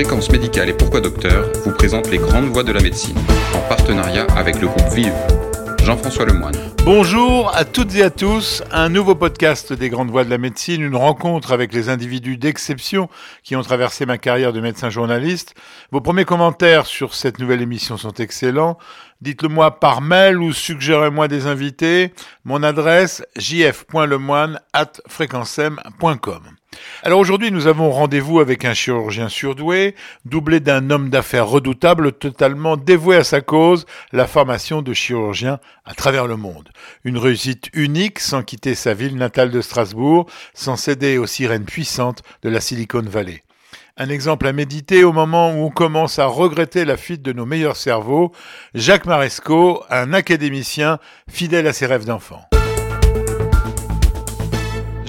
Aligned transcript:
Fréquence 0.00 0.30
médicale 0.30 0.70
et 0.70 0.72
pourquoi 0.72 1.02
docteur 1.02 1.52
vous 1.62 1.72
présente 1.72 2.10
les 2.10 2.16
grandes 2.16 2.46
voies 2.46 2.62
de 2.62 2.72
la 2.72 2.80
médecine 2.80 3.18
en 3.54 3.68
partenariat 3.68 4.26
avec 4.34 4.58
le 4.58 4.66
groupe 4.66 4.88
Vive. 4.94 5.12
Jean-François 5.84 6.24
Lemoine. 6.24 6.54
Bonjour 6.86 7.54
à 7.54 7.66
toutes 7.66 7.94
et 7.94 8.02
à 8.02 8.08
tous, 8.08 8.62
un 8.72 8.88
nouveau 8.88 9.14
podcast 9.14 9.74
des 9.74 9.90
grandes 9.90 10.10
voies 10.10 10.24
de 10.24 10.30
la 10.30 10.38
médecine, 10.38 10.80
une 10.80 10.96
rencontre 10.96 11.52
avec 11.52 11.74
les 11.74 11.90
individus 11.90 12.38
d'exception 12.38 13.10
qui 13.42 13.56
ont 13.56 13.62
traversé 13.62 14.06
ma 14.06 14.16
carrière 14.16 14.54
de 14.54 14.62
médecin 14.62 14.88
journaliste. 14.88 15.54
Vos 15.92 16.00
premiers 16.00 16.24
commentaires 16.24 16.86
sur 16.86 17.12
cette 17.12 17.38
nouvelle 17.38 17.60
émission 17.60 17.98
sont 17.98 18.14
excellents. 18.14 18.78
Dites-le 19.20 19.50
moi 19.50 19.80
par 19.80 20.00
mail 20.00 20.38
ou 20.38 20.54
suggérez-moi 20.54 21.28
des 21.28 21.46
invités. 21.46 22.14
Mon 22.44 22.62
adresse 22.62 23.22
jf.lemoine 23.36 24.60
at. 24.72 24.92
Alors 27.02 27.18
aujourd'hui, 27.18 27.50
nous 27.50 27.66
avons 27.66 27.90
rendez-vous 27.90 28.40
avec 28.40 28.64
un 28.64 28.74
chirurgien 28.74 29.28
surdoué, 29.28 29.94
doublé 30.24 30.60
d'un 30.60 30.90
homme 30.90 31.08
d'affaires 31.08 31.48
redoutable, 31.48 32.12
totalement 32.12 32.76
dévoué 32.76 33.16
à 33.16 33.24
sa 33.24 33.40
cause, 33.40 33.86
la 34.12 34.26
formation 34.26 34.82
de 34.82 34.92
chirurgien 34.92 35.60
à 35.84 35.94
travers 35.94 36.26
le 36.26 36.36
monde. 36.36 36.68
Une 37.04 37.18
réussite 37.18 37.70
unique 37.72 38.18
sans 38.20 38.42
quitter 38.42 38.74
sa 38.74 38.94
ville 38.94 39.16
natale 39.16 39.50
de 39.50 39.60
Strasbourg, 39.60 40.26
sans 40.52 40.76
céder 40.76 41.16
aux 41.18 41.26
sirènes 41.26 41.64
puissantes 41.64 42.22
de 42.42 42.50
la 42.50 42.60
Silicon 42.60 43.02
Valley. 43.02 43.42
Un 43.96 44.08
exemple 44.08 44.46
à 44.46 44.52
méditer 44.52 45.02
au 45.04 45.12
moment 45.12 45.52
où 45.52 45.64
on 45.64 45.70
commence 45.70 46.18
à 46.18 46.26
regretter 46.26 46.84
la 46.84 46.96
fuite 46.96 47.22
de 47.22 47.32
nos 47.32 47.46
meilleurs 47.46 47.76
cerveaux, 47.76 48.32
Jacques 48.74 49.06
Maresco, 49.06 49.82
un 49.90 50.12
académicien 50.12 50.98
fidèle 51.28 51.66
à 51.66 51.72
ses 51.72 51.86
rêves 51.86 52.06
d'enfant. 52.06 52.42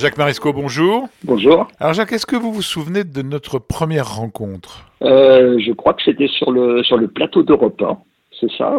Jacques 0.02 0.18
Marisco, 0.18 0.52
bonjour. 0.52 1.08
Bonjour. 1.24 1.68
Alors 1.80 1.94
Jacques, 1.94 2.12
est-ce 2.12 2.26
que 2.26 2.36
vous 2.36 2.52
vous 2.52 2.64
souvenez 2.64 3.04
de 3.04 3.22
notre 3.22 3.60
première 3.60 4.16
rencontre? 4.16 4.88
Euh, 5.04 5.60
Je 5.60 5.72
crois 5.74 5.94
que 5.94 6.02
c'était 6.04 6.28
sur 6.28 6.52
le, 6.52 6.82
sur 6.84 6.98
le 6.98 7.08
plateau 7.08 7.44
d'Europe 7.44 7.80
1. 7.80 8.00
C'est 8.40 8.50
ça 8.58 8.74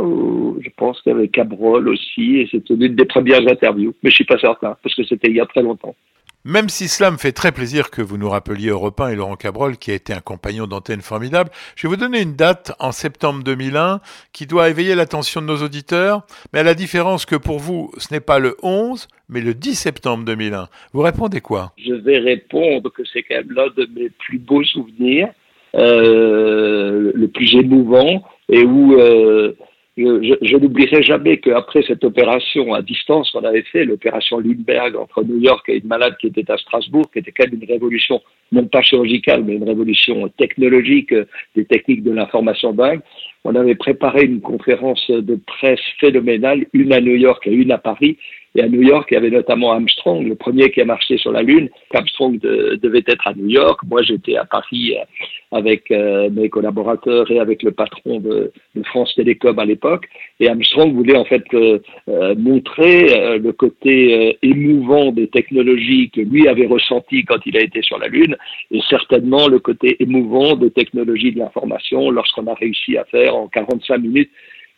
Je 0.60 0.68
pense 0.76 1.00
qu'il 1.00 1.12
y 1.12 1.14
avait 1.14 1.28
Cabrol 1.28 1.88
aussi, 1.88 2.38
et 2.38 2.48
c'était 2.50 2.74
l'une 2.74 2.96
des 2.96 3.04
premières 3.04 3.46
interviews. 3.46 3.94
Mais 4.02 4.10
je 4.10 4.16
suis 4.16 4.24
pas 4.24 4.38
certain, 4.40 4.76
parce 4.82 4.96
que 4.96 5.04
c'était 5.04 5.28
il 5.28 5.36
y 5.36 5.40
a 5.40 5.46
très 5.46 5.62
longtemps. 5.62 5.94
Même 6.44 6.68
si 6.68 6.88
cela 6.88 7.12
me 7.12 7.18
fait 7.18 7.30
très 7.30 7.52
plaisir 7.52 7.88
que 7.88 8.02
vous 8.02 8.18
nous 8.18 8.28
rappeliez 8.28 8.70
Europe 8.70 9.00
et 9.08 9.14
Laurent 9.14 9.36
Cabrol, 9.36 9.76
qui 9.76 9.92
a 9.92 9.94
été 9.94 10.12
un 10.12 10.20
compagnon 10.20 10.66
d'antenne 10.66 11.00
formidable, 11.00 11.50
je 11.76 11.86
vais 11.86 11.94
vous 11.94 12.00
donner 12.00 12.20
une 12.20 12.34
date 12.34 12.72
en 12.80 12.90
septembre 12.90 13.44
2001 13.44 14.00
qui 14.32 14.48
doit 14.48 14.68
éveiller 14.68 14.96
l'attention 14.96 15.40
de 15.40 15.46
nos 15.46 15.62
auditeurs, 15.62 16.26
mais 16.52 16.58
à 16.58 16.62
la 16.64 16.74
différence 16.74 17.26
que 17.26 17.36
pour 17.36 17.60
vous, 17.60 17.92
ce 17.96 18.12
n'est 18.12 18.20
pas 18.20 18.40
le 18.40 18.56
11, 18.64 19.06
mais 19.28 19.40
le 19.40 19.54
10 19.54 19.76
septembre 19.76 20.24
2001. 20.24 20.66
Vous 20.92 21.02
répondez 21.02 21.40
quoi? 21.40 21.74
Je 21.78 21.94
vais 21.94 22.18
répondre 22.18 22.90
que 22.90 23.02
c'est 23.12 23.22
quand 23.22 23.36
même 23.36 23.52
l'un 23.52 23.68
de 23.76 23.88
mes 23.94 24.10
plus 24.10 24.38
beaux 24.38 24.64
souvenirs, 24.64 25.28
euh, 25.76 27.12
le 27.14 27.28
plus 27.28 27.54
émouvant, 27.54 28.24
et 28.48 28.64
où... 28.64 28.98
Euh, 28.98 29.54
je, 29.96 30.34
je 30.40 30.56
n'oublierai 30.56 31.02
jamais 31.02 31.36
qu'après 31.38 31.82
cette 31.82 32.02
opération 32.04 32.72
à 32.72 32.80
distance 32.80 33.30
qu'on 33.30 33.44
avait 33.44 33.62
fait, 33.62 33.84
l'opération 33.84 34.38
Lindbergh 34.38 34.96
entre 34.96 35.22
New 35.22 35.38
York 35.38 35.68
et 35.68 35.78
une 35.78 35.86
malade 35.86 36.16
qui 36.18 36.28
était 36.28 36.50
à 36.50 36.56
Strasbourg, 36.56 37.10
qui 37.12 37.18
était 37.18 37.32
quand 37.32 37.44
même 37.44 37.60
une 37.60 37.68
révolution, 37.68 38.22
non 38.52 38.66
pas 38.66 38.80
chirurgicale, 38.80 39.44
mais 39.44 39.54
une 39.54 39.68
révolution 39.68 40.28
technologique 40.38 41.14
des 41.54 41.64
techniques 41.66 42.02
de 42.02 42.12
l'information 42.12 42.72
dingue, 42.72 43.00
on 43.44 43.54
avait 43.54 43.74
préparé 43.74 44.24
une 44.24 44.40
conférence 44.40 45.10
de 45.10 45.38
presse 45.46 45.80
phénoménale, 46.00 46.66
une 46.72 46.92
à 46.92 47.00
New 47.00 47.16
York 47.16 47.46
et 47.46 47.52
une 47.52 47.72
à 47.72 47.78
Paris, 47.78 48.16
et 48.54 48.62
à 48.62 48.68
New 48.68 48.82
York, 48.82 49.08
il 49.10 49.14
y 49.14 49.16
avait 49.16 49.30
notamment 49.30 49.72
Armstrong, 49.72 50.26
le 50.26 50.34
premier 50.34 50.70
qui 50.70 50.82
a 50.82 50.84
marché 50.84 51.16
sur 51.16 51.32
la 51.32 51.42
Lune. 51.42 51.70
Armstrong 51.94 52.38
devait 52.38 53.04
être 53.06 53.26
à 53.26 53.32
New 53.34 53.48
York. 53.48 53.80
Moi, 53.88 54.02
j'étais 54.02 54.36
à 54.36 54.44
Paris 54.44 54.94
euh, 54.94 55.56
avec 55.56 55.90
euh, 55.90 56.28
mes 56.30 56.50
collaborateurs 56.50 57.30
et 57.30 57.38
avec 57.38 57.62
le 57.62 57.72
patron 57.72 58.20
de, 58.20 58.52
France 58.84 59.14
Télécom 59.14 59.58
à 59.58 59.64
l'époque. 59.64 60.06
Et 60.38 60.48
Armstrong 60.48 60.92
voulait 60.92 61.16
en 61.16 61.24
fait 61.24 61.44
euh, 61.54 61.78
montrer 62.36 63.38
le 63.38 63.52
côté 63.52 64.38
émouvant 64.42 65.12
des 65.12 65.28
technologies 65.28 66.10
que 66.10 66.20
lui 66.20 66.48
avait 66.48 66.66
ressenti 66.66 67.24
quand 67.24 67.38
il 67.46 67.56
a 67.56 67.60
été 67.60 67.80
sur 67.82 67.98
la 67.98 68.08
Lune, 68.08 68.36
et 68.70 68.80
certainement 68.88 69.46
le 69.48 69.58
côté 69.60 69.96
émouvant 70.00 70.56
des 70.56 70.70
technologies 70.70 71.32
de 71.32 71.38
l'information 71.38 72.10
lorsqu'on 72.10 72.46
a 72.46 72.54
réussi 72.54 72.96
à 72.96 73.04
faire 73.04 73.36
en 73.36 73.48
45 73.48 73.98
minutes 73.98 74.30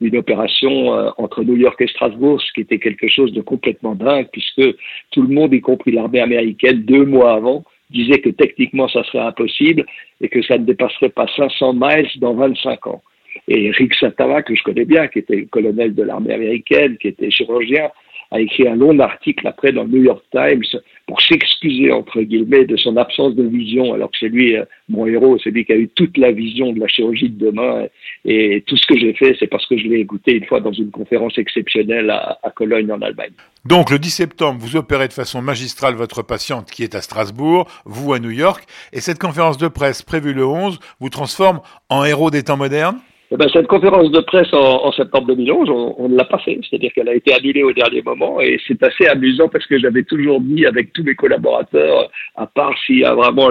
une 0.04 0.16
opération 0.16 0.94
euh, 0.94 1.10
entre 1.19 1.42
New 1.42 1.56
York 1.56 1.81
et 1.81 1.87
Strasbourg, 1.88 2.41
ce 2.41 2.53
qui 2.53 2.60
était 2.60 2.78
quelque 2.78 3.09
chose 3.09 3.32
de 3.32 3.41
complètement 3.41 3.94
dingue, 3.94 4.28
puisque 4.32 4.76
tout 5.10 5.22
le 5.22 5.28
monde, 5.28 5.53
y 5.54 5.60
compris 5.60 5.92
l'armée 5.92 6.20
américaine, 6.20 6.82
deux 6.82 7.04
mois 7.04 7.34
avant, 7.34 7.65
disait 7.91 8.19
que 8.19 8.31
techniquement 8.31 8.88
ça 8.88 9.04
serait 9.04 9.25
impossible 9.25 9.84
et 10.20 10.28
que 10.28 10.42
ça 10.42 10.59
ne 10.59 10.65
dépasserait 10.65 11.10
pas 11.10 11.26
500 11.37 11.75
miles 11.75 12.09
dans 12.16 12.34
25 12.34 12.87
ans. 12.87 13.03
Et 13.48 13.70
Rick 13.70 13.94
Satava, 13.94 14.42
que 14.42 14.54
je 14.54 14.62
connais 14.62 14.84
bien, 14.84 15.09
qui 15.09 15.19
était 15.20 15.44
colonel 15.47 15.94
de 15.94 16.03
l'armée 16.03 16.32
américaine, 16.32 16.97
qui 16.98 17.09
était 17.09 17.31
chirurgien, 17.31 17.91
a 18.34 18.41
écrit 18.41 18.67
un 18.67 18.75
long 18.75 18.99
article 18.99 19.47
après 19.47 19.71
dans 19.71 19.84
le 19.84 19.91
New 19.91 20.03
York 20.03 20.25
Times 20.33 20.81
pour 21.06 21.21
s'excuser, 21.21 21.93
entre 21.93 22.21
guillemets, 22.21 22.65
de 22.65 22.77
son 22.77 22.97
absence 22.97 23.37
de 23.37 23.45
vision, 23.45 23.95
alors 23.95 24.11
que 24.11 24.17
c'est 24.19 24.28
lui, 24.28 24.56
euh, 24.56 24.65
mon 24.89 25.06
héros, 25.06 25.39
c'est 25.43 25.50
lui 25.50 25.65
qui 25.65 25.72
a 25.72 25.77
eu 25.77 25.89
toute 25.89 26.19
la 26.19 26.33
vision 26.33 26.72
de 26.72 26.81
la 26.81 26.89
chirurgie 26.89 27.28
de 27.28 27.47
demain. 27.47 27.87
Et 28.25 28.65
tout 28.67 28.77
ce 28.77 28.87
que 28.87 28.99
j'ai 28.99 29.12
fait, 29.12 29.37
c'est 29.39 29.47
parce 29.47 29.67
que 29.67 29.77
je 29.78 29.87
l'ai 29.87 30.00
écouté 30.00 30.33
une 30.33 30.47
fois 30.47 30.59
dans 30.59 30.72
une 30.72 30.91
conférence 30.91 31.39
exceptionnelle 31.39 32.11
à, 32.11 32.39
à 32.43 32.50
Cologne, 32.50 32.91
en 32.91 33.00
Allemagne. 33.03 33.33
Donc, 33.65 33.91
le 33.91 34.00
10 34.00 34.11
septembre, 34.11 34.59
vous 34.61 34.77
opérez 34.77 35.06
de 35.06 35.12
façon 35.12 35.41
magistrale 35.41 35.95
votre 35.95 36.22
patiente 36.22 36.71
qui 36.71 36.83
est 36.83 36.97
à 36.97 37.03
Strasbourg, 37.03 37.71
vous 37.84 38.15
à 38.15 38.19
New 38.19 38.31
York, 38.31 38.65
et 38.93 39.01
cette 39.01 39.21
conférence 39.21 39.59
de 39.59 39.69
presse 39.69 40.03
prévue 40.03 40.33
le 40.33 40.45
11 40.45 40.81
vous 40.99 41.09
transforme 41.09 41.61
en 41.89 42.05
héros 42.05 42.33
des 42.33 42.43
temps 42.43 42.56
modernes? 42.56 42.99
Eh 43.31 43.37
ben, 43.37 43.49
cette 43.53 43.67
conférence 43.67 44.11
de 44.11 44.21
presse 44.21 44.53
en, 44.53 44.93
septembre 44.93 45.29
2011, 45.29 45.95
on, 45.99 46.09
ne 46.09 46.17
l'a 46.17 46.25
pas 46.25 46.39
fait. 46.39 46.61
C'est-à-dire 46.62 46.93
qu'elle 46.93 47.09
a 47.09 47.15
été 47.15 47.33
annulée 47.33 47.62
au 47.62 47.73
dernier 47.73 48.03
moment 48.03 48.41
et 48.41 48.61
c'est 48.69 48.83
assez 48.83 49.07
amusant 49.07 49.49
parce 49.49 49.67
que 49.67 49.79
j'avais 49.79 50.03
toujours 50.03 50.41
dit 50.41 50.67
avec 50.67 50.93
tous 50.93 51.03
mes 51.03 51.15
collaborateurs, 51.15 52.11
à 52.37 52.47
part 52.47 52.75
s'il 52.84 52.99
y 52.99 53.05
a 53.05 53.15
vraiment 53.15 53.51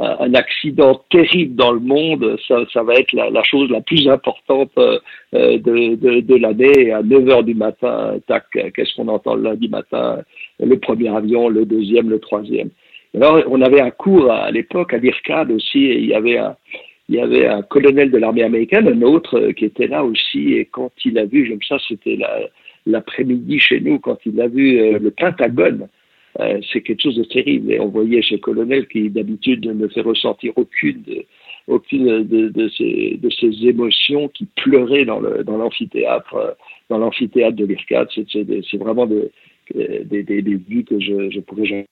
un 0.00 0.34
accident 0.34 1.04
terrible 1.10 1.54
dans 1.54 1.72
le 1.72 1.80
monde, 1.80 2.38
ça, 2.48 2.82
va 2.82 2.94
être 2.94 3.12
la, 3.12 3.42
chose 3.44 3.70
la 3.70 3.82
plus 3.82 4.08
importante 4.08 4.72
euh, 4.78 4.98
de, 5.32 6.36
l'année. 6.36 6.92
À 6.92 7.02
9 7.02 7.28
heures 7.28 7.44
du 7.44 7.54
matin, 7.54 8.14
tac, 8.26 8.44
qu'est-ce 8.50 8.94
qu'on 8.96 9.08
entend 9.08 9.34
lundi 9.34 9.68
matin? 9.68 10.20
Le 10.58 10.78
premier 10.78 11.14
avion, 11.14 11.50
le 11.50 11.66
deuxième, 11.66 12.08
le 12.08 12.18
troisième. 12.18 12.70
Alors, 13.14 13.42
on 13.48 13.60
avait 13.60 13.82
un 13.82 13.90
cours 13.90 14.32
à, 14.32 14.50
l'époque 14.50 14.94
à 14.94 14.96
l'IRCAD 14.96 15.50
aussi, 15.50 15.84
et 15.84 15.98
il 15.98 16.06
y 16.06 16.14
avait 16.14 16.38
un, 16.38 16.56
il 17.08 17.16
y 17.16 17.20
avait 17.20 17.46
un 17.46 17.62
colonel 17.62 18.10
de 18.10 18.18
l'armée 18.18 18.42
américaine, 18.42 18.88
un 18.88 19.02
autre 19.02 19.38
euh, 19.38 19.52
qui 19.52 19.64
était 19.64 19.86
là 19.86 20.04
aussi, 20.04 20.54
et 20.54 20.66
quand 20.66 20.92
il 21.04 21.18
a 21.18 21.24
vu, 21.24 21.48
comme 21.50 21.62
ça, 21.62 21.78
c'était 21.88 22.18
l'après-midi 22.86 23.58
chez 23.58 23.80
nous, 23.80 23.98
quand 23.98 24.18
il 24.24 24.40
a 24.40 24.48
vu 24.48 24.78
euh, 24.78 24.98
le 24.98 25.10
Pentagone, 25.10 25.88
euh, 26.40 26.60
c'est 26.72 26.80
quelque 26.80 27.02
chose 27.02 27.16
de 27.16 27.24
terrible. 27.24 27.72
Et 27.72 27.80
on 27.80 27.88
voyait 27.88 28.22
ce 28.22 28.36
colonel 28.36 28.86
qui 28.88 29.10
d'habitude 29.10 29.66
ne 29.66 29.88
fait 29.88 30.00
ressentir 30.00 30.52
aucune 30.56 31.02
aucune 31.68 32.24
de, 32.24 32.48
de, 32.48 32.68
ces, 32.70 33.18
de 33.22 33.30
ces 33.30 33.68
émotions 33.68 34.28
qui 34.28 34.46
pleuraient 34.56 35.04
dans 35.04 35.20
l'amphithéâtre 35.20 36.56
dans 36.88 36.98
l'amphithéâtre 36.98 37.56
de 37.56 37.66
l'IRCAD. 37.66 38.08
C'est 38.32 38.78
vraiment 38.78 39.06
des, 39.06 39.30
des, 39.72 40.22
des, 40.24 40.56
vues 40.56 40.84
que 40.84 40.98
je, 40.98 41.30
je 41.30 41.40
pourrais 41.40 41.66
jamais 41.66 41.86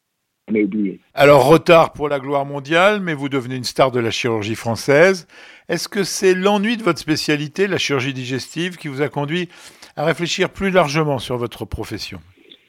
alors, 1.15 1.47
retard 1.47 1.93
pour 1.93 2.09
la 2.09 2.19
gloire 2.19 2.47
mondiale, 2.47 3.01
mais 3.01 3.15
vous 3.15 3.29
devenez 3.29 3.57
une 3.57 3.65
star 3.65 3.91
de 3.91 4.01
la 4.01 4.11
chirurgie 4.11 4.55
française. 4.55 5.27
Est-ce 5.69 5.89
que 5.89 6.05
c'est 6.05 6.35
l'ennui 6.35 6.77
de 6.77 6.83
votre 6.83 6.99
spécialité, 6.99 7.67
la 7.67 7.79
chirurgie 7.79 8.15
digestive, 8.15 8.77
qui 8.77 8.89
vous 8.89 9.03
a 9.03 9.09
conduit 9.09 9.49
à 9.97 10.05
réfléchir 10.05 10.51
plus 10.51 10.71
largement 10.71 11.19
sur 11.19 11.37
votre 11.37 11.65
profession? 11.65 12.21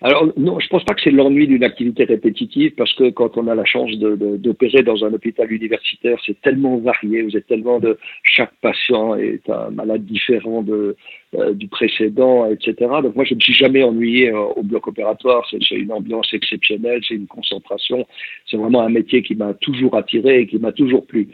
Alors 0.03 0.27
non, 0.35 0.59
je 0.59 0.67
pense 0.67 0.83
pas 0.83 0.95
que 0.95 1.01
c'est 1.03 1.11
l'ennui 1.11 1.45
d'une 1.45 1.63
activité 1.63 2.05
répétitive 2.05 2.73
parce 2.75 2.91
que 2.95 3.11
quand 3.11 3.37
on 3.37 3.47
a 3.47 3.53
la 3.53 3.65
chance 3.65 3.91
d'opérer 3.91 4.81
dans 4.81 5.05
un 5.05 5.13
hôpital 5.13 5.51
universitaire, 5.51 6.17
c'est 6.25 6.41
tellement 6.41 6.77
varié, 6.77 7.21
vous 7.21 7.37
êtes 7.37 7.45
tellement 7.45 7.79
de 7.79 7.99
chaque 8.23 8.53
patient 8.61 9.13
est 9.15 9.47
un 9.47 9.69
malade 9.69 10.03
différent 10.03 10.63
de 10.63 10.95
euh, 11.35 11.53
du 11.53 11.67
précédent, 11.67 12.49
etc. 12.49 12.73
Donc 13.03 13.15
moi 13.15 13.25
je 13.25 13.35
ne 13.35 13.39
suis 13.39 13.53
jamais 13.53 13.83
ennuyé 13.83 14.31
euh, 14.31 14.39
au 14.39 14.63
bloc 14.63 14.87
opératoire, 14.87 15.47
c'est 15.51 15.75
une 15.75 15.91
ambiance 15.91 16.33
exceptionnelle, 16.33 17.01
c'est 17.07 17.15
une 17.15 17.27
concentration, 17.27 18.07
c'est 18.49 18.57
vraiment 18.57 18.81
un 18.81 18.89
métier 18.89 19.21
qui 19.21 19.35
m'a 19.35 19.53
toujours 19.53 19.95
attiré 19.95 20.39
et 20.41 20.47
qui 20.47 20.57
m'a 20.57 20.71
toujours 20.71 21.05
plu. 21.05 21.27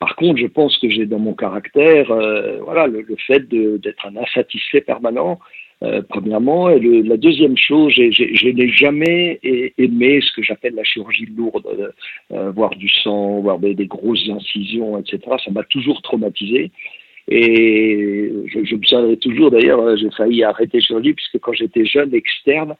Par 0.00 0.16
contre, 0.16 0.40
je 0.40 0.46
pense 0.46 0.76
que 0.78 0.90
j'ai 0.90 1.06
dans 1.06 1.18
mon 1.20 1.34
caractère, 1.34 2.10
euh, 2.10 2.58
voilà, 2.64 2.88
le, 2.88 3.02
le 3.02 3.16
fait 3.16 3.48
d'être 3.48 4.06
un 4.06 4.16
insatisfait 4.16 4.80
permanent 4.80 5.38
euh, 5.84 6.02
premièrement. 6.08 6.70
Et 6.70 6.80
le, 6.80 7.02
la 7.02 7.16
deuxième 7.16 7.56
chose, 7.56 7.92
je 7.92 8.48
n'ai 8.48 8.68
jamais 8.68 9.38
aimé 9.78 10.20
ce 10.20 10.32
que 10.34 10.42
j'appelle 10.42 10.74
la 10.74 10.82
chirurgie 10.82 11.26
lourde, 11.26 11.66
euh, 11.66 11.90
euh, 12.32 12.50
voir 12.50 12.70
du 12.70 12.88
sang, 12.88 13.40
voir 13.40 13.60
des, 13.60 13.74
grosses 13.86 14.28
incisions, 14.28 14.98
etc. 14.98 15.20
Ça 15.44 15.50
m'a 15.52 15.62
toujours 15.64 16.02
traumatisé. 16.02 16.72
Et 17.28 18.32
je, 18.46 18.64
je 18.64 18.74
me 18.74 18.82
souviendrai 18.82 19.16
toujours, 19.18 19.50
d'ailleurs, 19.50 19.96
j'ai 19.96 20.10
failli 20.10 20.42
arrêter 20.42 20.80
chirurgie, 20.80 21.12
puisque 21.12 21.38
quand 21.38 21.52
j'étais 21.52 21.84
jeune 21.84 22.12
externe, 22.14 22.74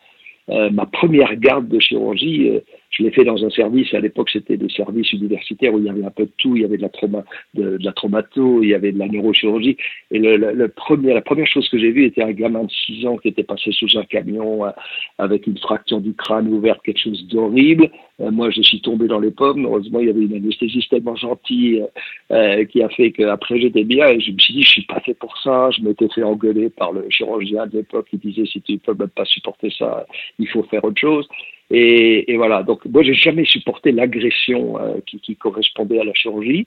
ma 0.48 0.86
première 0.86 1.36
garde 1.36 1.68
de 1.68 1.78
chirurgie, 1.78 2.50
Je 2.90 3.02
l'ai 3.02 3.10
fait 3.10 3.24
dans 3.24 3.44
un 3.44 3.50
service, 3.50 3.92
à 3.92 4.00
l'époque 4.00 4.30
c'était 4.30 4.56
des 4.56 4.68
services 4.70 5.12
universitaires 5.12 5.74
où 5.74 5.78
il 5.78 5.84
y 5.84 5.90
avait 5.90 6.04
un 6.04 6.10
peu 6.10 6.24
de 6.24 6.32
tout, 6.38 6.56
il 6.56 6.62
y 6.62 6.64
avait 6.64 6.78
de 6.78 6.82
la, 6.82 6.88
trauma, 6.88 7.24
de, 7.54 7.78
la 7.80 7.92
traumato, 7.92 8.62
il 8.62 8.70
y 8.70 8.74
avait 8.74 8.92
de 8.92 8.98
la 8.98 9.08
neurochirurgie. 9.08 9.76
Et 10.10 10.18
le, 10.18 10.68
premier, 10.68 11.12
la 11.12 11.20
première 11.20 11.46
chose 11.46 11.68
que 11.68 11.78
j'ai 11.78 11.90
vue 11.90 12.04
était 12.04 12.22
un 12.22 12.32
gamin 12.32 12.64
de 12.64 12.70
6 12.70 13.06
ans 13.06 13.16
qui 13.18 13.28
était 13.28 13.42
passé 13.42 13.72
sous 13.72 13.98
un 13.98 14.04
camion 14.04 14.64
euh, 14.64 14.70
avec 15.18 15.46
une 15.46 15.58
fracture 15.58 16.00
du 16.00 16.14
crâne 16.14 16.48
ouverte, 16.48 16.80
quelque 16.82 17.00
chose 17.00 17.26
d'horrible. 17.28 17.90
Euh, 18.20 18.30
moi 18.30 18.50
je 18.50 18.62
suis 18.62 18.80
tombé 18.80 19.06
dans 19.06 19.20
les 19.20 19.30
pommes, 19.30 19.64
heureusement 19.64 20.00
il 20.00 20.06
y 20.06 20.10
avait 20.10 20.22
une 20.22 20.34
anesthésiste 20.34 20.90
tellement 20.90 21.14
gentille 21.14 21.84
euh, 22.32 22.64
qui 22.64 22.82
a 22.82 22.88
fait 22.88 23.12
qu'après 23.12 23.60
j'étais 23.60 23.84
bien 23.84 24.08
et 24.08 24.20
je 24.20 24.32
me 24.32 24.38
suis 24.38 24.54
dit 24.54 24.62
je 24.62 24.70
suis 24.70 24.86
pas 24.86 25.00
fait 25.00 25.14
pour 25.14 25.36
ça, 25.38 25.70
je 25.70 25.82
m'étais 25.82 26.08
fait 26.08 26.22
engueuler 26.22 26.70
par 26.70 26.92
le 26.92 27.06
chirurgien 27.10 27.66
de 27.66 27.78
l'époque 27.78 28.08
qui 28.10 28.16
disait 28.16 28.46
si 28.46 28.60
tu 28.62 28.78
peux 28.78 28.94
même 28.94 29.08
pas 29.08 29.24
supporter 29.24 29.70
ça, 29.70 30.06
il 30.38 30.48
faut 30.48 30.62
faire 30.64 30.84
autre 30.84 30.98
chose. 30.98 31.28
Et, 31.70 32.32
et 32.32 32.36
voilà. 32.36 32.62
Donc 32.62 32.84
moi, 32.86 33.02
j'ai 33.02 33.14
jamais 33.14 33.44
supporté 33.44 33.92
l'agression 33.92 34.80
euh, 34.80 34.94
qui, 35.06 35.20
qui, 35.20 35.36
correspondait 35.36 36.00
à 36.00 36.04
la 36.04 36.14
chirurgie. 36.14 36.66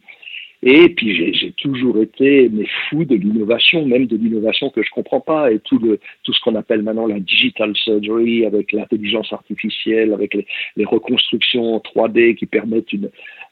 Et 0.64 0.90
puis 0.90 1.34
j'ai 1.34 1.52
toujours 1.54 2.00
été 2.00 2.48
mais 2.52 2.68
fou 2.88 3.04
de 3.04 3.16
l'innovation, 3.16 3.84
même 3.84 4.06
de 4.06 4.16
l'innovation 4.16 4.70
que 4.70 4.84
je 4.84 4.92
comprends 4.92 5.20
pas, 5.20 5.52
et 5.52 5.58
tout 5.58 5.80
le 5.80 6.00
tout 6.22 6.34
ce 6.34 6.40
qu'on 6.42 6.54
appelle 6.54 6.84
maintenant 6.84 7.08
la 7.08 7.20
digital 7.20 7.76
surgery 7.76 8.46
avec 8.46 8.72
l'intelligence 8.72 9.34
artificielle, 9.34 10.14
avec 10.14 10.36
les, 10.36 10.46
les, 10.76 10.86
reconstructions 10.86 11.80
3D 11.80 12.36
qui 12.36 12.46
permettent 12.46 12.94
une, 12.94 13.10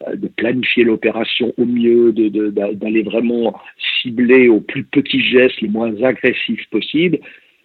euh, 0.08 0.16
de 0.18 0.28
planifier 0.28 0.84
l'opération 0.84 1.52
au 1.58 1.66
mieux, 1.66 2.12
d'aller 2.12 2.30
de, 2.30 2.50
d'aller 2.52 3.02
vraiment 3.02 3.60
cibler 4.04 4.48
au 4.48 4.62
plus 4.62 4.84
petits 4.84 5.24
gestes, 5.24 5.62
les 5.62 5.68
moins 5.68 5.92
agressifs 6.04 6.70
possibles. 6.70 7.18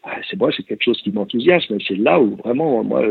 Ah, 0.04 0.20
c'est 0.28 0.38
moi, 0.38 0.52
c'est 0.56 0.62
quelque 0.62 0.84
chose 0.84 1.00
qui 1.02 1.12
m'enthousiasme. 1.12 1.76
C'est 1.86 1.96
là 1.96 2.18
où 2.18 2.36
vraiment, 2.36 2.82
moi, 2.82 3.04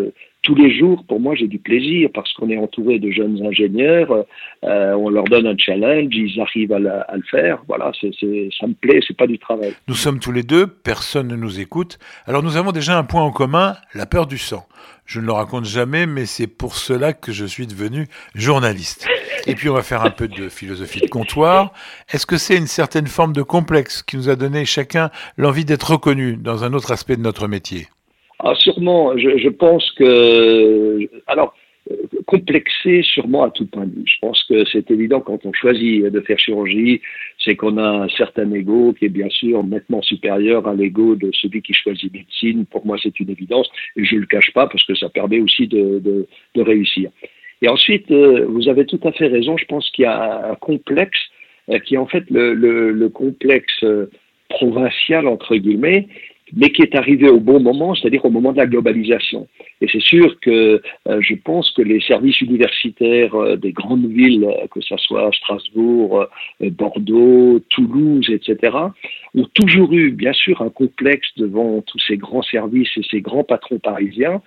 tous 0.43 0.55
les 0.55 0.77
jours, 0.77 1.05
pour 1.07 1.21
moi, 1.21 1.35
j'ai 1.35 1.47
du 1.47 1.57
plaisir 1.57 2.09
parce 2.13 2.31
qu'on 2.33 2.49
est 2.49 2.57
entouré 2.57 2.99
de 2.99 3.09
jeunes 3.09 3.41
ingénieurs, 3.45 4.25
euh, 4.65 4.93
on 4.93 5.09
leur 5.09 5.23
donne 5.23 5.47
un 5.47 5.57
challenge, 5.57 6.13
ils 6.13 6.39
arrivent 6.41 6.73
à, 6.73 6.79
le 6.79 7.23
faire. 7.31 7.63
Voilà, 7.67 7.91
ça 7.93 8.67
me 8.67 8.73
plaît, 8.73 8.99
c'est 9.07 9.15
pas 9.15 9.25
du 9.25 9.39
travail. 9.39 9.73
Nous 9.87 9.95
sommes 9.95 10.19
tous 10.19 10.33
les 10.33 10.43
deux, 10.43 10.67
personne 10.67 11.29
ne 11.29 11.37
nous 11.37 11.61
écoute. 11.61 11.97
Alors 12.27 12.43
nous 12.43 12.57
avons 12.57 12.73
déjà 12.73 12.97
un 12.97 13.05
point 13.05 13.23
en 13.23 13.31
commun, 13.31 13.75
la 13.95 14.05
peur 14.05 14.27
du 14.27 14.37
sang. 14.37 14.67
Je 15.05 15.21
ne 15.21 15.25
le 15.25 15.31
raconte 15.31 15.65
jamais, 15.65 16.05
mais 16.05 16.25
c'est 16.25 16.47
pour 16.47 16.75
cela 16.75 17.13
que 17.13 17.31
je 17.31 17.45
suis 17.45 17.65
devenu 17.65 18.07
journaliste. 18.35 19.07
Et 19.47 19.55
puis 19.55 19.69
on 19.69 19.73
va 19.73 19.81
faire 19.81 20.03
un 20.03 20.11
peu 20.11 20.27
de 20.27 20.49
philosophie 20.49 21.01
de 21.01 21.07
comptoir. 21.07 21.71
Est-ce 22.11 22.25
que 22.25 22.37
c'est 22.37 22.57
une 22.57 22.67
certaine 22.67 23.07
forme 23.07 23.31
de 23.31 23.43
complexe 23.43 24.03
qui 24.03 24.17
nous 24.17 24.29
a 24.29 24.35
donné 24.35 24.65
chacun 24.65 25.09
l'envie 25.37 25.65
d'être 25.65 25.91
reconnu 25.91 26.35
dans 26.35 26.65
un 26.65 26.73
autre 26.73 26.91
aspect 26.91 27.15
de 27.15 27.21
notre 27.21 27.47
métier? 27.47 27.87
Ah, 28.43 28.55
sûrement, 28.55 29.17
je, 29.17 29.49
pense 29.49 29.89
que. 29.91 31.09
Alors, 31.27 31.55
complexé 32.25 33.01
sûrement 33.03 33.43
à 33.43 33.51
tout 33.51 33.65
point 33.65 33.85
de 33.85 33.95
vue. 33.95 34.03
Je 34.05 34.17
pense 34.21 34.43
que 34.43 34.65
c'est 34.65 34.89
évident 34.91 35.21
quand 35.21 35.45
on 35.45 35.53
choisit 35.53 36.03
de 36.03 36.21
faire 36.21 36.39
chirurgie, 36.39 37.01
c'est 37.39 37.55
qu'on 37.55 37.77
a 37.77 37.87
un 38.03 38.09
certain 38.09 38.51
ego 38.53 38.93
qui 38.93 39.05
est 39.05 39.09
bien 39.09 39.29
sûr 39.29 39.63
nettement 39.63 40.01
supérieur 40.01 40.67
à 40.67 40.73
l'ego 40.73 41.15
de 41.15 41.29
celui 41.33 41.61
qui 41.61 41.73
choisit 41.73 42.13
médecine. 42.13 42.65
Pour 42.65 42.85
moi, 42.85 42.97
c'est 43.01 43.17
une 43.19 43.29
évidence 43.29 43.69
et 43.95 44.05
je 44.05 44.15
ne 44.15 44.21
le 44.21 44.25
cache 44.27 44.51
pas 44.53 44.67
parce 44.67 44.83
que 44.85 44.95
ça 44.95 45.09
permet 45.09 45.39
aussi 45.39 45.67
de, 45.67 45.99
de, 45.99 46.61
réussir. 46.61 47.11
Et 47.61 47.67
ensuite, 47.67 48.09
euh, 48.11 48.45
vous 48.47 48.67
avez 48.69 48.85
tout 48.85 48.99
à 49.03 49.11
fait 49.11 49.27
raison, 49.27 49.57
je 49.57 49.65
pense 49.65 49.89
qu'il 49.91 50.03
y 50.03 50.05
a 50.05 50.51
un 50.51 50.55
complexe 50.55 51.19
euh, 51.69 51.79
qui 51.79 51.95
est 51.95 51.97
en 51.97 52.07
fait 52.07 52.29
le, 52.29 52.53
le, 52.53 52.91
le 52.91 53.09
complexe 53.09 53.83
euh, 53.83 54.09
provincial, 54.49 55.27
entre 55.27 55.55
guillemets, 55.55 56.07
mais 56.55 56.69
qui 56.71 56.81
est 56.81 56.95
arrivé 56.95 57.29
au 57.29 57.39
bon 57.39 57.59
moment, 57.59 57.95
c'est-à-dire 57.95 58.23
au 58.25 58.29
moment 58.29 58.51
de 58.51 58.57
la 58.57 58.67
globalisation. 58.67 59.47
Et 59.81 59.87
c'est 59.91 60.01
sûr 60.01 60.39
que 60.39 60.81
euh, 61.07 61.21
je 61.21 61.35
pense 61.35 61.71
que 61.71 61.81
les 61.81 61.99
services 62.01 62.39
universitaires 62.41 63.35
euh, 63.35 63.55
des 63.55 63.71
grandes 63.71 64.05
villes, 64.05 64.45
euh, 64.45 64.67
que 64.67 64.81
ce 64.81 64.95
soit 64.97 65.31
Strasbourg, 65.33 66.25
Bordeaux, 66.61 67.59
Toulouse, 67.69 68.29
etc., 68.29 68.77
ont 69.35 69.47
toujours 69.55 69.91
eu, 69.93 70.11
bien 70.11 70.33
sûr, 70.33 70.61
un 70.61 70.69
complexe 70.69 71.27
devant 71.37 71.81
tous 71.81 71.99
ces 72.07 72.17
grands 72.17 72.43
services 72.43 72.95
et 72.97 73.03
ces 73.09 73.21
grands 73.21 73.43
patrons 73.43 73.79
parisiens, 73.79 74.41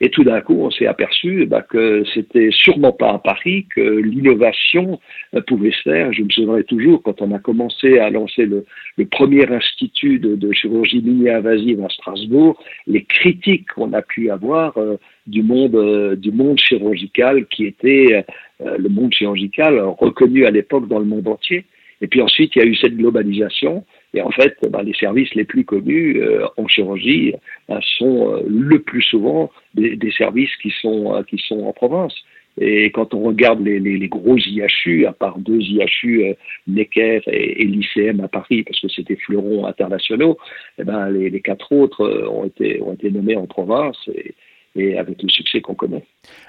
et 0.00 0.10
tout 0.10 0.24
d'un 0.24 0.40
coup, 0.42 0.54
on 0.60 0.70
s'est 0.70 0.86
aperçu 0.86 1.46
bah, 1.46 1.62
que 1.62 2.04
c'était 2.12 2.50
sûrement 2.50 2.92
pas 2.92 3.12
à 3.12 3.18
Paris 3.18 3.66
que 3.74 3.80
l'innovation 3.80 5.00
euh, 5.34 5.40
pouvait 5.40 5.70
se 5.70 5.82
faire. 5.82 6.12
Je 6.12 6.22
me 6.22 6.28
souviendrai 6.28 6.64
toujours 6.64 7.02
quand 7.02 7.22
on 7.22 7.32
a 7.32 7.38
commencé 7.38 7.98
à 7.98 8.10
lancer 8.10 8.44
le, 8.44 8.64
premier 9.10 9.50
institut 9.50 10.18
de, 10.18 10.34
de 10.34 10.52
chirurgie 10.52 11.00
mini-invasive 11.00 11.82
à 11.82 11.88
Strasbourg, 11.88 12.62
les 12.86 13.04
critiques 13.04 13.68
qu'on 13.74 13.92
a 13.94 14.02
pu 14.02 14.30
avoir 14.30 14.76
euh, 14.76 14.96
du 15.26 15.42
monde 15.42 15.74
euh, 15.76 16.14
du 16.14 16.30
monde 16.30 16.58
chirurgical 16.58 17.46
qui 17.46 17.66
était 17.66 18.24
le 18.60 18.88
monde 18.88 19.12
chirurgical 19.12 19.78
reconnu 19.80 20.46
à 20.46 20.50
l'époque 20.50 20.88
dans 20.88 20.98
le 20.98 21.04
monde 21.04 21.28
entier. 21.28 21.66
Et 22.00 22.06
puis 22.06 22.20
ensuite, 22.20 22.54
il 22.54 22.58
y 22.60 22.62
a 22.62 22.66
eu 22.66 22.76
cette 22.76 22.96
globalisation. 22.96 23.84
Et 24.14 24.22
en 24.22 24.30
fait, 24.30 24.56
ben, 24.70 24.82
les 24.82 24.94
services 24.94 25.34
les 25.34 25.44
plus 25.44 25.64
connus 25.64 26.20
euh, 26.20 26.46
en 26.56 26.68
chirurgie 26.68 27.34
ben, 27.68 27.80
sont 27.98 28.34
euh, 28.34 28.42
le 28.46 28.78
plus 28.80 29.02
souvent 29.02 29.50
des, 29.74 29.96
des 29.96 30.10
services 30.12 30.54
qui 30.62 30.70
sont, 30.80 31.14
euh, 31.14 31.22
qui 31.22 31.38
sont 31.38 31.64
en 31.64 31.72
province. 31.72 32.14
Et 32.58 32.90
quand 32.90 33.12
on 33.12 33.20
regarde 33.20 33.62
les, 33.62 33.78
les, 33.78 33.98
les, 33.98 34.08
gros 34.08 34.38
IHU, 34.38 35.04
à 35.04 35.12
part 35.12 35.38
deux 35.38 35.60
IHU, 35.60 36.24
euh, 36.24 36.34
Necker 36.66 37.20
et, 37.26 37.62
et 37.62 37.64
l'ICM 37.64 38.20
à 38.20 38.28
Paris, 38.28 38.62
parce 38.62 38.80
que 38.80 38.88
c'était 38.88 39.16
fleurons 39.16 39.66
internationaux, 39.66 40.38
eh 40.78 40.84
ben, 40.84 41.10
les, 41.10 41.28
les, 41.28 41.40
quatre 41.40 41.70
autres 41.72 42.28
ont 42.30 42.44
été, 42.44 42.80
ont 42.80 42.94
été 42.94 43.10
nommés 43.10 43.36
en 43.36 43.46
province. 43.46 43.98
Et, 44.14 44.34
et 44.78 44.98
avec 44.98 45.22
le 45.22 45.28
succès 45.28 45.60
qu'on 45.60 45.74
connaît. 45.74 46.04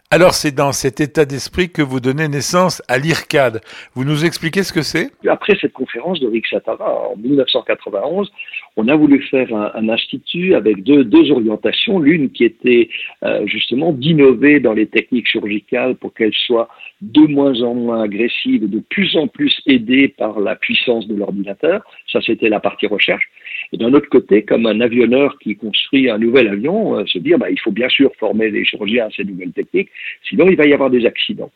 Alors 0.09 0.33
c'est 0.33 0.55
dans 0.55 0.71
cet 0.71 1.01
état 1.01 1.25
d'esprit 1.25 1.69
que 1.69 1.81
vous 1.81 1.99
donnez 1.99 2.27
naissance 2.27 2.81
à 2.87 2.97
l'IRCAD. 2.97 3.61
Vous 3.93 4.05
nous 4.05 4.23
expliquez 4.23 4.63
ce 4.63 4.71
que 4.71 4.81
c'est? 4.81 5.11
Après 5.27 5.57
cette 5.59 5.73
conférence 5.73 6.19
de 6.19 6.27
Rick 6.27 6.47
Satara 6.47 7.09
en 7.09 7.17
1991, 7.17 8.31
on 8.77 8.87
a 8.87 8.95
voulu 8.95 9.21
faire 9.23 9.53
un, 9.53 9.71
un 9.73 9.89
institut 9.89 10.55
avec 10.55 10.83
deux, 10.83 11.03
deux 11.03 11.31
orientations. 11.31 11.99
L'une 11.99 12.29
qui 12.29 12.45
était 12.45 12.89
euh, 13.23 13.45
justement 13.47 13.91
d'innover 13.91 14.59
dans 14.59 14.73
les 14.73 14.87
techniques 14.87 15.27
chirurgicales 15.27 15.95
pour 15.95 16.13
qu'elles 16.13 16.33
soient 16.33 16.69
de 17.01 17.27
moins 17.27 17.61
en 17.61 17.73
moins 17.75 18.03
agressives 18.03 18.63
et 18.63 18.67
de 18.67 18.79
plus 18.79 19.15
en 19.15 19.27
plus 19.27 19.55
aidées 19.65 20.07
par 20.07 20.39
la 20.39 20.55
puissance 20.55 21.07
de 21.07 21.15
l'ordinateur. 21.15 21.83
Ça, 22.11 22.21
c'était 22.21 22.49
la 22.49 22.59
partie 22.59 22.87
recherche. 22.87 23.25
Et 23.73 23.77
d'un 23.77 23.93
autre 23.93 24.09
côté, 24.09 24.43
comme 24.43 24.65
un 24.65 24.79
avionneur 24.81 25.37
qui 25.39 25.55
construit 25.55 26.09
un 26.09 26.17
nouvel 26.17 26.47
avion, 26.47 26.97
euh, 26.97 27.05
se 27.05 27.19
dire, 27.19 27.37
bah, 27.37 27.49
il 27.49 27.59
faut 27.59 27.71
bien 27.71 27.89
sûr 27.89 28.11
former 28.19 28.49
les 28.49 28.65
chirurgiens 28.65 29.07
à 29.07 29.09
ces 29.11 29.23
nouvelles 29.23 29.53
techniques, 29.53 29.89
sinon 30.27 30.47
il 30.49 30.55
va 30.55 30.65
y 30.65 30.73
avoir 30.73 30.89
des 30.89 31.05
accidents. 31.05 31.51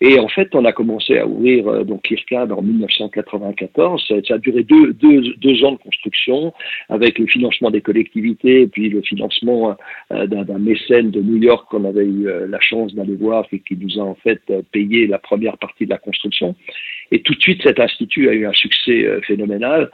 Et 0.00 0.18
en 0.18 0.28
fait, 0.28 0.54
on 0.54 0.64
a 0.64 0.72
commencé 0.72 1.18
à 1.18 1.26
ouvrir 1.26 1.68
euh, 1.68 1.84
donc 1.84 2.08
l'IRCAD 2.08 2.52
en 2.52 2.62
1994. 2.62 4.04
Ça, 4.06 4.34
a 4.34 4.38
duré 4.38 4.64
deux, 4.64 4.92
deux, 4.92 5.34
deux, 5.38 5.64
ans 5.64 5.72
de 5.72 5.78
construction 5.78 6.52
avec 6.88 7.18
le 7.18 7.26
financement 7.26 7.70
des 7.70 7.80
collectivités 7.80 8.62
et 8.62 8.66
puis 8.66 8.88
le 8.88 9.02
financement 9.02 9.76
euh, 10.12 10.26
d'un 10.26 10.58
mécène 10.58 11.10
de 11.10 11.20
New 11.20 11.36
York 11.36 11.68
qu'on 11.70 11.84
avait 11.84 12.04
eu 12.04 12.28
euh, 12.28 12.46
la 12.48 12.60
chance 12.60 12.94
d'aller 12.94 13.14
voir 13.14 13.46
et 13.52 13.60
qui 13.60 13.76
nous 13.76 13.98
a 14.00 14.02
en 14.02 14.16
fait 14.16 14.42
euh, 14.50 14.62
payé 14.72 15.06
la 15.06 15.18
première 15.18 15.56
partie 15.58 15.84
de 15.84 15.90
la 15.90 15.98
construction. 15.98 16.56
Et 17.12 17.20
tout 17.20 17.34
de 17.34 17.40
suite, 17.40 17.62
cet 17.62 17.78
institut 17.78 18.28
a 18.28 18.32
eu 18.32 18.46
un 18.46 18.52
succès 18.52 19.06
phénoménal. 19.26 19.90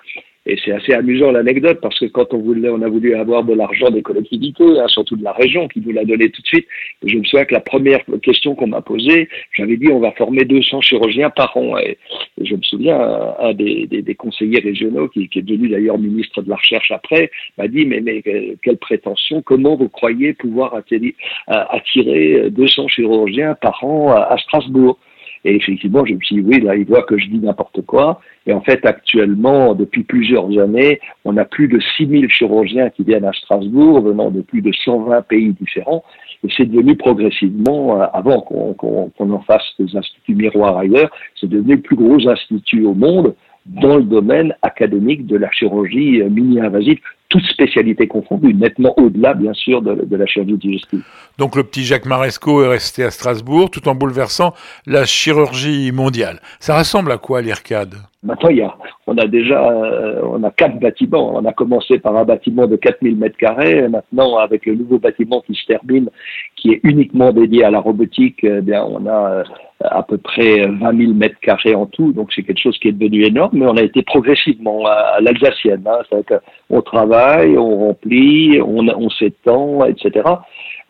Et 0.46 0.56
c'est 0.64 0.72
assez 0.72 0.94
amusant 0.94 1.32
l'anecdote 1.32 1.80
parce 1.82 1.98
que 1.98 2.06
quand 2.06 2.32
on 2.32 2.38
voulait, 2.38 2.70
on 2.70 2.80
a 2.80 2.88
voulu 2.88 3.14
avoir 3.14 3.44
de 3.44 3.52
l'argent 3.52 3.90
des 3.90 4.00
collectivités, 4.00 4.80
hein, 4.80 4.88
surtout 4.88 5.14
de 5.14 5.22
la 5.22 5.32
région 5.32 5.68
qui 5.68 5.80
nous 5.80 5.92
l'a 5.92 6.04
donné 6.04 6.30
tout 6.30 6.40
de 6.40 6.46
suite. 6.46 6.66
je 7.04 7.14
me 7.14 7.24
souviens 7.24 7.44
que 7.44 7.52
la 7.52 7.60
première 7.60 8.00
question 8.22 8.54
qu'on 8.54 8.68
m'a 8.68 8.80
posée, 8.80 9.28
j'avais 9.52 9.76
dit 9.76 9.88
on 9.88 10.00
va 10.00 10.12
former 10.12 10.44
200 10.46 10.80
chirurgiens 10.80 11.28
par 11.28 11.54
an. 11.58 11.76
Et, 11.78 11.98
je 12.42 12.54
me 12.54 12.62
souviens 12.62 12.98
un 13.38 13.52
des, 13.52 14.14
conseillers 14.18 14.60
régionaux 14.60 15.08
qui, 15.08 15.28
est 15.34 15.42
devenu 15.42 15.68
d'ailleurs 15.68 15.98
ministre 15.98 16.40
de 16.40 16.48
la 16.48 16.56
recherche 16.56 16.90
après 16.90 17.30
m'a 17.58 17.68
dit 17.68 17.84
mais 17.84 18.00
mais 18.00 18.22
quelle 18.62 18.78
prétention 18.78 19.42
Comment 19.42 19.76
vous 19.76 19.88
croyez 19.88 20.32
pouvoir 20.32 20.74
attirer, 20.74 21.14
attirer 21.46 22.50
200 22.50 22.88
chirurgiens 22.88 23.54
par 23.60 23.84
an 23.84 24.12
à 24.12 24.36
Strasbourg? 24.38 24.98
Et 25.44 25.56
effectivement, 25.56 26.04
je 26.04 26.14
me 26.14 26.20
suis 26.20 26.36
dit, 26.36 26.42
oui, 26.42 26.60
là, 26.60 26.76
il 26.76 26.84
voit 26.84 27.02
que 27.02 27.18
je 27.18 27.26
dis 27.26 27.38
n'importe 27.38 27.80
quoi. 27.86 28.20
Et 28.46 28.52
en 28.52 28.60
fait, 28.60 28.84
actuellement, 28.84 29.74
depuis 29.74 30.02
plusieurs 30.02 30.46
années, 30.58 31.00
on 31.24 31.36
a 31.36 31.44
plus 31.44 31.68
de 31.68 31.80
6000 31.96 32.28
chirurgiens 32.28 32.90
qui 32.90 33.04
viennent 33.04 33.24
à 33.24 33.32
Strasbourg, 33.32 34.02
venant 34.02 34.30
de 34.30 34.42
plus 34.42 34.60
de 34.60 34.72
120 34.72 35.22
pays 35.22 35.54
différents. 35.58 36.04
Et 36.44 36.48
c'est 36.56 36.66
devenu 36.66 36.96
progressivement, 36.96 38.00
euh, 38.00 38.06
avant 38.12 38.40
qu'on 38.40 38.74
qu 38.74 39.22
en 39.22 39.40
fasse 39.40 39.64
des 39.78 39.96
instituts 39.96 40.34
miroirs 40.34 40.76
ailleurs, 40.76 41.10
c'est 41.38 41.48
devenu 41.48 41.76
le 41.76 41.82
plus 41.82 41.96
gros 41.96 42.28
institut 42.28 42.84
au 42.84 42.94
monde 42.94 43.34
dans 43.66 43.96
le 43.96 44.04
domaine 44.04 44.54
académique 44.62 45.26
de 45.26 45.36
la 45.36 45.50
chirurgie 45.52 46.22
mini-invasive, 46.22 46.98
toutes 47.28 47.44
spécialités 47.44 48.08
confondues, 48.08 48.54
nettement 48.54 48.94
au-delà, 48.98 49.34
bien 49.34 49.52
sûr, 49.52 49.82
de, 49.82 50.16
la 50.16 50.26
chirurgie 50.26 50.56
digestive. 50.56 51.04
Donc 51.40 51.56
le 51.56 51.62
petit 51.62 51.84
Jacques 51.84 52.04
Maresco 52.04 52.62
est 52.62 52.68
resté 52.68 53.02
à 53.02 53.10
Strasbourg, 53.10 53.70
tout 53.70 53.88
en 53.88 53.94
bouleversant 53.94 54.52
la 54.86 55.06
chirurgie 55.06 55.90
mondiale. 55.90 56.38
Ça 56.58 56.76
ressemble 56.76 57.10
à 57.12 57.16
quoi 57.16 57.40
l'IRCAD? 57.40 57.94
Maintenant, 58.22 58.50
il 58.50 58.58
y 58.58 58.62
a, 58.62 58.76
on 59.06 59.16
a 59.16 59.26
déjà 59.26 59.70
euh, 59.70 60.20
on 60.22 60.44
a 60.44 60.50
quatre 60.50 60.78
bâtiments. 60.78 61.34
On 61.34 61.46
a 61.46 61.54
commencé 61.54 61.98
par 61.98 62.14
un 62.14 62.26
bâtiment 62.26 62.66
de 62.66 62.76
4000 62.76 63.16
mètres 63.16 63.38
carrés. 63.38 63.88
Maintenant, 63.88 64.36
avec 64.36 64.66
le 64.66 64.74
nouveau 64.74 64.98
bâtiment 64.98 65.40
qui 65.40 65.54
se 65.54 65.64
termine, 65.64 66.10
qui 66.56 66.72
est 66.72 66.80
uniquement 66.82 67.32
dédié 67.32 67.64
à 67.64 67.70
la 67.70 67.80
robotique, 67.80 68.40
eh 68.42 68.60
bien, 68.60 68.84
on 68.84 69.06
a 69.06 69.30
euh, 69.30 69.44
à 69.80 70.02
peu 70.02 70.18
près 70.18 70.66
20 70.66 70.94
000 70.94 71.14
mètres 71.14 71.40
carrés 71.40 71.74
en 71.74 71.86
tout. 71.86 72.12
Donc, 72.12 72.34
c'est 72.34 72.42
quelque 72.42 72.60
chose 72.60 72.76
qui 72.78 72.88
est 72.88 72.92
devenu 72.92 73.24
énorme, 73.24 73.56
mais 73.56 73.66
on 73.66 73.78
a 73.78 73.82
été 73.82 74.02
progressivement 74.02 74.84
à, 74.84 75.22
l'alsacienne. 75.22 75.82
Hein. 75.86 76.20
On 76.68 76.82
travaille, 76.82 77.56
on 77.56 77.78
remplit, 77.78 78.60
on 78.60 79.08
s'étend, 79.08 79.86
etc. 79.86 80.20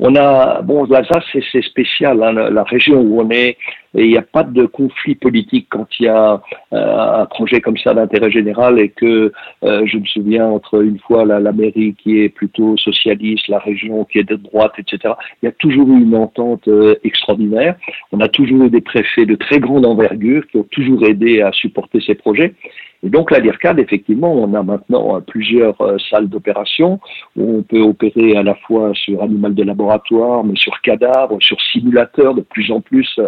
On 0.03 0.17
a, 0.17 0.63
bon, 0.63 0.85
l'Alsace, 0.85 1.25
c'est 1.53 1.63
spécial, 1.63 2.23
hein, 2.23 2.33
la, 2.33 2.63
région 2.63 3.01
où 3.01 3.21
on 3.21 3.31
est, 3.31 3.59
et 3.95 4.05
il 4.05 4.11
n'y 4.11 4.17
a 4.17 4.23
pas 4.23 4.45
de 4.45 4.67
conflit 4.67 5.17
politique 5.17 5.67
quand 5.69 5.87
il 5.99 6.05
y 6.05 6.09
a 6.09 6.41
euh, 6.73 7.23
un 7.23 7.27
projet 7.27 7.61
comme 7.61 7.77
ça 7.77 7.93
d'intérêt 7.93 8.31
général 8.31 8.79
et 8.79 8.91
que 8.91 9.33
euh, 9.65 9.83
je 9.87 9.99
me 9.99 10.05
souviens 10.05 10.47
entre 10.47 10.83
une 10.83 10.99
fois 11.01 11.25
la, 11.25 11.53
mairie 11.53 11.95
qui 11.95 12.21
est 12.21 12.29
plutôt 12.29 12.77
socialiste, 12.77 13.49
la 13.49 13.59
région 13.59 14.05
qui 14.05 14.19
est 14.21 14.29
de 14.29 14.37
droite, 14.37 14.73
etc. 14.79 15.15
Il 15.43 15.47
y 15.47 15.49
a 15.49 15.53
toujours 15.53 15.89
eu 15.89 16.01
une 16.01 16.15
entente 16.15 16.69
euh, 16.69 16.95
extraordinaire. 17.03 17.75
On 18.13 18.21
a 18.21 18.29
toujours 18.29 18.65
eu 18.65 18.71
des 18.71 18.81
préfets 18.81 19.27
de 19.27 19.35
très 19.35 19.59
grande 19.59 19.85
envergure 19.85 20.47
qui 20.47 20.59
ont 20.59 20.67
toujours 20.71 21.05
aidé 21.05 21.43
à 21.43 21.51
supporter 21.51 22.01
ces 22.01 22.15
projets. 22.15 22.55
Et 23.03 23.09
donc 23.09 23.31
la 23.31 23.39
l'IRCAD, 23.39 23.79
effectivement, 23.79 24.33
on 24.35 24.53
a 24.53 24.63
maintenant 24.63 25.23
plusieurs 25.23 25.75
salles 26.11 26.29
d'opération 26.29 27.01
où 27.35 27.59
on 27.59 27.63
peut 27.63 27.81
opérer 27.81 28.37
à 28.37 28.43
la 28.43 28.55
fois 28.55 28.93
sur 28.93 29.23
animal 29.23 29.55
de 29.55 29.63
laboratoire, 29.63 30.45
mais 30.45 30.55
sur 30.57 30.79
cadavre, 30.83 31.39
sur 31.41 31.59
simulateur. 31.73 32.35
De 32.35 32.43
plus 32.43 32.71
en 32.71 32.83
plus, 32.83 33.19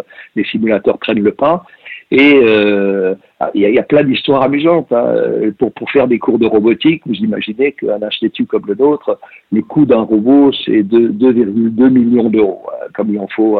simulateurs 0.53 0.97
prennent 0.99 1.19
le 1.21 1.31
pas. 1.31 1.65
Et 2.11 2.39
euh, 2.43 3.15
il 3.55 3.61
y, 3.61 3.79
a, 3.79 3.83
plein 3.83 4.03
d'histoires 4.03 4.43
amusantes. 4.43 4.91
Hein. 4.91 5.51
Pour, 5.57 5.73
pour 5.73 5.89
faire 5.89 6.07
des 6.07 6.19
cours 6.19 6.37
de 6.37 6.45
robotique, 6.45 7.01
vous 7.07 7.15
imaginez 7.15 7.71
qu'un 7.71 8.03
institut 8.03 8.45
comme 8.45 8.67
le 8.67 8.75
nôtre, 8.75 9.17
le 9.51 9.63
coût 9.63 9.85
d'un 9.85 10.01
robot, 10.01 10.51
c'est 10.63 10.83
2,2 10.83 11.89
millions 11.89 12.29
d'euros. 12.29 12.61
Comme 12.93 13.09
il 13.09 13.19
en 13.19 13.27
faut 13.27 13.59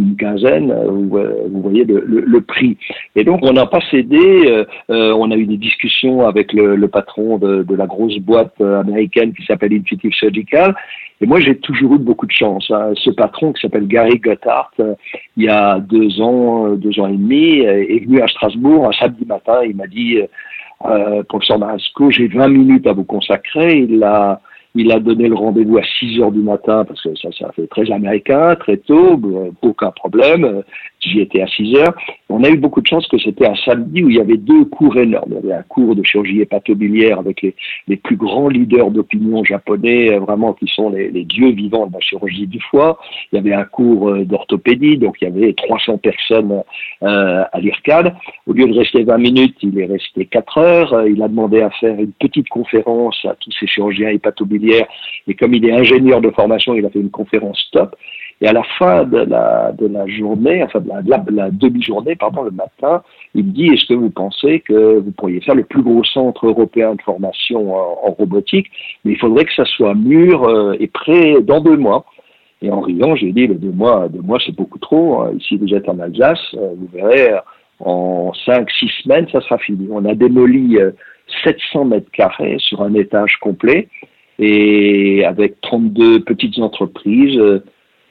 une 0.00 0.16
quinzaine, 0.16 0.74
vous, 0.88 1.16
vous 1.50 1.62
voyez 1.62 1.84
le, 1.84 2.40
prix. 2.40 2.76
Et 3.14 3.22
donc, 3.22 3.40
on 3.42 3.52
n'a 3.52 3.66
pas 3.66 3.80
cédé. 3.88 4.66
Euh, 4.90 5.14
on 5.16 5.30
a 5.30 5.36
eu 5.36 5.46
des 5.46 5.56
discussions 5.56 6.26
avec 6.26 6.52
le, 6.52 6.74
le 6.74 6.88
patron 6.88 7.38
de, 7.38 7.62
de, 7.62 7.76
la 7.76 7.86
grosse 7.86 8.18
boîte 8.18 8.60
américaine 8.60 9.32
qui 9.32 9.44
s'appelle 9.46 9.72
Intuitive 9.72 10.12
Surgical. 10.12 10.74
Et 11.22 11.26
moi, 11.26 11.38
j'ai 11.38 11.56
toujours 11.56 11.94
eu 11.94 11.98
beaucoup 11.98 12.26
de 12.26 12.32
chance. 12.32 12.68
Hein. 12.70 12.92
Ce 12.96 13.10
patron 13.10 13.52
qui 13.52 13.62
s'appelle 13.62 13.86
Gary 13.86 14.18
Gotthard, 14.18 14.72
il 15.36 15.44
y 15.44 15.48
a 15.48 15.78
deux 15.78 16.20
ans, 16.20 16.70
deux 16.70 16.98
ans 16.98 17.06
et 17.06 17.16
demi, 17.16 17.60
est 17.60 18.04
venu 18.04 18.20
à 18.20 18.26
Strasbourg 18.26 18.88
un 18.88 18.92
samedi 18.92 19.24
matin. 19.24 19.60
Il 19.64 19.76
m'a 19.76 19.86
dit, 19.86 20.18
euh, 20.84 21.22
professeur 21.22 21.60
Marasco, 21.60 22.10
j'ai 22.10 22.26
20 22.26 22.48
minutes 22.48 22.86
à 22.88 22.92
vous 22.92 23.04
consacrer. 23.04 23.78
Il 23.88 24.02
a 24.02 24.40
il 24.74 24.90
a 24.90 24.98
donné 24.98 25.28
le 25.28 25.34
rendez-vous 25.34 25.76
à 25.76 25.82
6 25.98 26.20
heures 26.20 26.32
du 26.32 26.40
matin 26.40 26.84
parce 26.86 27.02
que 27.02 27.14
ça, 27.16 27.28
ça 27.38 27.52
fait 27.52 27.66
très 27.66 27.90
américain, 27.92 28.54
très 28.56 28.78
tôt, 28.78 29.20
aucun 29.60 29.90
problème. 29.90 30.62
J'y 31.02 31.20
étais 31.20 31.42
à 31.42 31.46
6 31.48 31.74
heures. 31.76 31.94
On 32.28 32.44
a 32.44 32.48
eu 32.48 32.56
beaucoup 32.56 32.80
de 32.80 32.86
chance 32.86 33.06
que 33.08 33.18
c'était 33.18 33.46
un 33.46 33.56
samedi 33.56 34.04
où 34.04 34.08
il 34.08 34.16
y 34.16 34.20
avait 34.20 34.36
deux 34.36 34.64
cours 34.66 34.96
énormes. 34.96 35.30
Il 35.30 35.34
y 35.34 35.38
avait 35.38 35.60
un 35.60 35.62
cours 35.62 35.96
de 35.96 36.02
chirurgie 36.04 36.40
hépatobiliaire 36.40 37.18
avec 37.18 37.42
les, 37.42 37.54
les 37.88 37.96
plus 37.96 38.16
grands 38.16 38.48
leaders 38.48 38.90
d'opinion 38.90 39.44
japonais, 39.44 40.16
vraiment 40.18 40.52
qui 40.52 40.66
sont 40.68 40.90
les, 40.90 41.10
les, 41.10 41.24
dieux 41.24 41.50
vivants 41.50 41.86
de 41.88 41.94
la 41.94 42.00
chirurgie 42.00 42.46
du 42.46 42.60
foie. 42.60 42.98
Il 43.32 43.36
y 43.36 43.38
avait 43.38 43.52
un 43.52 43.64
cours 43.64 44.10
euh, 44.10 44.24
d'orthopédie, 44.24 44.96
donc 44.96 45.16
il 45.20 45.24
y 45.24 45.28
avait 45.28 45.52
300 45.54 45.98
personnes 45.98 46.62
euh, 47.02 47.44
à 47.52 47.60
l'IRCAD. 47.60 48.14
Au 48.46 48.52
lieu 48.52 48.66
de 48.66 48.78
rester 48.78 49.02
20 49.02 49.18
minutes, 49.18 49.56
il 49.62 49.78
est 49.78 49.86
resté 49.86 50.26
4 50.26 50.58
heures. 50.58 51.06
Il 51.06 51.20
a 51.22 51.28
demandé 51.28 51.62
à 51.62 51.70
faire 51.70 51.98
une 51.98 52.12
petite 52.12 52.48
conférence 52.48 53.18
à 53.24 53.34
tous 53.34 53.50
ces 53.58 53.66
chirurgiens 53.66 54.10
hépatobiliaires 54.10 54.86
et 55.26 55.34
comme 55.34 55.54
il 55.54 55.64
est 55.66 55.72
ingénieur 55.72 56.20
de 56.20 56.30
formation, 56.30 56.74
il 56.74 56.84
a 56.84 56.90
fait 56.90 57.00
une 57.00 57.10
conférence 57.10 57.68
top. 57.72 57.96
Et 58.40 58.48
à 58.48 58.52
la 58.52 58.62
fin 58.78 59.04
de 59.04 59.18
la, 59.18 59.72
de 59.72 59.86
la 59.86 60.06
journée, 60.06 60.62
enfin 60.64 60.80
de 60.80 60.88
la, 60.88 61.22
la, 61.30 61.50
demi-journée, 61.50 62.16
pardon, 62.16 62.42
le 62.42 62.50
matin, 62.50 63.02
il 63.34 63.44
me 63.44 63.52
dit 63.52 63.66
est-ce 63.66 63.86
que 63.86 63.94
vous 63.94 64.10
pensez 64.10 64.60
que 64.60 64.98
vous 64.98 65.12
pourriez 65.12 65.40
faire 65.40 65.54
le 65.54 65.64
plus 65.64 65.82
gros 65.82 66.02
centre 66.04 66.46
européen 66.46 66.94
de 66.94 67.02
formation 67.02 67.74
en, 67.74 68.10
robotique? 68.10 68.66
Mais 69.04 69.12
il 69.12 69.18
faudrait 69.18 69.44
que 69.44 69.54
ça 69.54 69.64
soit 69.64 69.94
mûr 69.94 70.42
euh, 70.44 70.74
et 70.80 70.88
prêt 70.88 71.40
dans 71.42 71.60
deux 71.60 71.76
mois. 71.76 72.04
Et 72.62 72.70
en 72.70 72.80
riant, 72.80 73.16
j'ai 73.16 73.32
dit, 73.32 73.48
deux 73.48 73.72
mois, 73.72 74.08
deux 74.08 74.22
mois, 74.22 74.38
c'est 74.44 74.54
beaucoup 74.54 74.78
trop. 74.78 75.22
Hein. 75.22 75.32
Ici, 75.38 75.56
vous 75.56 75.74
êtes 75.74 75.88
en 75.88 75.98
Alsace, 75.98 76.40
euh, 76.54 76.74
vous 76.76 76.88
verrez, 76.92 77.32
en 77.80 78.32
cinq, 78.46 78.70
six 78.70 78.90
semaines, 79.02 79.26
ça 79.32 79.40
sera 79.40 79.58
fini. 79.58 79.88
On 79.90 80.04
a 80.04 80.14
démoli 80.14 80.78
700 81.44 81.80
euh, 81.80 81.84
mètres 81.84 82.10
carrés 82.12 82.56
sur 82.58 82.82
un 82.82 82.94
étage 82.94 83.36
complet 83.40 83.88
et 84.38 85.24
avec 85.24 85.60
32 85.60 86.20
petites 86.20 86.58
entreprises. 86.58 87.40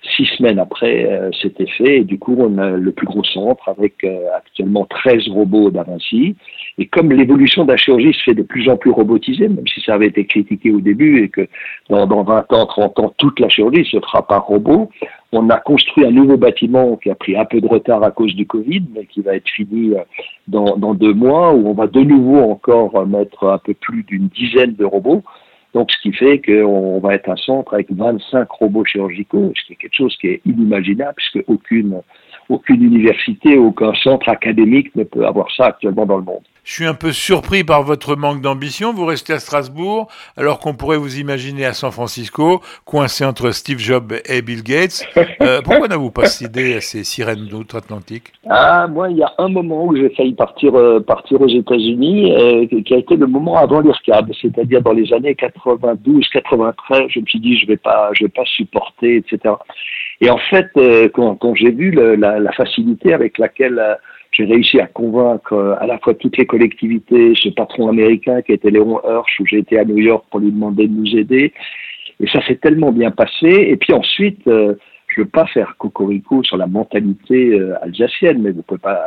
Euh, 0.02 0.08
six 0.16 0.26
semaines 0.38 0.60
après, 0.60 1.06
euh, 1.06 1.30
c'était 1.42 1.68
fait. 1.68 1.98
Et 1.98 2.04
du 2.04 2.18
coup, 2.18 2.36
on 2.38 2.58
a 2.58 2.72
le 2.72 2.92
plus 2.92 3.08
gros 3.08 3.24
centre 3.24 3.68
avec 3.70 4.04
euh, 4.04 4.28
actuellement 4.36 4.86
13 4.86 5.28
robots 5.30 5.72
d'Avinci. 5.72 6.36
Et 6.78 6.88
comme 6.88 7.12
l'évolution 7.12 7.66
de 7.66 7.72
la 7.72 7.78
chirurgie 7.78 8.14
se 8.14 8.24
fait 8.24 8.34
de 8.34 8.44
plus 8.44 8.70
en 8.70 8.78
plus 8.78 8.92
robotisée, 8.92 9.48
même 9.48 9.68
si 9.68 9.82
ça 9.82 9.96
avait 9.96 10.08
été 10.08 10.26
critiqué 10.26 10.72
au 10.72 10.82
début 10.82 11.24
et 11.24 11.30
que 11.30 11.48
dans, 11.90 12.08
dans 12.08 12.24
20 12.24 12.54
ans, 12.54 12.66
30 12.66 13.00
ans, 13.00 13.14
toute 13.18 13.40
la 13.40 13.50
chirurgie 13.50 13.86
se 13.86 14.00
fera 14.00 14.26
par 14.26 14.46
robot, 14.46 14.90
on 15.32 15.50
a 15.50 15.58
construit 15.58 16.06
un 16.06 16.12
nouveau 16.12 16.38
bâtiment 16.38 16.98
qui 16.98 17.10
a 17.10 17.16
pris 17.16 17.38
un 17.38 17.46
peu 17.46 17.62
de 17.62 17.68
retard 17.68 18.04
à 18.04 18.12
cause 18.12 18.36
du 18.36 18.46
Covid, 18.46 18.84
mais 18.94 19.06
qui 19.06 19.22
va 19.22 19.36
être 19.36 19.50
fini 19.50 19.94
dans, 20.48 20.76
dans 20.78 20.94
deux 20.94 21.14
mois, 21.14 21.54
où 21.54 21.70
on 21.70 21.74
va 21.74 21.88
de 21.88 22.02
nouveau 22.02 22.40
encore 22.40 23.08
mettre 23.08 23.48
un 23.48 23.58
peu 23.58 23.74
plus 23.74 24.04
d'une 24.04 24.28
dizaine 24.28 24.74
de 24.74 24.84
robots. 24.84 25.24
Donc, 25.74 25.92
ce 25.92 26.02
qui 26.02 26.12
fait 26.12 26.42
qu'on 26.42 27.00
va 27.00 27.16
être 27.16 27.30
un 27.30 27.38
centre 27.38 27.74
avec 27.74 27.92
25 27.92 28.50
robots 28.50 28.86
chirurgicaux, 28.86 29.54
ce 29.56 29.66
qui 29.66 29.74
est 29.74 29.78
quelque 29.78 29.96
chose 29.96 30.16
qui 30.18 30.28
est 30.28 30.42
inimaginable, 30.46 31.14
puisque 31.16 31.48
aucune, 31.48 32.02
aucune 32.52 32.84
université, 32.84 33.58
aucun 33.58 33.94
centre 33.96 34.30
académique 34.30 34.96
ne 34.96 35.04
peut 35.04 35.26
avoir 35.26 35.48
ça 35.56 35.68
actuellement 35.68 36.06
dans 36.06 36.18
le 36.18 36.24
monde. 36.24 36.44
Je 36.64 36.74
suis 36.74 36.86
un 36.86 36.94
peu 36.94 37.12
surpris 37.12 37.64
par 37.64 37.82
votre 37.82 38.16
manque 38.16 38.40
d'ambition. 38.42 38.94
Vous 38.94 39.06
restez 39.06 39.34
à 39.34 39.40
Strasbourg 39.40 40.08
alors 40.38 40.60
qu'on 40.60 40.76
pourrait 40.76 40.98
vous 40.98 41.20
imaginer 41.20 41.66
à 41.66 41.74
San 41.74 41.92
Francisco, 41.92 42.62
coincé 42.86 43.26
entre 43.26 43.50
Steve 43.50 43.80
Jobs 43.80 44.14
et 44.30 44.44
Bill 44.44 44.62
Gates. 44.62 45.04
Euh, 45.42 45.62
pourquoi 45.64 45.88
n'avez-vous 45.88 46.12
pas 46.12 46.26
cédé 46.26 46.76
à 46.76 46.82
ces 46.82 47.04
sirènes 47.04 47.48
d'outre-Atlantique? 47.48 48.32
Ah, 48.48 48.88
moi, 48.88 49.10
il 49.10 49.18
y 49.18 49.24
a 49.24 49.34
un 49.40 49.50
moment 49.50 49.86
où 49.86 49.96
j'ai 49.96 50.12
failli 50.12 50.34
partir, 50.34 50.76
euh, 50.76 51.00
partir 51.00 51.42
aux 51.42 51.48
États-Unis, 51.48 52.32
euh, 52.32 52.68
qui 52.86 52.94
a 52.94 52.98
été 52.98 53.16
le 53.16 53.26
moment 53.26 53.58
avant 53.58 53.82
l'IRCAB, 53.82 54.32
c'est-à-dire 54.40 54.84
dans 54.84 54.94
les 54.94 55.12
années 55.14 55.34
92, 55.34 56.30
93. 56.32 57.08
Je 57.10 57.20
me 57.22 57.26
suis 57.26 57.40
dit, 57.40 57.58
je 57.58 57.66
vais 57.66 57.78
pas, 57.78 58.12
je 58.14 58.26
vais 58.26 58.30
pas 58.30 58.46
supporter, 58.46 59.18
etc. 59.18 59.56
Et 60.22 60.30
en 60.30 60.38
fait, 60.38 60.70
quand, 61.14 61.36
quand 61.36 61.56
j'ai 61.56 61.72
vu 61.72 61.92
le, 61.92 62.16
la, 62.16 62.40
la, 62.40 62.52
facilité 62.52 63.14
avec 63.14 63.40
laquelle 63.40 63.98
j'ai 64.32 64.46
réussi 64.46 64.80
à 64.80 64.88
convaincre 64.88 65.54
euh, 65.54 65.76
à 65.80 65.88
la 65.88 65.98
fois 66.00 66.14
toutes 66.14 66.38
les 66.38 66.46
collectivités, 66.46 67.34
ce 67.36 67.50
patron 67.50 67.90
américain 67.90 68.42
qui 68.42 68.54
était 68.54 68.72
Léon 68.72 69.02
Hirsch, 69.04 69.40
où 69.40 69.46
j'ai 69.46 69.60
été 69.60 69.78
à 69.78 69.86
New 69.86 69.98
York 69.98 70.26
pour 70.32 70.40
lui 70.40 70.52
demander 70.52 70.88
de 70.88 70.94
nous 70.94 71.16
aider. 71.18 71.54
Et 72.20 72.28
ça 72.28 72.46
s'est 72.46 72.56
tellement 72.56 72.92
bien 72.92 73.12
passé. 73.12 73.48
Et 73.50 73.76
puis 73.76 73.94
ensuite, 73.94 74.48
euh, 74.48 74.76
je 75.08 75.22
veux 75.22 75.28
pas 75.28 75.46
faire 75.48 75.76
cocorico 75.78 76.44
sur 76.44 76.56
la 76.56 76.68
mentalité 76.68 77.60
euh, 77.60 77.76
alsacienne, 77.84 78.42
mais 78.42 78.52
vous 78.52 78.62
pouvez 78.62 78.80
pas, 78.80 79.04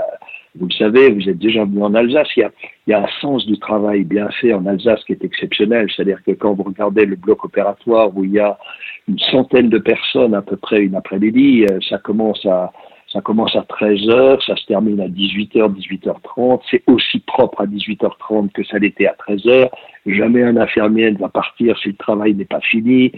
vous 0.59 0.67
le 0.67 0.75
savez, 0.75 1.11
vous 1.11 1.27
êtes 1.29 1.39
déjà 1.39 1.65
venu 1.65 1.83
en 1.83 1.95
Alsace. 1.95 2.29
Il 2.37 2.41
y, 2.41 2.45
a, 2.45 2.51
il 2.87 2.91
y 2.91 2.93
a 2.93 3.03
un 3.03 3.09
sens 3.23 3.47
du 3.47 3.59
travail 3.59 4.05
bien 4.05 4.29
fait 4.41 4.53
en 4.53 4.67
Alsace 4.67 5.03
qui 5.05 5.13
est 5.13 5.25
exceptionnel. 5.25 5.89
C'est-à-dire 5.95 6.23
que 6.23 6.33
quand 6.33 6.53
vous 6.53 6.65
regardez 6.65 7.07
le 7.07 7.17
bloc 7.17 7.45
opératoire 7.47 8.15
où 8.15 8.25
il 8.25 8.33
y 8.33 8.41
a 8.41 8.59
une 9.09 9.19
centaine 9.19 9.69
de 9.69 9.79
personnes 9.79 10.35
à 10.35 10.43
peu 10.43 10.57
près 10.57 10.81
une 10.81 10.95
après-midi, 10.95 11.67
ça 11.89 11.99
commence 11.99 12.45
à 12.47 12.73
ça 13.15 13.21
commence 13.21 13.55
à 13.55 13.61
13h, 13.61 14.45
ça 14.45 14.57
se 14.57 14.67
termine 14.67 15.01
à 15.01 15.07
18h, 15.07 15.73
18h30. 15.73 16.63
C'est 16.69 16.83
aussi 16.89 17.21
propre 17.21 17.61
à 17.61 17.67
18h30 17.67 18.51
que 18.51 18.65
ça 18.65 18.79
l'était 18.79 19.07
à 19.07 19.15
13h. 19.29 19.71
Jamais 20.07 20.43
un 20.43 20.57
infirmier 20.57 21.13
ne 21.13 21.19
va 21.19 21.29
partir 21.29 21.79
si 21.79 21.91
le 21.91 21.95
travail 21.95 22.35
n'est 22.35 22.45
pas 22.45 22.61
fini. 22.61 23.13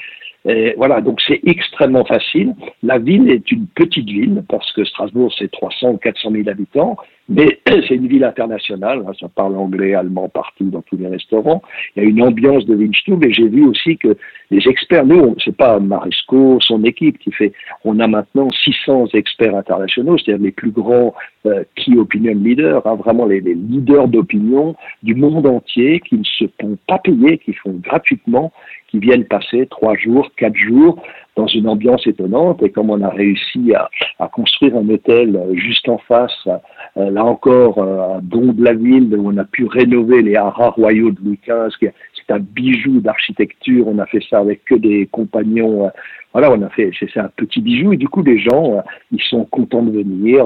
Et 0.45 0.75
voilà, 0.77 1.01
donc 1.01 1.21
c'est 1.27 1.41
extrêmement 1.47 2.05
facile. 2.05 2.55
La 2.83 2.99
ville 2.99 3.31
est 3.31 3.51
une 3.51 3.67
petite 3.69 4.07
ville 4.07 4.45
parce 4.49 4.71
que 4.73 4.85
Strasbourg 4.85 5.33
c'est 5.39 5.51
300 5.51 5.93
ou 5.93 5.97
400 5.97 6.31
000 6.31 6.49
habitants, 6.49 6.99
mais 7.29 7.59
c'est 7.67 7.95
une 7.95 8.09
ville 8.09 8.25
internationale. 8.25 9.03
Hein, 9.07 9.13
ça 9.19 9.29
parle 9.29 9.57
anglais, 9.57 9.95
allemand 9.95 10.29
partout 10.29 10.71
dans 10.71 10.83
tous 10.83 10.97
les 10.97 11.09
restaurants. 11.09 11.63
Il 11.95 12.03
y 12.03 12.07
a 12.07 12.09
une 12.09 12.23
ambiance 12.23 12.65
de 12.67 12.75
Windstube 12.75 13.25
et 13.25 13.33
j'ai 13.33 13.49
vu 13.49 13.65
aussi 13.67 13.97
que 13.97 14.17
les 14.51 14.69
experts, 14.69 15.07
nous, 15.07 15.35
c'est 15.45 15.57
pas 15.57 15.81
Maresco, 15.81 16.59
son 16.61 16.85
équipe 16.85 17.19
qui 17.19 17.33
fait. 17.33 17.53
On 17.85 17.99
a 18.01 18.07
maintenant 18.07 18.49
600 18.51 19.09
experts 19.15 19.57
internationaux, 19.57 20.19
c'est-à-dire 20.19 20.45
les 20.45 20.53
plus 20.53 20.71
grands 20.71 21.15
euh, 21.47 21.65
key 21.75 21.97
opinion 21.97 22.35
leaders, 22.35 22.87
hein, 22.87 22.95
vraiment 22.95 23.27
les 23.27 23.41
leaders 23.41 24.09
d'opinion 24.09 24.77
du 25.03 25.15
monde 25.15 25.47
entier 25.47 26.01
qui 26.01 26.17
ne 26.17 26.25
se 26.25 26.45
font 26.61 26.79
pas 26.87 26.99
payer, 26.99 27.39
qui 27.39 27.53
font 27.55 27.73
gratuitement 27.83 28.53
qui 28.89 28.99
viennent 28.99 29.25
passer 29.25 29.67
trois 29.67 29.97
jours, 29.97 30.31
quatre 30.37 30.57
jours 30.57 31.03
dans 31.37 31.47
une 31.47 31.69
ambiance 31.69 32.07
étonnante. 32.07 32.63
Et 32.63 32.71
comme 32.71 32.91
on 32.91 33.01
a 33.03 33.11
réussi 33.11 33.75
à, 33.75 33.89
à 34.19 34.29
construire 34.29 34.77
un 34.77 34.89
hôtel 34.89 35.39
juste 35.55 35.89
en 35.89 35.99
face 35.99 36.49
là 36.97 37.25
encore, 37.25 37.83
à 37.83 38.21
Don 38.23 38.53
de 38.53 38.65
la 38.65 38.73
Ville, 38.73 39.15
où 39.17 39.31
on 39.31 39.37
a 39.37 39.45
pu 39.45 39.67
rénover 39.67 40.23
les 40.23 40.37
haras 40.37 40.71
royaux 40.71 41.11
de 41.11 41.19
Louis 41.23 41.39
XV, 41.47 41.93
c'est 42.27 42.33
un 42.33 42.39
bijou 42.39 43.01
d'architecture. 43.01 43.87
On 43.87 43.99
a 43.99 44.07
fait 44.07 44.23
ça 44.29 44.39
avec 44.39 44.65
que 44.65 44.75
des 44.75 45.07
compagnons. 45.07 45.91
voilà, 46.33 46.53
on 46.53 46.63
a 46.63 46.69
fait, 46.71 46.91
c'est 46.99 47.21
un 47.21 47.31
petit 47.37 47.61
bijou. 47.61 47.93
Et 47.93 47.97
du 47.97 48.09
coup, 48.09 48.23
les 48.23 48.39
gens, 48.39 48.83
ils 49.13 49.23
sont 49.23 49.45
contents 49.45 49.83
de 49.83 49.93
venir. 49.93 50.45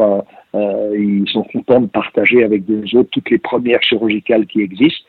ils 0.54 1.28
sont 1.28 1.44
contents 1.44 1.80
de 1.80 1.87
partager 1.87 2.44
avec 2.44 2.64
des 2.64 2.97
autres 2.97 3.11
toutes 3.11 3.30
les 3.30 3.38
premières 3.38 3.82
chirurgicales 3.82 4.47
qui 4.47 4.61
existent. 4.61 5.06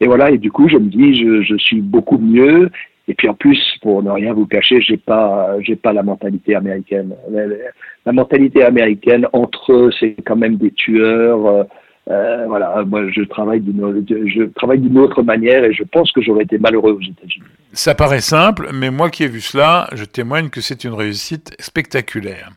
Et 0.00 0.06
voilà, 0.06 0.30
et 0.30 0.38
du 0.38 0.50
coup, 0.50 0.68
je 0.68 0.76
me 0.76 0.88
dis, 0.88 1.14
je, 1.14 1.42
je 1.42 1.56
suis 1.56 1.80
beaucoup 1.80 2.18
mieux. 2.18 2.70
Et 3.12 3.14
puis 3.14 3.28
en 3.28 3.34
plus, 3.34 3.60
pour 3.82 4.02
ne 4.02 4.10
rien 4.10 4.32
vous 4.32 4.46
cacher, 4.46 4.80
j'ai 4.80 4.96
pas, 4.96 5.56
j'ai 5.60 5.76
pas 5.76 5.92
la 5.92 6.02
mentalité 6.02 6.54
américaine. 6.54 7.14
La, 7.30 8.12
mentalité 8.12 8.64
américaine, 8.64 9.26
entre 9.34 9.74
eux, 9.74 9.90
c'est 10.00 10.16
quand 10.24 10.36
même 10.36 10.56
des 10.56 10.70
tueurs. 10.70 11.46
Euh, 11.46 11.64
euh, 12.10 12.46
voilà, 12.46 12.82
moi 12.86 13.02
je 13.10 13.20
travaille 13.24 13.60
d'une, 13.60 14.02
je 14.08 14.44
travaille 14.54 14.80
d'une 14.80 14.98
autre 14.98 15.22
manière 15.22 15.62
et 15.62 15.74
je 15.74 15.84
pense 15.84 16.10
que 16.10 16.22
j'aurais 16.22 16.44
été 16.44 16.56
malheureux 16.56 16.92
aux 16.92 17.02
États-Unis. 17.02 17.44
Ça 17.74 17.94
paraît 17.94 18.22
simple, 18.22 18.70
mais 18.72 18.90
moi 18.90 19.10
qui 19.10 19.24
ai 19.24 19.28
vu 19.28 19.42
cela, 19.42 19.88
je 19.92 20.06
témoigne 20.06 20.48
que 20.48 20.62
c'est 20.62 20.84
une 20.84 20.94
réussite 20.94 21.54
spectaculaire. 21.60 22.48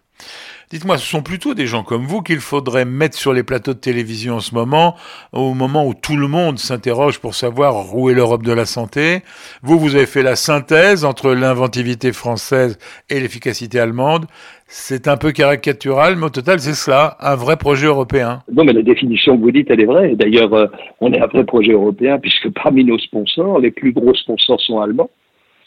Dites-moi, 0.72 0.98
ce 0.98 1.06
sont 1.06 1.22
plutôt 1.22 1.54
des 1.54 1.68
gens 1.68 1.84
comme 1.84 2.06
vous 2.06 2.22
qu'il 2.22 2.40
faudrait 2.40 2.86
mettre 2.86 3.16
sur 3.16 3.34
les 3.34 3.44
plateaux 3.44 3.74
de 3.74 3.80
télévision 3.80 4.36
en 4.36 4.40
ce 4.40 4.56
moment, 4.56 4.96
au 5.32 5.54
moment 5.54 5.86
où 5.88 5.94
tout 5.94 6.18
le 6.18 6.28
monde 6.28 6.58
s'interroge 6.58 7.20
pour 7.20 7.36
savoir 7.36 7.96
où 7.96 8.10
est 8.10 8.16
l'Europe 8.16 8.42
de 8.42 8.52
la 8.52 8.66
santé. 8.66 9.22
Vous, 9.62 9.78
vous 9.78 9.96
avez 9.96 10.08
fait 10.08 10.24
la 10.24 10.36
synthèse 10.36 11.06
entre 11.06 11.34
l'inventivité 11.34 12.12
française 12.14 12.80
et 13.12 13.20
l'efficacité 13.20 13.80
allemande. 13.80 14.26
C'est 14.68 15.08
un 15.08 15.18
peu 15.18 15.32
caricatural, 15.32 16.16
mais 16.16 16.26
au 16.26 16.30
total, 16.30 16.60
c'est 16.60 16.74
cela, 16.74 17.16
un 17.20 17.36
vrai 17.36 17.58
projet 17.58 17.86
européen. 17.86 18.42
Non, 18.52 18.64
mais 18.64 18.74
la 18.74 18.82
définition 18.82 19.38
que 19.38 19.42
vous 19.44 19.52
dites, 19.52 19.70
elle 19.70 19.82
est 19.82 19.86
vraie. 19.86 20.16
D'ailleurs, 20.16 20.52
euh, 20.54 20.66
on 21.00 21.14
est 21.14 21.22
un 21.22 21.28
vrai 21.28 21.44
projet 21.44 21.74
européen, 21.74 22.18
puisque 22.18 22.50
parmi 22.50 22.84
nos 22.84 22.98
sponsors, 22.98 23.60
les 23.60 23.70
plus 23.70 23.94
gros 23.94 24.16
sponsors 24.16 24.60
sont 24.62 24.80
allemands. 24.80 25.12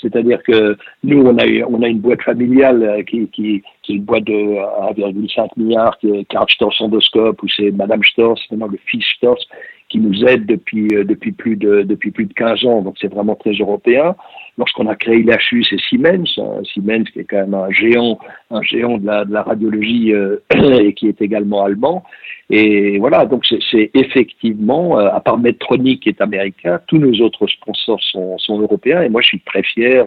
C'est-à-dire 0.01 0.43
que 0.43 0.77
nous, 1.03 1.23
on 1.23 1.37
a, 1.39 1.45
on 1.69 1.83
a 1.83 1.89
une 1.89 2.01
boîte 2.01 2.23
familiale 2.23 2.83
euh, 2.83 3.03
qui, 3.03 3.27
qui, 3.29 3.63
qui 3.83 3.93
est 3.93 3.97
une 3.97 4.05
boîte 4.05 4.25
de 4.25 4.33
1,5 4.33 5.49
milliard, 5.57 5.99
qui 5.99 6.11
est 6.11 6.25
Karl 6.27 6.49
Storz 6.49 6.81
Endoscope, 6.81 7.43
où 7.43 7.49
c'est 7.49 7.71
Madame 7.71 8.05
Storz, 8.05 8.41
maintenant 8.51 8.69
le 8.69 8.79
fils 8.87 9.05
Storz, 9.17 9.45
qui 9.89 9.99
nous 9.99 10.25
aide 10.25 10.47
depuis, 10.47 10.89
euh, 10.95 11.05
depuis, 11.05 11.33
plus 11.33 11.57
de, 11.57 11.83
depuis 11.83 12.11
plus 12.11 12.27
de 12.27 12.35
15 12.35 12.65
ans. 12.65 12.83
Donc 12.83 12.97
c'est 13.01 13.13
vraiment 13.13 13.35
très 13.35 13.53
européen. 13.53 14.15
Lorsqu'on 14.59 14.87
a 14.87 14.97
créé 14.97 15.23
l'HU, 15.23 15.65
c'est 15.65 15.81
Siemens, 15.81 16.27
hein, 16.39 16.63
Siemens 16.65 17.05
qui 17.05 17.21
est 17.21 17.25
quand 17.25 17.39
même 17.39 17.55
un 17.55 17.71
géant, 17.71 18.19
un 18.51 18.63
géant 18.63 18.99
de 18.99 19.07
la, 19.07 19.25
de 19.25 19.33
la 19.33 19.43
radiologie 19.43 20.13
euh, 20.13 20.37
et 20.81 20.93
qui 20.93 21.09
est 21.09 21.21
également 21.23 21.65
allemand. 21.65 22.05
Et 22.51 22.99
voilà, 22.99 23.27
donc 23.27 23.45
c'est 23.71 23.91
effectivement, 23.93 24.99
euh, 24.99 25.11
à 25.13 25.21
part 25.21 25.39
Medtronic 25.39 26.03
qui 26.03 26.09
est 26.09 26.21
américain, 26.21 26.81
tous 26.87 26.97
nos 26.97 27.13
autres 27.25 27.47
sponsors 27.47 28.01
sont, 28.03 28.39
européens. 28.49 29.03
Et 29.03 29.11
moi, 29.11 29.21
je 29.21 29.29
suis 29.29 29.41
très 29.41 29.63
fier, 29.63 30.07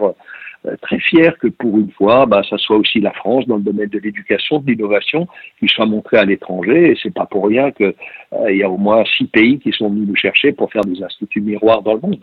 euh, 0.66 0.76
très 0.82 0.98
fier 0.98 1.38
que 1.38 1.46
pour 1.46 1.78
une 1.78 1.92
fois, 1.92 2.26
bah, 2.26 2.42
ça 2.48 2.58
soit 2.58 2.76
aussi 2.76 2.98
la 2.98 3.12
France 3.12 3.46
dans 3.46 3.56
le 3.56 3.62
domaine 3.62 3.88
de 3.88 4.00
l'éducation, 4.00 4.58
de 4.58 4.66
l'innovation, 4.72 5.28
qui 5.60 5.68
soit 5.68 5.86
montrée 5.86 6.16
à 6.16 6.24
l'étranger. 6.24 6.90
Et 6.90 6.98
c'est 7.00 7.14
pas 7.14 7.26
pour 7.26 7.46
rien 7.46 7.70
qu'il 7.70 7.94
euh, 8.32 8.52
y 8.52 8.64
a 8.64 8.68
au 8.68 8.78
moins 8.78 9.04
six 9.16 9.26
pays 9.26 9.60
qui 9.60 9.70
sont 9.70 9.88
venus 9.88 10.08
nous 10.08 10.16
chercher 10.16 10.50
pour 10.50 10.72
faire 10.72 10.84
des 10.84 11.00
instituts 11.00 11.40
miroirs 11.40 11.82
dans 11.82 11.94
le 11.94 12.00
monde. 12.00 12.20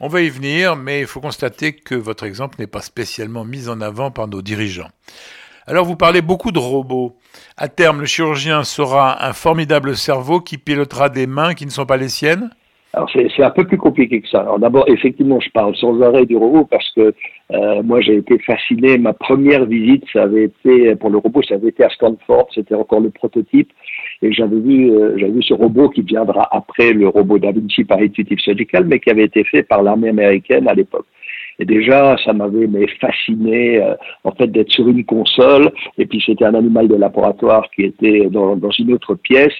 On 0.00 0.08
va 0.08 0.22
y 0.22 0.30
venir, 0.30 0.76
mais 0.76 1.00
il 1.00 1.06
faut 1.06 1.20
constater 1.20 1.72
que 1.72 1.94
votre 1.94 2.24
exemple 2.24 2.56
n'est 2.58 2.68
pas 2.68 2.80
spécialement 2.80 3.44
mis 3.44 3.68
en 3.68 3.82
avant 3.82 4.10
par 4.10 4.28
nos 4.28 4.40
dirigeants. 4.40 4.88
Alors 5.68 5.84
vous 5.84 5.96
parlez 5.96 6.22
beaucoup 6.22 6.50
de 6.50 6.58
robots. 6.58 7.12
À 7.58 7.68
terme, 7.68 8.00
le 8.00 8.06
chirurgien 8.06 8.64
sera 8.64 9.28
un 9.28 9.34
formidable 9.34 9.96
cerveau 9.96 10.40
qui 10.40 10.56
pilotera 10.56 11.10
des 11.10 11.26
mains 11.26 11.52
qui 11.52 11.66
ne 11.66 11.70
sont 11.70 11.84
pas 11.84 11.98
les 11.98 12.08
siennes? 12.08 12.48
Alors 12.94 13.10
c'est 13.12 13.42
un 13.42 13.50
peu 13.50 13.66
plus 13.66 13.76
compliqué 13.76 14.22
que 14.22 14.28
ça. 14.28 14.40
Alors 14.40 14.58
d'abord, 14.58 14.88
effectivement, 14.88 15.38
je 15.40 15.50
parle 15.50 15.76
sans 15.76 16.00
arrêt 16.00 16.24
du 16.24 16.38
robot 16.38 16.64
parce 16.64 16.90
que 16.96 17.12
euh, 17.52 17.82
moi 17.82 18.00
j'ai 18.00 18.16
été 18.16 18.38
fasciné. 18.38 18.96
Ma 18.96 19.12
première 19.12 19.66
visite, 19.66 20.04
ça 20.10 20.22
avait 20.22 20.44
été 20.44 20.96
pour 20.96 21.10
le 21.10 21.18
robot, 21.18 21.42
ça 21.42 21.56
avait 21.56 21.68
été 21.68 21.84
à 21.84 21.90
Stanford. 21.90 22.48
C'était 22.54 22.74
encore 22.74 23.00
le 23.00 23.10
prototype 23.10 23.70
et 24.22 24.32
j'avais 24.32 24.58
vu, 24.58 24.90
euh, 24.90 25.18
j'avais 25.18 25.32
vu 25.32 25.42
ce 25.42 25.52
robot 25.52 25.90
qui 25.90 26.00
viendra 26.00 26.48
après 26.50 26.94
le 26.94 27.08
robot 27.08 27.38
Da 27.38 27.52
Vinci 27.52 27.84
par 27.84 27.98
Intuitive 27.98 28.38
Surgical, 28.38 28.86
mais 28.86 29.00
qui 29.00 29.10
avait 29.10 29.24
été 29.24 29.44
fait 29.44 29.64
par 29.64 29.82
l'armée 29.82 30.08
américaine 30.08 30.66
à 30.66 30.72
l'époque. 30.72 31.04
Et 31.58 31.64
déjà, 31.64 32.16
ça 32.24 32.32
m'avait 32.32 32.68
fasciné 33.00 33.82
euh, 33.82 33.94
en 34.24 34.32
fait 34.32 34.46
d'être 34.46 34.70
sur 34.70 34.88
une 34.88 35.04
console. 35.04 35.70
Et 35.98 36.06
puis 36.06 36.22
c'était 36.24 36.44
un 36.44 36.54
animal 36.54 36.88
de 36.88 36.94
laboratoire 36.94 37.68
qui 37.74 37.84
était 37.84 38.28
dans, 38.30 38.56
dans 38.56 38.70
une 38.70 38.92
autre 38.92 39.14
pièce. 39.14 39.54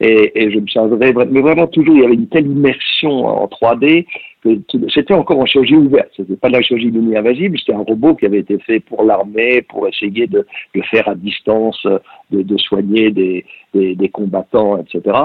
Et, 0.00 0.32
et 0.34 0.50
je 0.50 0.58
me 0.58 0.66
sentais 0.66 1.12
mais 1.12 1.40
vraiment 1.40 1.68
toujours, 1.68 1.94
il 1.94 2.02
y 2.02 2.04
avait 2.04 2.14
une 2.14 2.28
telle 2.28 2.46
immersion 2.48 3.26
en 3.26 3.46
3D 3.46 4.06
que 4.42 4.58
c'était 4.92 5.14
encore 5.14 5.38
en 5.38 5.46
chirurgie 5.46 5.76
ouverte. 5.76 6.10
C'était 6.16 6.36
pas 6.36 6.48
de 6.48 6.54
la 6.54 6.62
chirurgie 6.62 6.90
mini-invasive, 6.90 7.56
c'était 7.58 7.74
un 7.74 7.82
robot 7.82 8.14
qui 8.14 8.26
avait 8.26 8.40
été 8.40 8.58
fait 8.58 8.80
pour 8.80 9.04
l'armée, 9.04 9.62
pour 9.62 9.88
essayer 9.88 10.26
de, 10.26 10.46
de, 10.74 10.82
faire 10.82 11.08
à 11.08 11.14
distance, 11.14 11.80
de, 12.30 12.42
de 12.42 12.56
soigner 12.58 13.10
des, 13.10 13.44
des, 13.72 13.94
des, 13.94 14.08
combattants, 14.08 14.78
etc. 14.78 15.16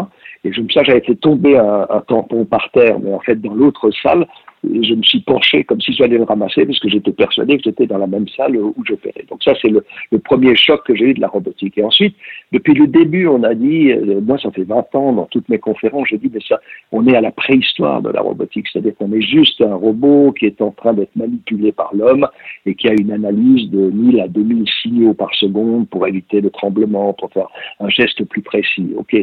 Et 0.43 0.53
je 0.53 0.61
me 0.61 0.69
sens, 0.69 0.83
j'avais 0.85 1.01
fait 1.01 1.15
tomber 1.15 1.57
un, 1.57 1.85
un 1.89 2.01
tampon 2.01 2.45
par 2.45 2.69
terre, 2.71 2.99
mais 2.99 3.11
en 3.11 3.19
fait 3.19 3.35
dans 3.41 3.53
l'autre 3.53 3.89
salle, 4.01 4.25
je 4.63 4.93
me 4.93 5.03
suis 5.03 5.21
penché 5.21 5.63
comme 5.63 5.79
si 5.79 5.93
j'allais 5.93 6.17
le 6.17 6.23
ramasser 6.23 6.65
parce 6.65 6.79
que 6.79 6.89
j'étais 6.89 7.11
persuadé 7.11 7.57
que 7.57 7.63
j'étais 7.63 7.87
dans 7.87 7.97
la 7.97 8.07
même 8.07 8.27
salle 8.27 8.57
où 8.57 8.75
j'opérais. 8.85 9.25
Donc 9.29 9.43
ça, 9.43 9.53
c'est 9.61 9.69
le, 9.69 9.83
premier 10.19 10.55
choc 10.55 10.85
que 10.85 10.95
j'ai 10.95 11.05
eu 11.05 11.13
de 11.13 11.21
la 11.21 11.27
robotique. 11.27 11.77
Et 11.77 11.83
ensuite, 11.83 12.15
depuis 12.51 12.73
le 12.73 12.87
début, 12.87 13.27
on 13.27 13.43
a 13.43 13.55
dit, 13.55 13.91
euh, 13.91 14.19
moi 14.21 14.37
ça 14.37 14.51
fait 14.51 14.63
20 14.63 14.95
ans 14.95 15.13
dans 15.13 15.25
toutes 15.25 15.47
mes 15.49 15.59
conférences, 15.59 16.07
j'ai 16.09 16.17
dit, 16.17 16.29
mais 16.33 16.41
ça, 16.47 16.59
on 16.91 17.07
est 17.07 17.15
à 17.15 17.21
la 17.21 17.31
préhistoire 17.31 18.01
de 18.01 18.09
la 18.09 18.21
robotique, 18.21 18.67
c'est-à-dire 18.71 18.95
qu'on 18.95 19.11
est 19.13 19.21
juste 19.21 19.61
un 19.61 19.75
robot 19.75 20.33
qui 20.33 20.45
est 20.45 20.61
en 20.61 20.71
train 20.71 20.93
d'être 20.93 21.15
manipulé 21.15 21.71
par 21.71 21.95
l'homme 21.95 22.27
et 22.65 22.75
qui 22.75 22.89
a 22.89 22.93
une 22.93 23.11
analyse 23.11 23.69
de 23.69 23.89
1000 23.89 24.19
à 24.19 24.27
2000 24.27 24.65
signaux 24.81 25.13
par 25.13 25.33
seconde 25.35 25.87
pour 25.89 26.05
éviter 26.05 26.41
le 26.41 26.49
tremblement, 26.49 27.13
pour 27.13 27.31
faire 27.31 27.47
un 27.79 27.89
geste 27.89 28.23
plus 28.25 28.41
précis. 28.41 28.91
Ok, 28.97 29.15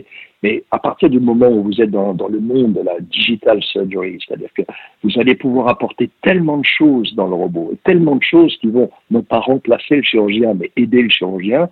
mais 0.42 0.62
à 0.70 0.78
partir 0.78 1.08
du 1.08 1.20
moment 1.20 1.48
où 1.48 1.62
vous 1.62 1.80
êtes 1.80 1.90
dans, 1.90 2.14
dans 2.14 2.28
le 2.28 2.40
monde 2.40 2.74
de 2.74 2.82
la 2.82 3.00
digital 3.00 3.62
surgery, 3.62 4.18
c'est-à-dire 4.26 4.50
que 4.54 4.62
vous 5.02 5.18
allez 5.18 5.34
pouvoir 5.34 5.68
apporter 5.68 6.10
tellement 6.22 6.58
de 6.58 6.64
choses 6.64 7.14
dans 7.14 7.26
le 7.26 7.34
robot, 7.34 7.74
tellement 7.84 8.16
de 8.16 8.22
choses 8.22 8.56
qui 8.60 8.68
vont 8.68 8.90
non 9.10 9.22
pas 9.22 9.38
remplacer 9.38 9.96
le 9.96 10.02
chirurgien, 10.02 10.54
mais 10.54 10.70
aider 10.76 11.02
le 11.02 11.08
chirurgien, 11.08 11.68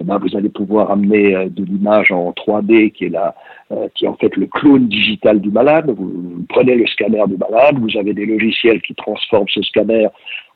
eh 0.00 0.04
ben, 0.04 0.18
vous 0.18 0.36
allez 0.36 0.48
pouvoir 0.48 0.90
amener 0.90 1.34
euh, 1.36 1.48
de 1.48 1.64
l'image 1.64 2.10
en 2.10 2.32
3D 2.32 2.90
qui 2.90 3.04
est 3.04 3.08
la, 3.10 3.34
euh, 3.70 3.88
qui 3.94 4.04
est 4.04 4.08
en 4.08 4.16
fait 4.16 4.34
le 4.36 4.46
clone 4.46 4.88
digital 4.88 5.40
du 5.40 5.50
malade. 5.50 5.90
Vous, 5.96 6.08
vous, 6.08 6.46
prenez 6.48 6.74
le 6.74 6.86
scanner 6.86 7.22
du 7.28 7.36
malade, 7.36 7.78
vous 7.78 7.96
avez 7.96 8.12
des 8.12 8.26
logiciels 8.26 8.82
qui 8.82 8.94
transforment 8.94 9.48
ce 9.48 9.62
scanner 9.62 10.08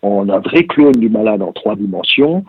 en 0.03 0.29
un 0.29 0.41
vrai 0.41 0.65
clone 0.65 0.93
du 0.93 1.09
malade 1.09 1.43
en 1.43 1.53
trois 1.53 1.77
dimensions 1.77 2.45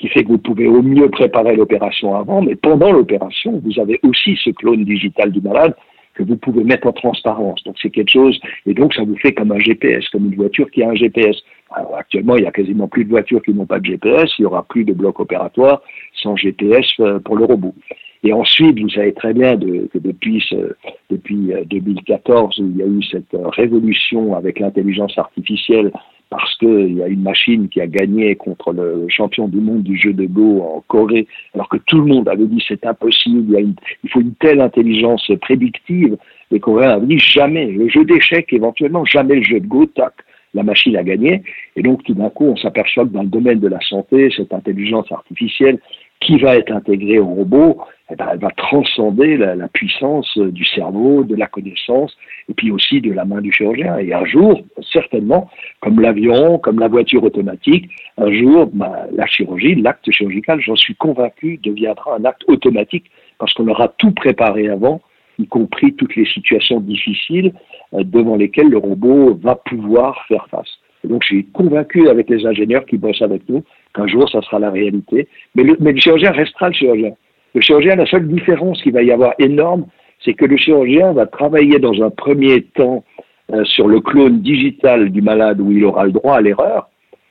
qui 0.00 0.08
fait 0.08 0.24
que 0.24 0.28
vous 0.28 0.38
pouvez 0.38 0.66
au 0.66 0.82
mieux 0.82 1.10
préparer 1.10 1.54
l'opération 1.54 2.16
avant, 2.16 2.40
mais 2.40 2.56
pendant 2.56 2.90
l'opération, 2.90 3.60
vous 3.62 3.78
avez 3.78 4.00
aussi 4.02 4.36
ce 4.42 4.50
clone 4.50 4.84
digital 4.84 5.30
du 5.30 5.40
malade 5.42 5.76
que 6.14 6.22
vous 6.22 6.36
pouvez 6.36 6.64
mettre 6.64 6.86
en 6.86 6.92
transparence. 6.92 7.62
Donc 7.64 7.76
c'est 7.80 7.90
quelque 7.90 8.10
chose, 8.10 8.40
et 8.66 8.74
donc 8.74 8.94
ça 8.94 9.04
vous 9.04 9.16
fait 9.16 9.32
comme 9.32 9.52
un 9.52 9.58
GPS, 9.58 10.08
comme 10.08 10.26
une 10.26 10.36
voiture 10.36 10.70
qui 10.70 10.82
a 10.82 10.88
un 10.88 10.94
GPS. 10.94 11.36
Alors, 11.72 11.96
actuellement, 11.96 12.36
il 12.36 12.44
y 12.44 12.46
a 12.46 12.50
quasiment 12.50 12.88
plus 12.88 13.04
de 13.04 13.10
voitures 13.10 13.42
qui 13.42 13.52
n'ont 13.52 13.66
pas 13.66 13.78
de 13.78 13.84
GPS, 13.84 14.30
il 14.38 14.42
y 14.42 14.46
aura 14.46 14.64
plus 14.64 14.84
de 14.84 14.92
blocs 14.92 15.20
opératoires 15.20 15.82
sans 16.14 16.34
GPS 16.34 16.86
euh, 17.00 17.20
pour 17.20 17.36
le 17.36 17.44
robot. 17.44 17.74
Et 18.22 18.32
ensuite, 18.32 18.78
vous 18.78 18.88
savez 18.88 19.12
très 19.14 19.32
bien 19.32 19.56
que 19.56 19.98
depuis, 19.98 20.44
ce, 20.48 20.74
depuis 21.10 21.52
2014, 21.66 22.58
euh, 22.58 22.62
où 22.62 22.70
il 22.70 22.76
y 22.76 22.82
a 22.82 22.86
eu 22.86 23.02
cette 23.04 23.34
euh, 23.34 23.48
révolution 23.48 24.34
avec 24.34 24.58
l'intelligence 24.58 25.16
artificielle 25.16 25.92
parce 26.30 26.56
qu'il 26.56 26.96
y 26.96 27.02
a 27.02 27.08
une 27.08 27.22
machine 27.22 27.68
qui 27.68 27.80
a 27.80 27.88
gagné 27.88 28.36
contre 28.36 28.72
le 28.72 29.06
champion 29.08 29.48
du 29.48 29.58
monde 29.58 29.82
du 29.82 29.98
jeu 29.98 30.12
de 30.12 30.26
Go 30.26 30.62
en 30.62 30.84
Corée, 30.86 31.26
alors 31.54 31.68
que 31.68 31.76
tout 31.76 31.98
le 31.98 32.06
monde 32.06 32.28
avait 32.28 32.46
dit 32.46 32.64
c'est 32.66 32.86
impossible, 32.86 33.58
il, 33.58 34.10
faut 34.10 34.20
une 34.20 34.34
telle 34.34 34.60
intelligence 34.60 35.30
prédictive. 35.40 36.16
Les 36.52 36.60
Coréens 36.60 36.92
avaient 36.92 37.06
dit 37.06 37.18
jamais, 37.18 37.66
le 37.66 37.88
jeu 37.88 38.04
d'échecs 38.04 38.52
éventuellement, 38.52 39.04
jamais 39.04 39.36
le 39.36 39.42
jeu 39.42 39.58
de 39.58 39.66
Go, 39.66 39.86
tac, 39.86 40.14
la 40.54 40.62
machine 40.62 40.96
a 40.96 41.02
gagné. 41.02 41.42
Et 41.74 41.82
donc 41.82 42.04
tout 42.04 42.14
d'un 42.14 42.30
coup, 42.30 42.46
on 42.46 42.56
s'aperçoit 42.56 43.04
que 43.04 43.10
dans 43.10 43.22
le 43.22 43.28
domaine 43.28 43.58
de 43.58 43.68
la 43.68 43.80
santé, 43.80 44.30
cette 44.36 44.52
intelligence 44.52 45.10
artificielle 45.10 45.80
qui 46.20 46.38
va 46.38 46.56
être 46.56 46.70
intégrée 46.70 47.18
au 47.18 47.26
robot, 47.26 47.80
eh 48.10 48.16
ben, 48.16 48.28
elle 48.32 48.40
va 48.40 48.50
transcender 48.50 49.36
la, 49.36 49.68
puissance 49.68 50.36
du 50.36 50.64
cerveau, 50.64 51.24
de 51.24 51.34
la 51.34 51.46
connaissance, 51.46 52.16
et 52.48 52.54
puis 52.54 52.70
aussi 52.70 53.00
de 53.00 53.12
la 53.12 53.24
main 53.24 53.40
du 53.40 53.52
chirurgien. 53.52 53.98
Et 53.98 54.12
un 54.12 54.24
jour, 54.24 54.60
certainement, 54.92 55.48
comme 55.80 56.00
l'avion, 56.00 56.58
comme 56.58 56.78
la 56.78 56.88
voiture 56.88 57.24
automatique, 57.24 57.88
un 58.18 58.30
jour, 58.32 58.68
bah, 58.72 59.06
la 59.14 59.26
chirurgie, 59.26 59.76
l'acte 59.76 60.10
chirurgical, 60.10 60.60
j'en 60.60 60.76
suis 60.76 60.94
convaincu, 60.94 61.58
deviendra 61.62 62.16
un 62.16 62.24
acte 62.24 62.44
automatique, 62.48 63.10
parce 63.38 63.54
qu'on 63.54 63.68
aura 63.68 63.88
tout 63.88 64.12
préparé 64.12 64.68
avant, 64.68 65.00
y 65.38 65.46
compris 65.46 65.94
toutes 65.94 66.16
les 66.16 66.26
situations 66.26 66.80
difficiles 66.80 67.52
euh, 67.94 68.02
devant 68.04 68.36
lesquelles 68.36 68.68
le 68.68 68.78
robot 68.78 69.38
va 69.40 69.54
pouvoir 69.54 70.22
faire 70.26 70.46
face. 70.50 70.78
Donc, 71.04 71.22
je 71.22 71.28
suis 71.28 71.46
convaincu 71.46 72.08
avec 72.08 72.28
les 72.28 72.44
ingénieurs 72.44 72.84
qui 72.84 72.98
bossent 72.98 73.22
avec 73.22 73.48
nous 73.48 73.64
qu'un 73.94 74.06
jour, 74.06 74.28
ça 74.28 74.40
sera 74.42 74.58
la 74.58 74.70
réalité. 74.70 75.28
Mais 75.54 75.62
le, 75.62 75.76
mais 75.80 75.92
le 75.92 75.98
chirurgien 75.98 76.32
restera 76.32 76.68
le 76.68 76.74
chirurgien. 76.74 77.12
Le 77.54 77.60
chirurgien, 77.60 77.96
la 77.96 78.06
seule 78.06 78.28
différence 78.28 78.80
qu'il 78.82 78.92
va 78.92 79.02
y 79.02 79.10
avoir 79.10 79.34
énorme, 79.38 79.86
c'est 80.24 80.34
que 80.34 80.44
le 80.44 80.56
chirurgien 80.56 81.12
va 81.12 81.26
travailler 81.26 81.78
dans 81.78 82.02
un 82.02 82.10
premier 82.10 82.62
temps 82.62 83.04
euh, 83.52 83.64
sur 83.64 83.88
le 83.88 84.00
clone 84.00 84.42
digital 84.42 85.10
du 85.10 85.22
malade 85.22 85.60
où 85.60 85.72
il 85.72 85.84
aura 85.84 86.04
le 86.04 86.12
droit 86.12 86.36
à 86.36 86.40
l'erreur, 86.40 86.88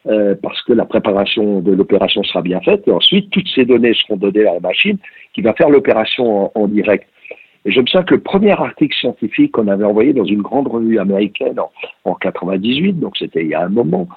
euh, 0.08 0.36
parce 0.42 0.62
que 0.64 0.74
la 0.74 0.86
préparation 0.86 1.62
de 1.62 1.72
l'opération 1.72 2.24
sera 2.24 2.42
bien 2.42 2.60
faite, 2.62 2.88
et 2.88 2.92
ensuite 2.92 3.30
toutes 3.30 3.48
ces 3.48 3.66
données 3.66 3.94
seront 3.94 4.18
données 4.18 4.46
à 4.46 4.56
la 4.56 4.60
machine 4.60 4.98
qui 5.34 5.42
va 5.42 5.54
faire 5.54 5.70
l'opération 5.70 6.52
en, 6.56 6.68
direct. 6.68 7.08
Et 7.66 7.72
je 7.72 7.80
me 7.80 7.86
souviens 7.86 8.04
que 8.04 8.16
le 8.16 8.22
premier 8.22 8.52
article 8.52 8.96
scientifique 8.98 9.52
qu'on 9.52 9.68
avait 9.68 9.86
envoyé 9.86 10.12
dans 10.12 10.26
une 10.26 10.42
grande 10.42 10.68
revue 10.68 11.00
américaine 11.00 11.60
en, 11.60 11.70
en 12.04 12.16
98, 12.16 13.00
donc 13.00 13.16
c'était 13.18 13.44
il 13.44 13.50
y 13.50 13.54
a 13.54 13.62
un 13.62 13.70
moment, 13.70 14.08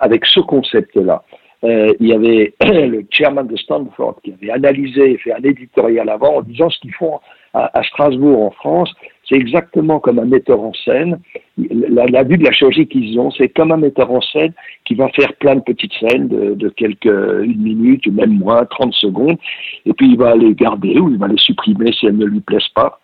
avec 0.00 0.24
ce 0.24 0.40
concept-là, 0.40 1.22
euh, 1.64 1.92
il 2.00 2.08
y 2.08 2.12
avait 2.12 2.54
le 2.64 3.04
chairman 3.10 3.46
de 3.46 3.56
Stanford 3.56 4.16
qui 4.24 4.32
avait 4.32 4.50
analysé 4.50 5.12
et 5.12 5.18
fait 5.18 5.32
un 5.32 5.42
éditorial 5.42 6.08
avant 6.08 6.36
en 6.36 6.42
disant 6.42 6.68
ce 6.70 6.78
qu'ils 6.80 6.94
font 6.94 7.20
à, 7.54 7.82
Strasbourg 7.82 8.46
en 8.46 8.50
France, 8.50 8.92
c'est 9.28 9.36
exactement 9.36 10.00
comme 10.00 10.18
un 10.18 10.24
metteur 10.24 10.60
en 10.60 10.72
scène. 10.72 11.20
La, 11.58 12.22
vue 12.22 12.38
de 12.38 12.44
la 12.44 12.52
chirurgie 12.52 12.86
qu'ils 12.86 13.18
ont, 13.20 13.30
c'est 13.30 13.50
comme 13.50 13.72
un 13.72 13.76
metteur 13.76 14.10
en 14.10 14.22
scène 14.22 14.54
qui 14.86 14.94
va 14.94 15.08
faire 15.10 15.34
plein 15.34 15.56
de 15.56 15.60
petites 15.60 15.92
scènes 16.00 16.28
de, 16.28 16.68
quelques 16.70 17.04
une 17.04 17.62
minute 17.62 18.06
même 18.06 18.38
moins, 18.38 18.64
30 18.64 18.94
secondes, 18.94 19.36
et 19.84 19.92
puis 19.92 20.12
il 20.12 20.16
va 20.16 20.34
les 20.34 20.54
garder 20.54 20.98
ou 20.98 21.10
il 21.10 21.18
va 21.18 21.28
les 21.28 21.38
supprimer 21.38 21.92
si 21.92 22.06
elles 22.06 22.16
ne 22.16 22.24
lui 22.24 22.40
plaisent 22.40 22.68
pas. 22.74 23.00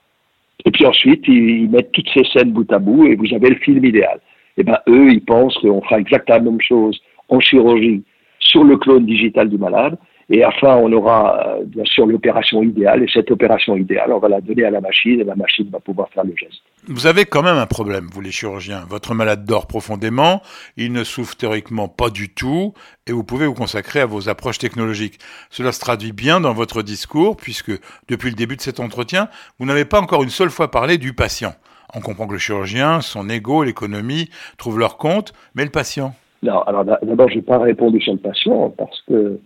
Et 0.65 0.71
puis 0.71 0.87
ensuite, 0.87 1.29
ils, 1.29 1.69
mettent 1.69 1.93
toutes 1.93 2.09
ces 2.15 2.25
scènes 2.33 2.53
bout 2.53 2.73
à 2.73 2.79
bout 2.79 3.07
et 3.07 3.17
vous 3.17 3.33
avez 3.35 3.51
le 3.51 3.57
film 3.57 3.85
idéal. 3.85 4.19
Et 4.57 4.63
eh 4.63 4.65
ben 4.65 4.79
eux, 4.89 5.13
ils 5.13 5.25
pensent 5.25 5.57
qu'on 5.59 5.83
fera 5.83 6.01
exactement 6.01 6.39
la 6.39 6.45
même 6.45 6.61
chose 6.61 6.99
en 7.29 7.39
chirurgie 7.39 8.03
sur 8.39 8.65
le 8.65 8.77
clone 8.77 9.07
digital 9.07 9.49
du 9.49 9.59
malade. 9.59 9.99
Et 10.31 10.45
enfin, 10.45 10.77
on 10.77 10.93
aura 10.93 11.41
euh, 11.47 11.65
bien 11.65 11.85
sûr 11.87 12.07
l'opération 12.07 12.63
idéale. 12.63 13.03
Et 13.03 13.09
cette 13.13 13.31
opération 13.31 13.77
idéale, 13.77 14.13
on 14.13 14.19
va 14.19 14.29
la 14.29 14.43
donner 14.43 14.65
à 14.65 14.71
la 14.71 14.81
machine 14.81 15.21
et 15.21 15.25
la 15.25 15.35
machine 15.35 15.71
va 15.71 15.81
pouvoir 15.81 16.11
faire 16.11 16.25
le 16.25 16.35
geste. 16.37 16.61
Vous 16.87 17.07
avez 17.07 17.25
quand 17.25 17.43
même 17.43 17.57
un 17.57 17.67
problème, 17.67 18.09
vous 18.13 18.21
les 18.21 18.31
chirurgiens. 18.31 18.85
Votre 18.89 19.15
malade 19.15 19.47
dort 19.47 19.67
profondément, 19.67 20.43
il 20.77 20.93
ne 20.93 21.03
souffre 21.03 21.35
théoriquement 21.35 21.89
pas 21.89 22.11
du 22.11 22.29
tout, 22.29 22.75
et 23.07 23.13
vous 23.13 23.25
pouvez 23.25 23.47
vous 23.47 23.55
consacrer 23.55 24.01
à 24.01 24.07
vos 24.07 24.29
approches 24.29 24.59
technologiques. 24.59 25.19
Cela 25.49 25.73
se 25.73 25.81
traduit 25.81 26.13
bien 26.13 26.41
dans 26.41 26.53
votre 26.53 26.83
discours, 26.83 27.37
puisque 27.37 27.73
depuis 28.09 28.29
le 28.29 28.37
début 28.37 28.57
de 28.57 28.61
cet 28.61 28.81
entretien, 28.81 29.29
vous 29.59 29.67
n'avez 29.67 29.87
pas 29.87 30.01
encore 30.01 30.23
une 30.23 30.29
seule 30.29 30.51
fois 30.51 30.71
parlé 30.71 30.99
du 30.99 31.15
patient. 31.15 31.55
On 31.95 32.01
comprend 32.01 32.27
que 32.27 32.35
le 32.35 32.39
chirurgien, 32.39 33.01
son 33.01 33.31
ego, 33.31 33.65
l'économie 33.65 34.29
trouvent 34.59 34.79
leur 34.79 34.99
compte, 34.99 35.33
mais 35.55 35.65
le 35.65 35.71
patient 35.71 36.15
non, 36.43 36.61
alors 36.63 36.85
d'abord, 36.85 37.29
je 37.29 37.37
n'ai 37.37 37.43
pas 37.43 37.59
répondu 37.59 38.01
sur 38.01 38.13
le 38.13 38.19
patient 38.19 38.71
parce 38.71 39.03
que, 39.09 39.41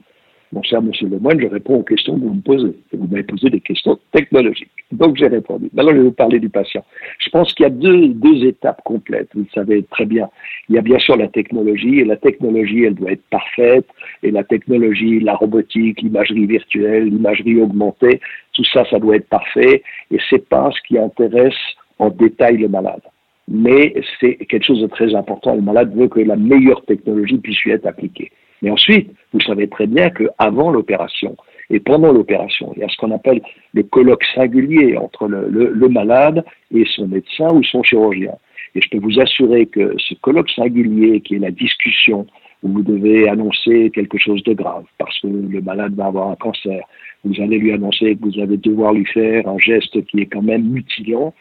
mon 0.52 0.62
cher 0.62 0.83
monsieur 0.83 1.09
Lemoine, 1.09 1.40
je 1.40 1.46
réponds 1.46 1.76
aux 1.76 1.83
questions 1.83 2.14
que 2.14 2.20
vous 2.20 2.35
me 2.35 2.42
posez. 2.42 2.76
vous 2.92 3.07
m'avez 3.07 3.22
posé 3.22 3.48
des 3.48 3.61
questions 3.61 3.98
technologiques. 4.12 4.68
Donc 4.90 5.16
j'ai 5.16 5.28
répondu. 5.28 5.70
Maintenant, 5.72 5.92
je 5.92 5.96
vais 5.96 6.02
vous 6.02 6.12
parler 6.12 6.38
du 6.38 6.50
patient. 6.50 6.85
Je 7.18 7.31
pense 7.31 7.55
qu'il 7.55 7.64
y 7.64 7.66
a 7.66 7.70
deux, 7.70 8.09
deux 8.09 8.44
étapes 8.44 8.83
complètes. 8.85 9.31
Vous 9.35 9.40
le 9.40 9.46
savez 9.55 9.83
très 9.85 10.05
bien. 10.05 10.28
Il 10.68 10.74
y 10.74 10.78
a 10.78 10.83
bien 10.83 10.98
sûr 10.98 11.16
la 11.16 11.28
technologie, 11.28 12.00
et 12.00 12.05
la 12.05 12.18
technologie, 12.18 12.85
elle 12.85 12.94
doit 12.94 13.12
être 13.12 13.24
parfaite. 13.31 13.87
Et 14.22 14.31
la 14.31 14.44
technologie, 14.44 15.20
la 15.20 15.35
robotique, 15.35 16.02
l'imagerie 16.02 16.44
virtuelle, 16.44 17.05
l'imagerie 17.05 17.59
augmentée, 17.59 18.20
tout 18.52 18.64
ça, 18.64 18.85
ça 18.90 18.98
doit 18.98 19.16
être 19.16 19.28
parfait. 19.31 19.83
Et 20.11 20.18
c'est 20.28 20.46
pas 20.46 20.70
ce 20.72 20.87
qui 20.87 20.98
intéresse 20.98 21.55
en 21.98 22.11
détail 22.11 22.59
le 22.59 22.68
malade 22.68 23.00
mais 23.48 23.94
c'est 24.20 24.37
quelque 24.46 24.64
chose 24.64 24.81
de 24.81 24.87
très 24.87 25.14
important. 25.14 25.55
Le 25.55 25.62
malade 25.62 25.94
veut 25.94 26.09
que 26.09 26.20
la 26.20 26.37
meilleure 26.37 26.85
technologie 26.85 27.38
puisse 27.38 27.61
lui 27.62 27.72
être 27.72 27.87
appliquée. 27.87 28.31
Mais 28.62 28.70
ensuite, 28.70 29.11
vous 29.33 29.40
savez 29.40 29.68
très 29.68 29.87
bien 29.87 30.11
qu'avant 30.11 30.70
l'opération 30.70 31.37
et 31.70 31.81
pendant 31.81 32.12
l'opération, 32.12 32.72
il 32.76 32.83
y 32.83 32.85
a 32.85 32.88
ce 32.88 32.96
qu'on 32.96 33.11
appelle 33.11 33.40
le 33.72 33.83
colloque 33.83 34.24
singulier 34.35 34.96
entre 34.96 35.26
le, 35.26 35.48
le, 35.48 35.88
malade 35.88 36.44
et 36.72 36.85
son 36.85 37.09
médecin 37.09 37.48
ou 37.52 37.62
son 37.64 37.83
chirurgien. 37.83 38.35
Et 38.74 38.81
je 38.81 38.88
peux 38.90 38.98
vous 38.98 39.18
assurer 39.20 39.66
que 39.66 39.94
ce 39.98 40.14
colloque 40.14 40.50
singulier, 40.50 41.20
qui 41.20 41.37
est 41.37 41.38
la 41.38 41.50
discussion 41.50 42.26
où 42.62 42.68
vous 42.68 42.83
devez 42.83 43.28
annoncer 43.28 43.90
quelque 43.90 44.18
chose 44.18 44.42
de 44.44 44.52
grave 44.52 44.85
parce 44.98 45.18
que 45.20 45.26
le 45.26 45.61
malade 45.61 45.94
va 45.94 46.07
avoir 46.07 46.31
un 46.31 46.37
cancer, 46.37 46.85
vous 47.24 47.40
allez 47.40 47.59
lui 47.59 47.72
annoncer 47.72 48.16
que 48.16 48.20
vous 48.20 48.40
allez 48.40 48.57
devoir 48.57 48.92
lui 48.92 49.07
faire 49.07 49.48
un 49.48 49.59
geste 49.59 50.05
qui 50.07 50.20
est 50.20 50.26
quand 50.26 50.42
même 50.42 50.64
mutilant, 50.64 51.35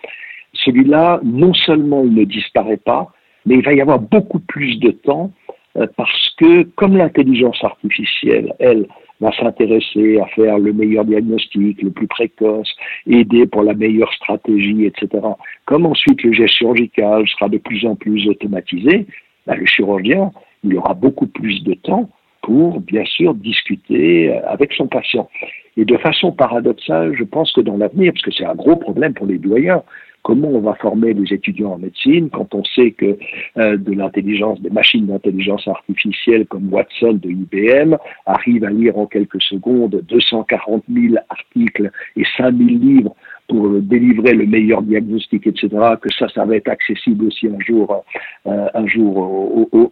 celui-là, 0.65 1.19
non 1.23 1.53
seulement 1.53 2.03
il 2.03 2.13
ne 2.13 2.23
disparaît 2.23 2.77
pas, 2.77 3.11
mais 3.45 3.55
il 3.55 3.63
va 3.63 3.73
y 3.73 3.81
avoir 3.81 3.99
beaucoup 3.99 4.39
plus 4.39 4.79
de 4.79 4.91
temps 4.91 5.31
euh, 5.77 5.87
parce 5.97 6.29
que 6.37 6.63
comme 6.75 6.97
l'intelligence 6.97 7.63
artificielle, 7.63 8.53
elle, 8.59 8.87
va 9.21 9.31
s'intéresser 9.33 10.19
à 10.19 10.25
faire 10.25 10.57
le 10.57 10.73
meilleur 10.73 11.05
diagnostic, 11.05 11.81
le 11.81 11.91
plus 11.91 12.07
précoce, 12.07 12.75
aider 13.05 13.45
pour 13.45 13.63
la 13.63 13.73
meilleure 13.73 14.11
stratégie, 14.13 14.85
etc. 14.85 15.23
Comme 15.65 15.85
ensuite 15.85 16.23
le 16.23 16.33
geste 16.33 16.55
chirurgical 16.55 17.27
sera 17.27 17.47
de 17.47 17.59
plus 17.59 17.85
en 17.85 17.95
plus 17.95 18.27
automatisé, 18.27 19.05
ben, 19.45 19.55
le 19.55 19.65
chirurgien, 19.65 20.31
il 20.63 20.75
aura 20.75 20.95
beaucoup 20.95 21.27
plus 21.27 21.63
de 21.63 21.75
temps 21.75 22.09
pour, 22.41 22.79
bien 22.81 23.05
sûr, 23.05 23.35
discuter 23.35 24.31
euh, 24.31 24.39
avec 24.47 24.73
son 24.73 24.87
patient. 24.87 25.29
Et 25.77 25.85
de 25.85 25.97
façon 25.97 26.31
paradoxale, 26.31 27.15
je 27.15 27.23
pense 27.23 27.51
que 27.53 27.61
dans 27.61 27.77
l'avenir, 27.77 28.11
parce 28.13 28.25
que 28.25 28.31
c'est 28.31 28.45
un 28.45 28.55
gros 28.55 28.75
problème 28.75 29.13
pour 29.13 29.27
les 29.27 29.37
doyens, 29.37 29.83
Comment 30.23 30.49
on 30.49 30.59
va 30.59 30.75
former 30.75 31.13
les 31.13 31.33
étudiants 31.33 31.73
en 31.73 31.77
médecine 31.79 32.29
quand 32.29 32.53
on 32.53 32.63
sait 32.63 32.91
que 32.91 33.17
euh, 33.57 33.77
de 33.77 33.93
l'intelligence, 33.93 34.61
des 34.61 34.69
machines 34.69 35.07
d'intelligence 35.07 35.67
artificielle 35.67 36.45
comme 36.45 36.71
Watson 36.71 37.13
de 37.13 37.29
IBM 37.29 37.97
arrivent 38.25 38.65
à 38.65 38.69
lire 38.69 38.97
en 38.97 39.07
quelques 39.07 39.41
secondes 39.41 40.01
240 40.07 40.83
000 40.93 41.15
articles 41.29 41.91
et 42.15 42.23
5 42.37 42.55
000 42.55 42.69
livres 42.69 43.15
pour 43.51 43.67
délivrer 43.81 44.31
le 44.31 44.45
meilleur 44.45 44.81
diagnostic, 44.81 45.45
etc., 45.45 45.67
que 46.01 46.09
ça, 46.17 46.29
ça 46.29 46.45
va 46.45 46.55
être 46.55 46.69
accessible 46.69 47.25
aussi 47.25 47.47
un 47.47 47.59
jour, 47.59 48.05
euh, 48.47 48.67
un 48.73 48.87
jour 48.87 49.17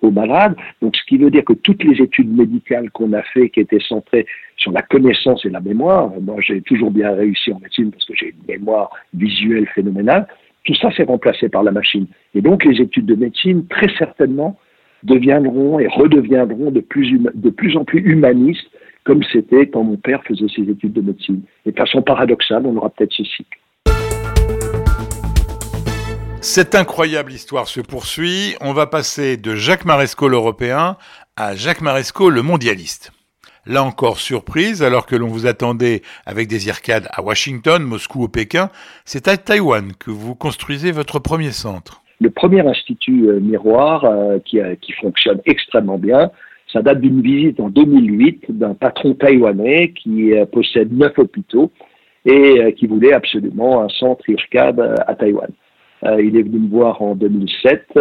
aux, 0.02 0.12
malades. 0.12 0.56
Donc, 0.82 0.96
ce 0.96 1.04
qui 1.04 1.18
veut 1.18 1.30
dire 1.30 1.44
que 1.44 1.52
toutes 1.52 1.84
les 1.84 2.02
études 2.02 2.34
médicales 2.34 2.90
qu'on 2.92 3.12
a 3.12 3.22
fait, 3.22 3.50
qui 3.50 3.60
étaient 3.60 3.82
centrées 3.82 4.26
sur 4.56 4.72
la 4.72 4.82
connaissance 4.82 5.44
et 5.44 5.50
la 5.50 5.60
mémoire, 5.60 6.10
moi, 6.22 6.38
j'ai 6.40 6.62
toujours 6.62 6.90
bien 6.90 7.12
réussi 7.12 7.52
en 7.52 7.60
médecine 7.60 7.92
parce 7.92 8.06
que 8.06 8.14
j'ai 8.16 8.28
une 8.28 8.48
mémoire 8.48 8.92
visuelle 9.14 9.68
phénoménale. 9.76 10.26
Tout 10.64 10.76
ça, 10.76 10.90
c'est 10.96 11.04
remplacé 11.04 11.50
par 11.50 11.64
la 11.64 11.72
machine. 11.72 12.08
Et 12.36 12.42
donc, 12.42 12.64
les 12.64 12.82
études 12.82 13.08
de 13.08 13.16
médecine, 13.16 13.68
très 13.68 13.90
certainement, 13.98 14.58
deviendront 15.04 15.80
et 15.80 15.88
redeviendront 15.88 16.72
de 16.72 16.80
plus, 16.80 17.20
de 17.34 17.50
plus 17.50 17.76
en 17.76 17.84
plus 17.84 18.00
humanistes 18.00 18.72
comme 19.10 19.24
c'était 19.34 19.66
quand 19.66 19.84
mon 19.84 19.98
père 19.98 20.22
faisait 20.24 20.46
ses 20.56 20.70
études 20.70 20.94
de 20.94 21.02
médecine. 21.02 21.42
Et 21.66 21.72
de 21.72 21.76
façon 21.76 22.04
paradoxale, 22.04 22.62
on 22.68 22.78
aura 22.78 22.92
peut-être 22.92 23.12
ce 23.12 23.24
cycle. 23.24 23.58
Cette 26.42 26.76
incroyable 26.76 27.32
histoire 27.32 27.68
se 27.68 27.82
poursuit. 27.82 28.54
On 28.62 28.72
va 28.72 28.86
passer 28.86 29.36
de 29.38 29.56
Jacques 29.56 29.86
Maresco 29.86 30.28
l'Européen 30.28 30.96
à 31.36 31.56
Jacques 31.56 31.82
Maresco 31.82 32.30
le 32.30 32.44
mondialiste. 32.44 33.12
Là 33.66 33.84
encore, 33.84 34.20
surprise, 34.20 34.84
alors 34.84 35.08
que 35.08 35.16
l'on 35.16 35.28
vous 35.28 35.48
attendait 35.48 36.04
avec 36.28 36.48
des 36.48 36.68
ircades 36.68 37.08
à 37.12 37.24
Washington, 37.24 37.82
Moscou 37.82 38.26
ou 38.26 38.28
Pékin, 38.28 38.70
c'est 39.06 39.28
à 39.28 39.38
Taïwan 39.38 39.94
que 39.98 40.12
vous 40.12 40.36
construisez 40.36 40.92
votre 40.92 41.18
premier 41.18 41.50
centre. 41.50 42.04
Le 42.22 42.30
premier 42.30 42.62
institut 42.68 43.28
euh, 43.28 43.40
miroir 43.40 44.06
euh, 44.06 44.38
qui, 44.46 44.60
qui 44.82 44.92
fonctionne 44.92 45.40
extrêmement 45.46 45.98
bien, 45.98 46.30
ça 46.72 46.82
date 46.82 47.02
d'une 47.02 47.22
visite 47.22 47.60
en 47.60 47.70
2008 47.70 48.52
d'un 48.58 48.74
patron 48.74 49.14
taïwanais 49.16 49.92
qui 49.92 50.34
euh, 50.34 50.46
possède 50.46 50.96
neuf 50.96 51.18
hôpitaux 51.18 51.72
et 52.26 52.62
euh, 52.62 52.72
qui 52.72 52.86
voulait 52.86 53.14
absolument 53.14 53.82
un 53.82 53.90
centre 53.90 54.30
IRCAD 54.30 54.80
euh, 54.80 54.96
à 55.08 55.16
Taïwan. 55.16 55.50
il 56.04 56.38
est 56.38 56.44
venu 56.44 56.60
me 56.60 56.70
voir 56.70 57.02
en 57.02 57.16
2007. 57.16 58.00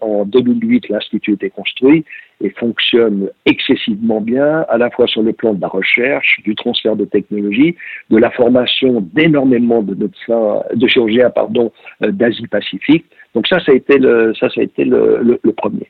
en 0.00 0.24
2008, 0.24 0.88
l'Institut 0.88 1.32
était 1.34 1.50
construit 1.50 2.04
et 2.40 2.50
fonctionne 2.50 3.28
excessivement 3.44 4.20
bien, 4.20 4.64
à 4.68 4.78
la 4.78 4.90
fois 4.90 5.06
sur 5.08 5.22
le 5.22 5.32
plan 5.32 5.52
de 5.52 5.60
la 5.60 5.68
recherche, 5.68 6.40
du 6.44 6.54
transfert 6.54 6.96
de 6.96 7.04
technologie, 7.04 7.74
de 8.10 8.16
la 8.16 8.30
formation 8.30 9.02
d'énormément 9.12 9.82
de 9.82 9.94
médecins, 9.94 10.62
de 10.72 10.86
chirurgiens, 10.86 11.30
pardon, 11.30 11.70
d'Asie-Pacifique. 12.00 13.04
Donc 13.34 13.46
ça, 13.46 13.58
ça 13.60 13.72
a 13.72 13.74
été 13.74 13.98
le, 13.98 14.32
ça, 14.38 14.48
ça 14.48 14.60
a 14.60 14.64
été 14.64 14.84
le 14.84 15.52
premier. 15.54 15.88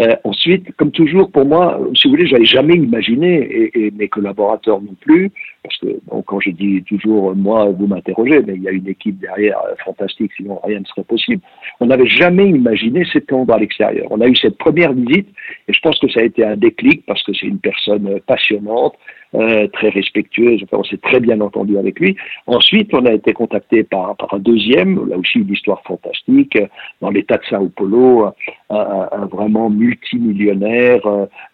Euh, 0.00 0.14
ensuite, 0.22 0.72
comme 0.76 0.92
toujours, 0.92 1.30
pour 1.30 1.44
moi, 1.44 1.80
si 1.94 2.06
vous 2.06 2.14
voulez, 2.14 2.26
j'avais 2.26 2.44
jamais 2.44 2.74
imaginé, 2.74 3.38
et, 3.40 3.86
et, 3.86 3.90
mes 3.90 4.08
collaborateurs 4.08 4.80
non 4.80 4.94
plus, 5.00 5.32
parce 5.64 5.76
que 5.78 5.98
bon, 6.06 6.22
quand 6.22 6.38
je 6.38 6.50
dis 6.50 6.84
toujours 6.84 7.34
moi, 7.34 7.66
vous 7.70 7.88
m'interrogez, 7.88 8.40
mais 8.46 8.54
il 8.54 8.62
y 8.62 8.68
a 8.68 8.70
une 8.70 8.88
équipe 8.88 9.18
derrière 9.18 9.58
euh, 9.66 9.74
fantastique, 9.84 10.30
sinon 10.36 10.60
rien 10.62 10.80
ne 10.80 10.84
serait 10.84 11.02
possible. 11.02 11.42
On 11.80 11.86
n'avait 11.86 12.06
jamais 12.06 12.48
imaginé 12.48 13.04
s'étendre 13.06 13.52
à 13.52 13.58
l'extérieur. 13.58 14.06
On 14.10 14.20
a 14.20 14.28
eu 14.28 14.36
cette 14.36 14.56
première 14.56 14.92
visite, 14.92 15.28
et 15.66 15.72
je 15.72 15.80
pense 15.80 15.98
que 15.98 16.08
ça 16.10 16.20
a 16.20 16.24
été 16.24 16.44
un 16.44 16.56
déclic 16.56 17.04
parce 17.06 17.22
que 17.24 17.32
c'est 17.34 17.46
une 17.46 17.58
personne 17.58 18.20
passionnante, 18.26 18.94
euh, 19.34 19.66
très 19.68 19.90
respectueuse. 19.90 20.62
Enfin, 20.64 20.78
on 20.78 20.84
s'est 20.84 20.98
très 20.98 21.20
bien 21.20 21.40
entendu 21.40 21.76
avec 21.78 22.00
lui. 22.00 22.16
Ensuite, 22.46 22.92
on 22.94 23.04
a 23.06 23.12
été 23.12 23.32
contacté 23.32 23.84
par, 23.84 24.16
par 24.16 24.32
un 24.34 24.38
deuxième, 24.38 25.08
là 25.08 25.18
aussi 25.18 25.38
une 25.38 25.52
histoire 25.52 25.82
fantastique, 25.82 26.58
dans 27.00 27.10
l'État 27.10 27.36
de 27.36 27.44
Sao 27.48 27.68
Paulo, 27.68 28.26
un, 28.70 29.08
un 29.12 29.26
vraiment 29.26 29.70
multimillionnaire 29.70 31.00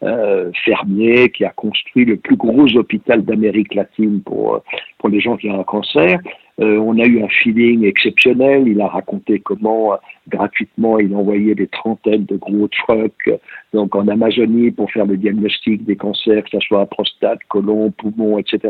euh, 0.02 0.50
fermier 0.64 1.30
qui 1.30 1.44
a 1.44 1.50
construit 1.50 2.04
le 2.04 2.16
plus 2.16 2.36
gros 2.36 2.68
hôpital 2.76 3.24
d'Amérique 3.24 3.74
latine 3.74 4.22
pour 4.22 4.62
pour 4.98 5.08
les 5.08 5.20
gens 5.20 5.36
qui 5.36 5.50
ont 5.50 5.60
un 5.60 5.64
cancer. 5.64 6.18
Euh, 6.60 6.78
on 6.78 6.98
a 6.98 7.04
eu 7.04 7.22
un 7.22 7.28
feeling 7.28 7.84
exceptionnel. 7.84 8.68
Il 8.68 8.80
a 8.80 8.88
raconté 8.88 9.40
comment 9.40 9.94
euh, 9.94 9.96
gratuitement 10.28 10.98
il 10.98 11.14
envoyait 11.14 11.54
des 11.54 11.66
trentaines 11.66 12.24
de 12.24 12.36
gros 12.36 12.68
trucks 12.68 13.30
donc 13.74 13.96
en 13.96 14.06
Amazonie 14.06 14.70
pour 14.70 14.90
faire 14.90 15.04
le 15.04 15.16
diagnostic 15.16 15.84
des 15.84 15.96
cancers, 15.96 16.44
que 16.44 16.50
ce 16.50 16.60
soit 16.60 16.86
prostate, 16.86 17.40
côlon, 17.48 17.90
poumon, 17.90 18.38
etc. 18.38 18.60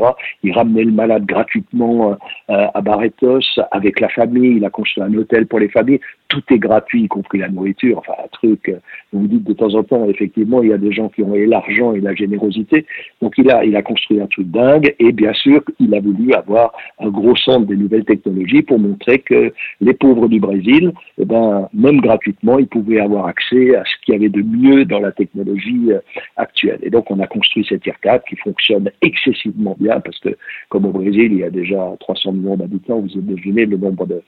Il 0.42 0.52
ramenait 0.52 0.84
le 0.84 0.92
malade 0.92 1.26
gratuitement 1.26 2.12
euh, 2.12 2.66
à 2.74 2.80
Barretos 2.80 3.60
avec 3.70 4.00
la 4.00 4.08
famille. 4.08 4.56
Il 4.56 4.64
a 4.64 4.70
construit 4.70 5.04
un 5.04 5.14
hôtel 5.14 5.46
pour 5.46 5.60
les 5.60 5.68
familles. 5.68 6.00
Tout 6.28 6.42
est 6.50 6.58
gratuit, 6.58 7.04
y 7.04 7.08
compris 7.08 7.38
la 7.38 7.48
nourriture. 7.48 7.98
Enfin, 7.98 8.14
un 8.24 8.28
truc. 8.28 8.74
Vous 9.12 9.20
vous 9.20 9.28
dites 9.28 9.44
de 9.44 9.52
temps 9.52 9.74
en 9.74 9.84
temps, 9.84 10.08
effectivement, 10.08 10.62
il 10.62 10.70
y 10.70 10.72
a 10.72 10.78
des 10.78 10.90
gens 10.90 11.10
qui 11.10 11.22
ont 11.22 11.34
l'argent 11.34 11.92
et 11.92 12.00
la 12.00 12.14
générosité. 12.14 12.86
Donc 13.20 13.34
il 13.36 13.50
a, 13.50 13.62
il 13.64 13.76
a 13.76 13.82
construit 13.82 14.20
un 14.20 14.26
truc 14.26 14.50
dingue. 14.50 14.94
Et 14.98 15.12
bien 15.12 15.34
sûr, 15.34 15.62
il 15.78 15.94
a 15.94 16.00
voulu 16.00 16.32
avoir 16.32 16.72
un 16.98 17.10
gros 17.10 17.36
centre 17.36 17.66
nouvelles 17.76 18.04
technologies 18.04 18.62
pour 18.62 18.78
montrer 18.78 19.18
que 19.18 19.52
les 19.80 19.94
pauvres 19.94 20.28
du 20.28 20.40
Brésil, 20.40 20.92
eh 21.18 21.24
ben, 21.24 21.68
même 21.72 22.00
gratuitement, 22.00 22.58
ils 22.58 22.66
pouvaient 22.66 23.00
avoir 23.00 23.26
accès 23.26 23.76
à 23.76 23.84
ce 23.84 24.04
qu'il 24.04 24.14
y 24.14 24.16
avait 24.16 24.28
de 24.28 24.42
mieux 24.42 24.84
dans 24.84 25.00
la 25.00 25.12
technologie 25.12 25.92
euh, 25.92 26.00
actuelle. 26.36 26.78
Et 26.82 26.90
donc, 26.90 27.10
on 27.10 27.20
a 27.20 27.26
construit 27.26 27.66
cette 27.68 27.86
IRCAD 27.86 28.22
qui 28.28 28.36
fonctionne 28.36 28.90
excessivement 29.02 29.76
bien 29.78 30.00
parce 30.00 30.18
que, 30.18 30.36
comme 30.68 30.86
au 30.86 30.92
Brésil, 30.92 31.32
il 31.32 31.38
y 31.38 31.44
a 31.44 31.50
déjà 31.50 31.94
300 32.00 32.32
millions 32.32 32.56
d'habitants, 32.56 33.00
vous 33.00 33.08
imaginez 33.08 33.66
le 33.66 33.76
nombre 33.76 34.06
de, 34.06 34.22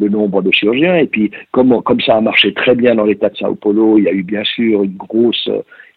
le 0.00 0.08
nombre 0.08 0.42
de 0.42 0.50
chirurgiens. 0.50 0.96
Et 0.96 1.06
puis, 1.06 1.30
comme, 1.52 1.82
comme 1.82 2.00
ça 2.00 2.16
a 2.16 2.20
marché 2.20 2.52
très 2.54 2.74
bien 2.74 2.94
dans 2.94 3.04
l'État 3.04 3.28
de 3.28 3.36
Sao 3.36 3.54
Paulo, 3.54 3.98
il 3.98 4.04
y 4.04 4.08
a 4.08 4.12
eu 4.12 4.22
bien 4.22 4.42
sûr 4.44 4.82
une 4.82 4.96
grosse, 4.96 5.48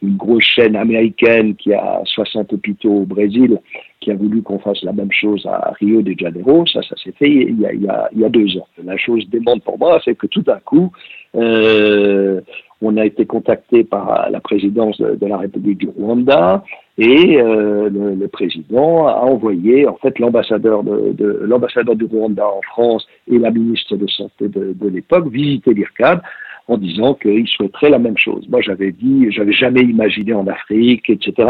une 0.01 0.17
grosse 0.17 0.43
chaîne 0.43 0.75
américaine 0.75 1.55
qui 1.55 1.73
a 1.73 2.01
60 2.05 2.53
hôpitaux 2.53 3.01
au 3.01 3.05
Brésil, 3.05 3.59
qui 4.01 4.11
a 4.11 4.15
voulu 4.15 4.41
qu'on 4.41 4.59
fasse 4.59 4.83
la 4.83 4.93
même 4.93 5.11
chose 5.11 5.45
à 5.45 5.71
Rio 5.79 6.01
de 6.01 6.13
Janeiro. 6.17 6.65
Ça, 6.67 6.81
ça 6.81 6.95
s'est 7.01 7.13
fait 7.13 7.29
il 7.29 7.59
y, 7.61 7.65
a, 7.65 7.73
il, 7.73 7.81
y 7.81 7.87
a, 7.87 8.09
il 8.13 8.19
y 8.19 8.25
a 8.25 8.29
deux 8.29 8.57
ans. 8.57 8.67
La 8.83 8.97
chose 8.97 9.27
démontre 9.29 9.63
pour 9.63 9.79
moi, 9.79 9.99
c'est 10.03 10.15
que 10.15 10.27
tout 10.27 10.41
d'un 10.41 10.59
coup, 10.59 10.91
euh, 11.35 12.41
on 12.81 12.97
a 12.97 13.05
été 13.05 13.25
contacté 13.25 13.83
par 13.83 14.29
la 14.29 14.41
présidence 14.41 14.99
de, 14.99 15.25
la 15.25 15.37
République 15.37 15.77
du 15.77 15.89
Rwanda 15.97 16.63
et 16.97 17.41
euh, 17.41 17.89
le, 17.89 18.27
président 18.27 19.07
a 19.07 19.21
envoyé 19.21 19.87
en 19.87 19.95
fait 19.95 20.19
l'ambassadeur 20.19 20.83
de, 20.83 21.39
l'ambassadeur 21.41 21.95
du 21.95 22.05
Rwanda 22.05 22.47
en 22.47 22.61
France 22.61 23.07
et 23.27 23.39
la 23.39 23.49
ministre 23.49 23.95
de 23.95 24.07
santé 24.07 24.47
de, 24.47 24.87
l'époque 24.87 25.27
visiter 25.27 25.73
l'IRCAD 25.73 26.21
en 26.67 26.77
disant 26.77 27.15
qu'ils 27.15 27.47
souhaiteraient 27.47 27.89
la 27.89 27.99
même 27.99 28.17
chose. 28.17 28.47
Moi, 28.47 28.61
j'avais 28.61 28.91
dit, 28.91 29.29
j'avais 29.31 29.51
jamais 29.51 29.81
imaginé 29.81 30.33
en 30.33 30.47
Afrique, 30.47 31.09
etc. 31.09 31.49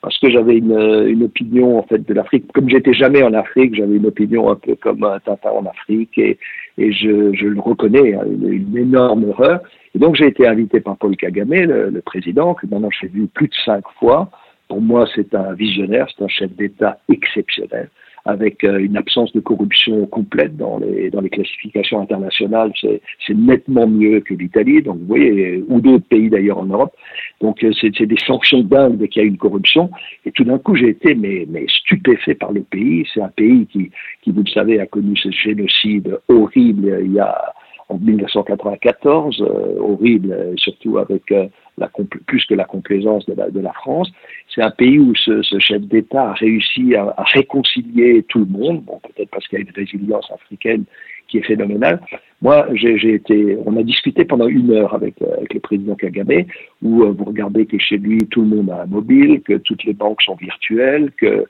Parce 0.00 0.16
que 0.18 0.30
j'avais 0.30 0.58
une, 0.58 0.78
une, 1.08 1.24
opinion 1.24 1.78
en 1.78 1.82
fait 1.82 2.06
de 2.06 2.14
l'Afrique. 2.14 2.44
Comme 2.52 2.68
j'étais 2.68 2.94
jamais 2.94 3.22
en 3.24 3.32
Afrique, 3.32 3.74
j'avais 3.74 3.96
une 3.96 4.06
opinion 4.06 4.50
un 4.50 4.54
peu 4.54 4.76
comme 4.76 5.02
un 5.02 5.18
Tintin 5.18 5.50
en 5.50 5.66
Afrique, 5.66 6.16
et, 6.16 6.38
et 6.78 6.92
je, 6.92 7.32
je 7.34 7.46
le 7.46 7.60
reconnais, 7.60 8.14
hein, 8.14 8.22
une, 8.24 8.52
une, 8.52 8.76
énorme 8.76 9.28
erreur. 9.30 9.60
Et 9.96 9.98
donc, 9.98 10.14
j'ai 10.14 10.26
été 10.26 10.46
invité 10.46 10.80
par 10.80 10.96
Paul 10.96 11.16
Kagame, 11.16 11.54
le, 11.54 11.90
le 11.90 12.00
président, 12.00 12.54
que 12.54 12.66
maintenant 12.66 12.90
j'ai 13.00 13.08
vu 13.08 13.26
plus 13.26 13.48
de 13.48 13.54
cinq 13.64 13.82
fois. 13.98 14.30
Pour 14.72 14.80
moi, 14.80 15.06
c'est 15.14 15.34
un 15.34 15.52
visionnaire, 15.52 16.06
c'est 16.16 16.24
un 16.24 16.28
chef 16.28 16.50
d'État 16.56 16.98
exceptionnel 17.10 17.90
avec 18.24 18.64
euh, 18.64 18.78
une 18.78 18.96
absence 18.96 19.30
de 19.34 19.40
corruption 19.40 20.06
complète 20.06 20.56
dans 20.56 20.78
les, 20.78 21.10
dans 21.10 21.20
les 21.20 21.28
classifications 21.28 22.00
internationales. 22.00 22.72
C'est 22.80 23.34
nettement 23.34 23.86
mieux 23.86 24.20
que 24.20 24.32
l'Italie, 24.32 24.80
donc 24.80 24.96
vous 25.00 25.08
voyez, 25.08 25.62
ou 25.68 25.82
d'autres 25.82 26.08
pays 26.08 26.30
d'ailleurs 26.30 26.56
en 26.56 26.64
Europe. 26.64 26.94
Donc 27.42 27.62
euh, 27.62 27.72
c'est 27.78 28.06
des 28.06 28.16
sanctions 28.26 28.62
dingues 28.62 28.96
dès 28.96 29.08
qu'il 29.08 29.20
y 29.20 29.26
a 29.26 29.28
une 29.28 29.36
corruption. 29.36 29.90
Et 30.24 30.32
tout 30.32 30.44
d'un 30.44 30.58
coup, 30.58 30.74
j'ai 30.74 30.88
été 30.88 31.14
mais, 31.14 31.46
stupéfait 31.68 32.34
par 32.34 32.52
le 32.52 32.62
pays. 32.62 33.06
C'est 33.12 33.20
un 33.20 33.28
pays 33.28 33.66
qui, 33.66 33.90
qui, 34.22 34.30
vous 34.32 34.42
le 34.42 34.50
savez, 34.50 34.80
a 34.80 34.86
connu 34.86 35.18
ce 35.18 35.30
génocide 35.30 36.18
horrible 36.28 36.98
il 37.04 37.12
y 37.12 37.20
a 37.20 37.52
en 37.90 37.98
1994, 37.98 39.42
euh, 39.42 39.78
horrible, 39.80 40.54
surtout 40.56 40.96
avec 40.96 41.30
la, 41.78 41.90
plus 42.26 42.44
que 42.46 42.54
la 42.54 42.64
complaisance 42.64 43.24
de 43.26 43.34
la, 43.34 43.50
de 43.50 43.60
la 43.60 43.72
France. 43.72 44.10
C'est 44.54 44.62
un 44.62 44.70
pays 44.70 44.98
où 44.98 45.14
ce, 45.14 45.42
ce 45.42 45.58
chef 45.58 45.82
d'État 45.82 46.30
a 46.30 46.32
réussi 46.34 46.94
à, 46.94 47.14
réconcilier 47.18 48.24
tout 48.28 48.40
le 48.40 48.46
monde, 48.46 48.82
bon, 48.82 49.00
peut-être 49.00 49.30
parce 49.30 49.46
qu'il 49.48 49.58
y 49.58 49.62
a 49.62 49.64
une 49.64 49.74
résilience 49.74 50.30
africaine 50.30 50.84
qui 51.28 51.38
est 51.38 51.42
phénoménale. 51.42 52.00
Moi, 52.42 52.66
j'ai 52.74 53.14
été, 53.14 53.56
on 53.64 53.76
a 53.76 53.82
discuté 53.82 54.24
pendant 54.24 54.48
une 54.48 54.70
heure 54.72 54.94
avec, 54.94 55.14
euh, 55.22 55.36
avec 55.36 55.54
le 55.54 55.60
président 55.60 55.94
Kagame, 55.94 56.44
où 56.82 57.04
vous 57.04 57.24
regardez 57.24 57.66
que 57.66 57.78
chez 57.78 57.96
lui, 57.96 58.18
tout 58.30 58.42
le 58.42 58.48
monde 58.48 58.70
a 58.70 58.82
un 58.82 58.86
mobile, 58.86 59.40
que 59.42 59.54
toutes 59.54 59.84
les 59.84 59.94
banques 59.94 60.22
sont 60.22 60.34
virtuelles, 60.34 61.10
que 61.16 61.46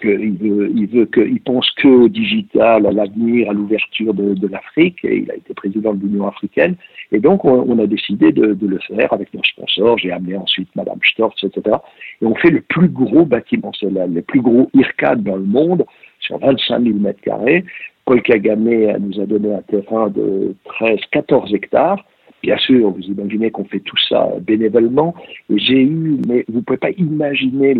qu'il 0.00 0.36
veut, 0.36 0.70
il 0.74 0.86
veut 0.86 1.06
qu'il 1.06 1.40
pense 1.40 1.70
que 1.72 1.88
au 1.88 2.08
digital, 2.08 2.86
à 2.86 2.92
l'avenir, 2.92 3.50
à 3.50 3.52
l'ouverture 3.52 4.14
de, 4.14 4.34
de 4.34 4.48
l'Afrique. 4.48 4.98
Et 5.04 5.18
il 5.18 5.30
a 5.30 5.36
été 5.36 5.54
président 5.54 5.94
de 5.94 6.02
l'Union 6.06 6.28
africaine. 6.28 6.76
Et 7.12 7.18
donc, 7.18 7.44
on, 7.44 7.64
on 7.68 7.78
a 7.78 7.86
décidé 7.86 8.32
de, 8.32 8.54
de, 8.54 8.66
le 8.66 8.78
faire 8.80 9.12
avec 9.12 9.32
nos 9.32 9.42
sponsors. 9.42 9.98
J'ai 9.98 10.12
amené 10.12 10.36
ensuite 10.36 10.68
Madame 10.74 10.98
Storz, 11.02 11.34
etc. 11.42 11.76
Et 12.20 12.26
on 12.26 12.34
fait 12.34 12.50
le 12.50 12.60
plus 12.60 12.88
gros 12.88 13.24
bâtiment 13.24 13.72
solaire, 13.72 14.06
le 14.06 14.22
plus 14.22 14.40
gros 14.40 14.70
IRCAD 14.74 15.22
dans 15.22 15.36
le 15.36 15.44
monde, 15.44 15.84
sur 16.20 16.38
25 16.38 16.82
000 16.82 16.98
mètres 16.98 17.20
carrés. 17.22 17.64
Paul 18.04 18.22
Kagame 18.22 18.98
nous 19.00 19.20
a 19.20 19.26
donné 19.26 19.52
un 19.52 19.62
terrain 19.62 20.08
de 20.10 20.54
13, 20.64 20.98
14 21.10 21.54
hectares 21.54 22.04
Bien 22.46 22.58
sûr, 22.58 22.90
vous 22.90 23.02
imaginez 23.02 23.50
qu'on 23.50 23.64
fait 23.64 23.80
tout 23.80 23.98
ça 24.08 24.28
bénévolement. 24.40 25.16
J'ai 25.50 25.82
eu, 25.82 26.20
mais 26.28 26.44
vous 26.46 26.58
ne 26.58 26.62
pouvez 26.62 26.78
pas 26.78 26.90
imaginer 26.90 27.74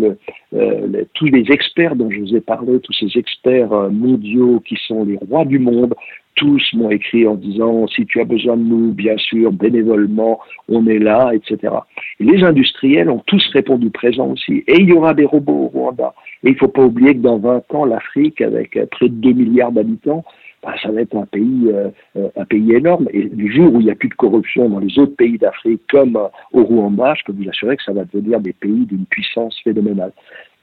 euh, 0.53 1.03
tous 1.13 1.27
les 1.27 1.49
experts 1.53 1.95
dont 1.95 2.11
je 2.11 2.19
vous 2.19 2.35
ai 2.35 2.41
parlé, 2.41 2.77
tous 2.81 2.91
ces 2.91 3.17
experts 3.17 3.71
euh, 3.71 3.89
mondiaux 3.89 4.59
qui 4.59 4.77
sont 4.85 5.05
les 5.05 5.15
rois 5.15 5.45
du 5.45 5.57
monde, 5.57 5.95
tous 6.35 6.61
m'ont 6.73 6.89
écrit 6.89 7.25
en 7.25 7.35
disant 7.35 7.87
si 7.87 8.05
tu 8.05 8.19
as 8.19 8.25
besoin 8.25 8.57
de 8.57 8.63
nous, 8.63 8.91
bien 8.91 9.17
sûr, 9.17 9.53
bénévolement, 9.53 10.41
on 10.67 10.85
est 10.85 10.99
là, 10.99 11.31
etc. 11.33 11.73
Et 12.19 12.25
les 12.25 12.43
industriels 12.43 13.09
ont 13.09 13.23
tous 13.25 13.47
répondu 13.53 13.89
présent 13.89 14.31
aussi. 14.31 14.65
Et 14.67 14.81
il 14.81 14.89
y 14.89 14.91
aura 14.91 15.13
des 15.13 15.25
robots 15.25 15.71
au 15.73 15.79
Rwanda. 15.79 16.13
Et 16.43 16.49
il 16.49 16.53
ne 16.55 16.57
faut 16.57 16.67
pas 16.67 16.83
oublier 16.83 17.13
que 17.13 17.21
dans 17.21 17.37
20 17.37 17.73
ans, 17.73 17.85
l'Afrique, 17.85 18.41
avec 18.41 18.75
euh, 18.75 18.85
près 18.85 19.07
de 19.07 19.13
2 19.13 19.31
milliards 19.31 19.71
d'habitants, 19.71 20.25
bah, 20.63 20.73
ça 20.81 20.89
va 20.89 21.01
être 21.01 21.15
un 21.15 21.25
pays, 21.25 21.67
euh, 21.67 21.89
euh, 22.15 22.29
un 22.35 22.45
pays 22.45 22.73
énorme. 22.73 23.07
Et 23.11 23.25
du 23.25 23.51
jour 23.53 23.73
où 23.73 23.79
il 23.79 23.85
n'y 23.85 23.91
a 23.91 23.95
plus 23.95 24.09
de 24.09 24.15
corruption 24.15 24.67
dans 24.69 24.79
les 24.79 24.97
autres 24.97 25.15
pays 25.15 25.37
d'Afrique, 25.37 25.81
comme 25.89 26.15
euh, 26.15 26.27
au 26.51 26.63
Rwanda, 26.63 27.13
je 27.15 27.23
peux 27.25 27.33
vous 27.33 27.47
assurer 27.47 27.77
que 27.77 27.83
ça 27.83 27.93
va 27.93 28.05
devenir 28.05 28.39
des 28.39 28.53
pays 28.53 28.85
d'une 28.85 29.05
puissance 29.05 29.55
phénoménale. 29.63 30.11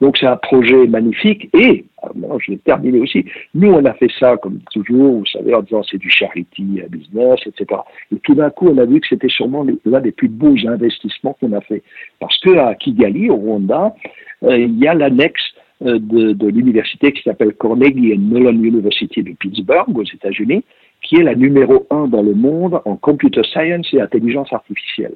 Donc 0.01 0.17
c'est 0.17 0.25
un 0.25 0.35
projet 0.35 0.85
magnifique. 0.87 1.49
Et, 1.57 1.85
alors, 2.03 2.41
je 2.41 2.51
vais 2.51 2.57
terminer 2.57 2.99
aussi, 2.99 3.25
nous 3.53 3.71
on 3.71 3.85
a 3.85 3.93
fait 3.93 4.11
ça, 4.19 4.35
comme 4.35 4.59
toujours, 4.73 5.19
vous 5.19 5.25
savez, 5.25 5.55
en 5.55 5.61
disant 5.61 5.81
c'est 5.83 5.97
du 5.97 6.09
charity 6.09 6.81
business, 6.89 7.39
etc. 7.45 7.79
Et 8.11 8.17
tout 8.17 8.35
d'un 8.35 8.49
coup, 8.49 8.67
on 8.67 8.77
a 8.77 8.85
vu 8.85 8.99
que 8.99 9.07
c'était 9.07 9.29
sûrement 9.29 9.65
l'un 9.85 10.01
des 10.01 10.11
plus 10.11 10.27
beaux 10.27 10.57
investissements 10.67 11.37
qu'on 11.39 11.53
a 11.53 11.61
fait. 11.61 11.81
Parce 12.19 12.37
que 12.41 12.57
à 12.57 12.75
Kigali, 12.75 13.29
au 13.29 13.37
Rwanda, 13.37 13.95
il 14.41 14.77
y 14.77 14.87
a 14.87 14.93
l'annexe 14.93 15.54
de, 15.81 16.31
de 16.31 16.47
l'université 16.47 17.11
qui 17.11 17.21
s'appelle 17.23 17.53
Carnegie 17.55 18.17
Mellon 18.17 18.63
University 18.63 19.23
de 19.23 19.33
Pittsburgh 19.33 19.97
aux 19.97 20.03
États-Unis, 20.03 20.63
qui 21.01 21.17
est 21.17 21.23
la 21.23 21.35
numéro 21.35 21.85
un 21.89 22.07
dans 22.07 22.23
le 22.23 22.33
monde 22.33 22.81
en 22.85 22.95
computer 22.95 23.43
science 23.43 23.87
et 23.93 24.01
intelligence 24.01 24.51
artificielle. 24.53 25.15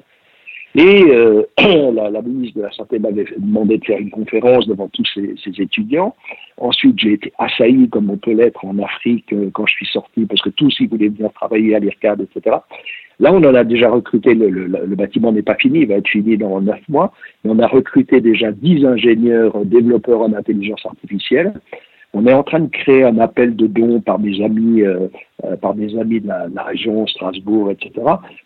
Et 0.76 1.02
euh, 1.04 1.42
la, 1.92 2.10
la, 2.10 2.22
ministre 2.22 2.58
de 2.58 2.62
la 2.64 2.70
Santé 2.70 2.98
m'avait 2.98 3.24
demandé 3.38 3.78
de 3.78 3.84
faire 3.84 3.98
une 3.98 4.10
conférence 4.10 4.68
devant 4.68 4.88
tous 4.88 5.04
ces, 5.14 5.34
ces 5.42 5.60
étudiants. 5.60 6.14
Ensuite, 6.58 6.98
j'ai 6.98 7.14
été 7.14 7.32
assailli, 7.38 7.88
comme 7.88 8.10
on 8.10 8.16
peut 8.16 8.32
l'être 8.32 8.64
en 8.64 8.78
Afrique 8.78 9.32
euh, 9.32 9.50
quand 9.52 9.66
je 9.66 9.74
suis 9.74 9.86
sorti, 9.86 10.26
parce 10.26 10.42
que 10.42 10.50
tous, 10.50 10.74
ils 10.78 10.88
voulaient 10.88 11.08
venir 11.08 11.32
travailler 11.32 11.74
à 11.74 11.80
l'IRCAD, 11.80 12.20
etc. 12.20 12.56
Là, 13.18 13.32
on 13.32 13.42
en 13.44 13.54
a 13.54 13.64
déjà 13.64 13.90
recruté, 13.90 14.34
le, 14.34 14.48
le, 14.48 14.66
le 14.66 14.96
bâtiment 14.96 15.32
n'est 15.32 15.42
pas 15.42 15.56
fini, 15.56 15.80
il 15.80 15.88
va 15.88 15.96
être 15.96 16.08
fini 16.08 16.36
dans 16.36 16.60
neuf 16.60 16.80
mois, 16.88 17.12
mais 17.44 17.50
on 17.50 17.58
a 17.58 17.66
recruté 17.66 18.20
déjà 18.20 18.52
dix 18.52 18.84
ingénieurs 18.86 19.64
développeurs 19.64 20.22
en 20.22 20.32
intelligence 20.32 20.86
artificielle. 20.86 21.52
On 22.12 22.26
est 22.26 22.32
en 22.32 22.42
train 22.42 22.60
de 22.60 22.68
créer 22.68 23.04
un 23.04 23.18
appel 23.18 23.54
de 23.54 23.68
dons 23.68 24.00
par 24.00 24.18
mes 24.18 24.42
amis, 24.44 24.82
euh, 24.82 25.06
euh, 25.44 25.56
par 25.56 25.76
mes 25.76 25.96
amis 25.96 26.20
de 26.20 26.26
la, 26.26 26.62
région, 26.64 27.06
Strasbourg, 27.06 27.70
etc., 27.70 27.92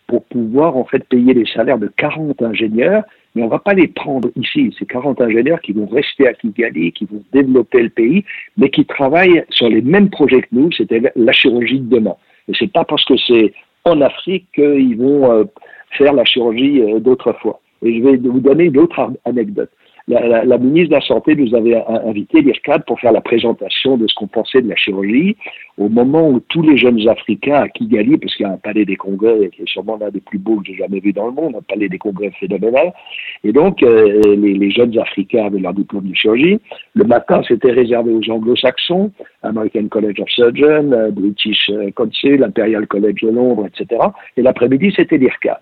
pour 0.05 0.23
pouvoir 0.25 0.77
en 0.77 0.85
fait 0.85 1.03
payer 1.05 1.33
les 1.33 1.47
salaires 1.47 1.79
de 1.79 1.91
40 1.97 2.43
ingénieurs, 2.43 3.03
mais 3.33 3.41
on 3.41 3.47
va 3.47 3.57
pas 3.57 3.73
les 3.73 3.87
prendre 3.87 4.29
ici. 4.35 4.73
C'est 4.77 4.85
40 4.85 5.19
ingénieurs 5.19 5.59
qui 5.61 5.73
vont 5.73 5.87
rester 5.87 6.27
à 6.27 6.33
Kigali, 6.33 6.91
qui 6.91 7.05
vont 7.05 7.23
développer 7.33 7.81
le 7.81 7.89
pays, 7.89 8.23
mais 8.55 8.69
qui 8.69 8.85
travaillent 8.85 9.43
sur 9.49 9.67
les 9.67 9.81
mêmes 9.81 10.09
projets 10.09 10.41
que 10.41 10.47
nous, 10.51 10.71
c'était 10.71 11.01
la 11.15 11.31
chirurgie 11.31 11.79
de 11.79 11.95
demain. 11.95 12.15
Et 12.47 12.53
c'est 12.57 12.71
pas 12.71 12.85
parce 12.85 13.03
que 13.05 13.17
c'est 13.17 13.51
en 13.83 13.99
Afrique 14.01 14.45
qu'ils 14.53 14.95
vont 14.95 15.31
euh, 15.31 15.43
faire 15.97 16.13
la 16.13 16.23
chirurgie 16.23 16.83
d'autrefois. 16.99 17.59
Et 17.81 17.97
je 17.97 18.03
vais 18.03 18.17
vous 18.17 18.39
donner 18.39 18.65
une 18.65 18.77
autre 18.77 19.11
anecdote. 19.25 19.71
La, 20.07 20.57
ministre 20.59 20.89
de 20.89 20.95
la 20.95 21.01
Santé 21.01 21.35
nous 21.35 21.55
avait 21.55 21.75
invité, 22.05 22.41
l'IRCAD, 22.41 22.85
pour 22.85 22.99
faire 22.99 23.11
la 23.11 23.21
présentation 23.21 23.97
de 23.97 24.07
ce 24.07 24.13
qu'on 24.13 24.27
pensait 24.27 24.61
de 24.61 24.69
la 24.69 24.75
chirurgie, 24.75 25.35
au 25.77 25.89
moment 25.89 26.29
où 26.29 26.39
tous 26.39 26.61
les 26.61 26.77
jeunes 26.77 27.07
Africains 27.07 27.55
à 27.55 27.69
Kigali, 27.69 28.17
parce 28.17 28.35
qu'il 28.35 28.45
y 28.45 28.49
a 28.49 28.53
un 28.53 28.57
palais 28.57 28.85
des 28.85 28.97
congrès 28.97 29.49
qui 29.49 29.63
est 29.63 29.69
sûrement 29.69 29.97
l'un 29.97 30.11
des 30.11 30.21
plus 30.21 30.37
beaux 30.37 30.57
que 30.57 30.67
j'ai 30.67 30.75
jamais 30.75 30.99
vu 30.99 31.11
dans 31.11 31.25
le 31.25 31.31
monde, 31.31 31.55
un 31.55 31.61
palais 31.61 31.89
des 31.89 31.97
congrès 31.97 32.31
phénoménal, 32.39 32.93
et 33.43 33.51
donc 33.51 33.81
euh, 33.81 34.21
les, 34.35 34.71
jeunes 34.71 34.97
Africains 34.99 35.45
avaient 35.45 35.59
leur 35.59 35.73
diplôme 35.73 36.07
de 36.07 36.15
chirurgie. 36.15 36.59
Le 36.93 37.03
matin, 37.03 37.41
c'était 37.47 37.71
réservé 37.71 38.11
aux 38.11 38.31
anglo-saxons, 38.31 39.11
American 39.41 39.87
College 39.87 40.19
of 40.19 40.29
Surgeons, 40.29 40.91
euh, 40.91 41.09
British 41.09 41.71
Council, 41.95 42.43
Imperial 42.43 42.85
College 42.85 43.21
de 43.23 43.29
Londres, 43.29 43.67
etc. 43.67 44.01
Et 44.37 44.43
l'après-midi, 44.43 44.93
c'était 44.95 45.17
l'IRCAD. 45.17 45.57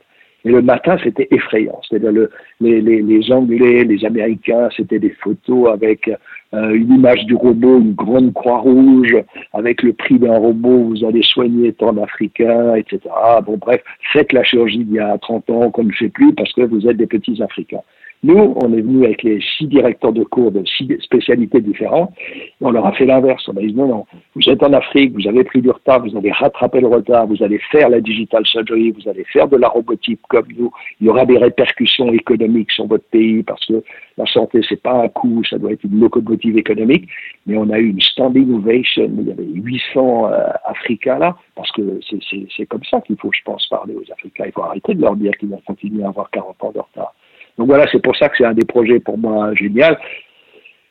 Et 0.46 0.50
le 0.50 0.62
matin, 0.62 0.98
c'était 1.02 1.28
effrayant. 1.32 1.80
C'est-à-dire 1.88 2.12
le, 2.12 2.30
les, 2.60 2.82
les, 2.82 3.02
les, 3.02 3.32
Anglais, 3.32 3.84
les 3.86 4.06
Américains, 4.06 4.70
c'était 4.76 5.00
des 5.00 5.12
photos 5.22 5.72
avec 5.72 6.10
euh, 6.54 6.74
une 6.74 6.94
image 6.94 7.26
du 7.26 7.36
robot, 7.36 7.80
une 7.80 7.94
grande 7.94 8.34
croix 8.34 8.60
rouge, 8.60 9.16
avec 9.54 9.82
le 9.84 9.94
prix 9.94 10.20
d'un 10.20 10.38
robot, 10.38 10.90
vous 10.90 11.06
allez 11.06 11.24
soigner 11.24 11.72
tant 11.72 11.94
d'Africains, 11.94 12.76
etc. 12.76 13.00
Bon, 13.46 13.58
bref, 13.58 13.82
faites 14.12 14.34
la 14.34 14.44
chirurgie 14.44 14.84
d'il 14.84 14.96
y 14.96 15.00
a 15.00 15.18
30 15.18 15.50
ans 15.50 15.72
qu'on 15.72 15.86
ne 15.86 15.94
fait 15.94 16.10
plus 16.10 16.34
parce 16.34 16.52
que 16.54 16.62
vous 16.62 16.88
êtes 16.88 16.98
des 16.98 17.08
petits 17.08 17.42
Africains. 17.42 17.82
Nous, 18.24 18.54
on 18.56 18.72
est 18.72 18.82
venu 18.82 19.04
avec 19.04 19.22
les 19.24 19.42
six 19.58 19.68
directeurs 19.68 20.14
de 20.14 20.24
cours 20.24 20.52
de 20.52 20.64
six 20.66 20.88
spécialités 21.02 21.60
différentes. 21.60 22.12
Et 22.22 22.54
on 22.62 22.72
leur 22.72 22.86
a 22.86 22.94
fait 22.94 23.06
l'inverse. 23.06 23.44
On 23.50 23.58
a 23.58 23.60
dit 23.60 23.74
non, 23.74 23.88
non, 23.88 24.06
vous 24.36 24.50
êtes 24.50 24.64
en 24.64 24.72
Afrique, 24.72 25.14
vous 25.14 25.28
avez 25.28 25.44
pris 25.44 25.62
du 25.62 25.70
retard, 25.70 26.00
vous 26.06 26.16
avez 26.16 26.32
rattrapé 26.32 26.80
le 26.80 26.88
retard, 26.88 27.28
vous 27.28 27.44
allez 27.44 27.60
faire 27.72 27.90
la 27.90 28.00
digital 28.00 28.46
surgery, 28.46 28.92
vous 28.92 29.10
allez 29.10 29.26
faire 29.26 29.50
de 29.50 29.58
la 29.58 29.68
robotique 29.68 30.22
comme 30.30 30.48
nous. 30.58 30.72
Il 31.02 31.08
y 31.08 31.10
aura 31.10 31.26
des 31.26 31.38
répercussions 31.38 32.14
économiques 32.14 32.72
sur 32.72 32.88
votre 32.88 33.04
pays 33.06 33.44
parce 33.44 33.66
que 33.66 33.84
la 34.18 34.26
santé, 34.26 34.62
c'est 34.70 34.82
pas 34.82 35.04
un 35.04 35.10
coût, 35.10 35.44
ça 35.44 35.58
doit 35.58 35.74
être 35.74 35.84
une 35.84 36.00
locomotive 36.00 36.58
économique. 36.58 37.10
Mais 37.46 37.58
on 37.58 37.70
a 37.72 37.78
eu 37.78 37.90
une 37.90 38.02
standing 38.02 38.54
ovation. 38.54 39.12
Il 39.20 39.28
y 39.28 39.32
avait 39.32 39.44
800 39.44 40.32
euh, 40.32 40.46
Africains 40.66 41.20
là 41.20 41.36
parce 41.56 41.72
que 41.72 42.00
c'est 42.56 42.66
comme 42.68 42.84
ça 42.90 43.02
qu'il 43.02 43.18
faut, 43.18 43.32
je 43.34 43.42
pense, 43.44 43.68
parler 43.68 43.96
aux 43.96 44.12
Africains. 44.14 44.46
Il 44.46 44.54
faut 44.54 44.64
arrêter 44.64 44.94
de 44.94 45.02
leur 45.02 45.18
dire 45.18 45.34
qu'ils 45.38 45.50
vont 45.50 45.62
continuer 45.66 46.04
à 46.06 46.08
avoir 46.08 46.30
40 46.32 46.64
ans 46.64 46.72
de 46.72 46.80
retard. 46.80 47.14
Donc 47.58 47.68
voilà, 47.68 47.86
c'est 47.92 48.02
pour 48.02 48.16
ça 48.16 48.30
que 48.30 48.38
c'est 48.38 48.46
un 48.46 48.54
des 48.54 48.66
projets 48.66 49.00
pour 49.00 49.18
moi 49.18 49.54
génial. 49.54 49.98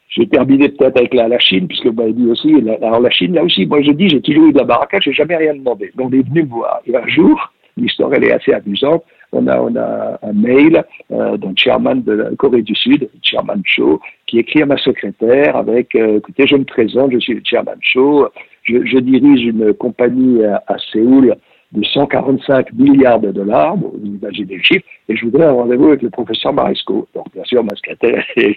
J'ai 0.08 0.26
terminé 0.26 0.68
peut-être 0.68 0.98
avec 0.98 1.14
la, 1.14 1.38
Chine, 1.38 1.66
puisque 1.66 1.86
vous 1.86 1.94
m'avez 1.94 2.12
dit 2.12 2.26
aussi, 2.26 2.54
alors 2.82 3.00
la 3.00 3.10
Chine, 3.10 3.34
là 3.34 3.42
aussi, 3.42 3.64
moi 3.64 3.80
je 3.80 3.92
dis, 3.92 4.10
j'ai 4.10 4.20
toujours 4.20 4.46
eu 4.46 4.52
de 4.52 4.58
la 4.58 4.64
baraka, 4.64 5.00
j'ai 5.00 5.12
jamais 5.12 5.36
rien 5.36 5.54
demandé. 5.54 5.90
Donc 5.96 6.10
on 6.10 6.12
est 6.12 6.28
venu 6.28 6.42
me 6.42 6.48
voir. 6.48 6.80
Et 6.86 6.94
un 6.94 7.06
jour, 7.06 7.50
l'histoire 7.78 8.12
elle 8.12 8.24
est 8.24 8.32
assez 8.32 8.52
amusante, 8.52 9.04
on 9.32 9.46
a, 9.46 9.58
on 9.58 9.74
a 9.76 10.18
un 10.22 10.32
mail 10.34 10.84
euh, 11.12 11.38
d'un 11.38 11.54
chairman 11.56 12.02
de 12.02 12.12
la 12.12 12.30
Corée 12.36 12.60
du 12.60 12.74
Sud, 12.74 13.08
chairman 13.22 13.62
Cho, 13.64 14.00
qui 14.26 14.38
écrit 14.38 14.62
à 14.62 14.66
ma 14.66 14.76
secrétaire 14.76 15.56
avec, 15.56 15.94
euh, 15.94 16.18
écoutez, 16.18 16.46
je 16.46 16.56
me 16.56 16.64
présente, 16.64 17.12
je 17.12 17.18
suis 17.18 17.34
le 17.34 17.42
chairman 17.42 17.76
Cho, 17.80 18.28
je, 18.64 18.98
dirige 18.98 19.46
une 19.46 19.72
compagnie 19.72 20.44
à 20.44 20.76
Séoul 20.92 21.34
de 21.72 21.82
145 21.82 22.72
milliards 22.74 23.20
de 23.20 23.30
dollars, 23.30 23.76
bon, 23.76 23.92
vous 23.94 24.06
imaginez 24.06 24.56
le 24.56 24.62
chiffre, 24.62 24.84
et 25.08 25.16
je 25.16 25.24
voudrais 25.24 25.46
un 25.46 25.52
rendez-vous 25.52 25.88
avec 25.88 26.02
le 26.02 26.10
professeur 26.10 26.52
Maresco. 26.52 27.08
Donc, 27.14 27.32
bien 27.32 27.44
sûr, 27.44 27.64
ma 27.64 27.74
secrétaire, 27.74 28.22
c'est 28.36 28.54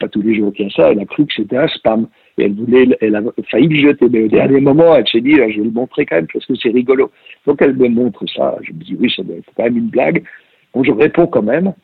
pas 0.00 0.08
tous 0.08 0.22
les 0.22 0.34
jours 0.34 0.52
qu'il 0.52 0.66
y 0.66 0.68
a 0.68 0.70
ça, 0.70 0.90
elle 0.90 1.00
a 1.00 1.04
cru 1.04 1.26
que 1.26 1.34
c'était 1.34 1.58
un 1.58 1.68
spam. 1.68 2.06
Et 2.38 2.44
elle 2.44 2.54
voulait, 2.54 2.96
elle 3.00 3.14
a 3.14 3.22
failli 3.50 3.68
le 3.68 3.88
jeter. 3.88 4.06
Mais 4.10 4.22
au 4.22 4.28
dernier 4.28 4.60
moment, 4.60 4.94
elle 4.96 5.06
s'est 5.06 5.20
dit, 5.20 5.34
je 5.34 5.60
vais 5.60 5.64
le 5.64 5.70
montrer 5.70 6.04
quand 6.04 6.16
même 6.16 6.26
parce 6.32 6.44
que 6.46 6.54
c'est 6.56 6.70
rigolo. 6.70 7.10
Donc, 7.46 7.60
elle 7.60 7.76
me 7.76 7.88
montre 7.88 8.24
ça. 8.26 8.56
Je 8.62 8.72
me 8.72 8.78
dis, 8.78 8.96
oui, 8.98 9.14
être 9.18 9.50
quand 9.56 9.64
même 9.64 9.76
une 9.76 9.88
blague. 9.88 10.24
Bon, 10.72 10.82
je 10.82 10.90
réponds 10.90 11.26
quand 11.26 11.42
même. 11.42 11.74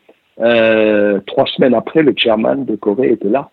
Euh, 0.41 1.21
trois 1.27 1.47
semaines 1.47 1.75
après, 1.75 2.03
le 2.03 2.15
chairman 2.17 2.65
de 2.65 2.75
Corée 2.75 3.13
était 3.13 3.29
là 3.29 3.51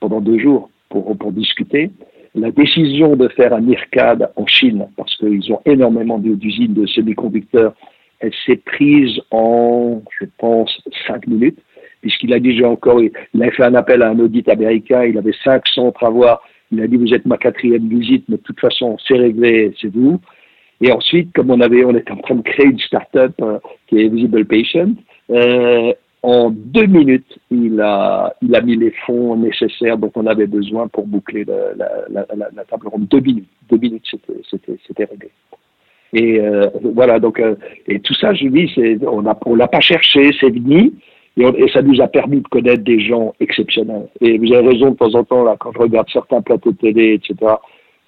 pendant 0.00 0.20
deux 0.20 0.38
jours 0.38 0.70
pour, 0.88 1.16
pour 1.18 1.32
discuter 1.32 1.90
la 2.38 2.50
décision 2.50 3.16
de 3.16 3.28
faire 3.28 3.52
un 3.52 3.66
IRCAD 3.66 4.30
en 4.36 4.46
Chine, 4.46 4.86
parce 4.96 5.14
qu'ils 5.16 5.52
ont 5.52 5.60
énormément 5.64 6.18
d'usines 6.18 6.74
de 6.74 6.86
semi-conducteurs, 6.86 7.74
elle 8.20 8.32
s'est 8.46 8.56
prise 8.56 9.20
en, 9.30 10.02
je 10.20 10.26
pense, 10.38 10.70
cinq 11.06 11.26
minutes, 11.26 11.58
puisqu'il 12.00 12.32
a 12.32 12.40
déjà 12.40 12.68
encore, 12.68 13.00
il 13.00 13.42
a 13.42 13.50
fait 13.50 13.64
un 13.64 13.74
appel 13.74 14.02
à 14.02 14.10
un 14.10 14.18
audit 14.18 14.48
américain, 14.48 15.04
il 15.04 15.18
avait 15.18 15.34
500 15.44 15.92
travaux, 15.92 16.24
il 16.70 16.80
a 16.80 16.86
dit 16.86 16.96
vous 16.96 17.14
êtes 17.14 17.26
ma 17.26 17.38
quatrième 17.38 17.88
visite, 17.88 18.24
mais 18.28 18.36
de 18.36 18.42
toute 18.42 18.60
façon 18.60 18.96
c'est 19.06 19.16
réglé, 19.16 19.72
c'est 19.80 19.92
vous. 19.92 20.20
Et 20.80 20.92
ensuite, 20.92 21.32
comme 21.34 21.50
on 21.50 21.60
avait, 21.60 21.84
on 21.84 21.96
était 21.96 22.12
en 22.12 22.18
train 22.18 22.36
de 22.36 22.42
créer 22.42 22.66
une 22.66 22.78
start-up 22.78 23.32
euh, 23.40 23.58
qui 23.88 24.00
est 24.00 24.08
Visible 24.08 24.44
Patient, 24.44 24.90
euh, 25.30 25.92
en 26.22 26.50
deux 26.50 26.86
minutes, 26.86 27.38
il 27.50 27.80
a, 27.80 28.34
il 28.42 28.54
a 28.54 28.60
mis 28.60 28.76
les 28.76 28.90
fonds 29.06 29.36
nécessaires 29.36 29.98
dont 29.98 30.10
on 30.16 30.26
avait 30.26 30.46
besoin 30.46 30.88
pour 30.88 31.06
boucler 31.06 31.44
la, 31.44 31.74
la, 32.08 32.26
la, 32.34 32.64
table 32.64 32.88
ronde. 32.88 33.06
Deux 33.08 33.20
minutes, 33.20 33.48
deux 33.70 33.78
minutes, 33.78 34.04
c'était 34.50 35.04
réglé. 35.04 35.30
Et 36.12 36.40
euh, 36.40 36.68
voilà, 36.94 37.20
donc, 37.20 37.38
euh, 37.38 37.54
et 37.86 38.00
tout 38.00 38.14
ça, 38.14 38.34
je 38.34 38.46
dis, 38.48 38.72
on 39.06 39.22
ne 39.22 39.30
on 39.44 39.54
l'a 39.54 39.68
pas 39.68 39.80
cherché, 39.80 40.30
c'est 40.40 40.50
venu, 40.50 40.92
et, 41.36 41.42
et, 41.42 41.68
ça 41.68 41.82
nous 41.82 42.00
a 42.00 42.08
permis 42.08 42.40
de 42.40 42.48
connaître 42.48 42.82
des 42.82 42.98
gens 43.00 43.34
exceptionnels. 43.40 44.08
Et 44.20 44.38
vous 44.38 44.52
avez 44.54 44.68
raison, 44.68 44.90
de 44.92 44.96
temps 44.96 45.14
en 45.14 45.24
temps, 45.24 45.44
là, 45.44 45.56
quand 45.60 45.72
je 45.72 45.78
regarde 45.78 46.08
certains 46.10 46.40
plateaux 46.40 46.72
de 46.72 46.78
télé, 46.78 47.14
etc., 47.14 47.54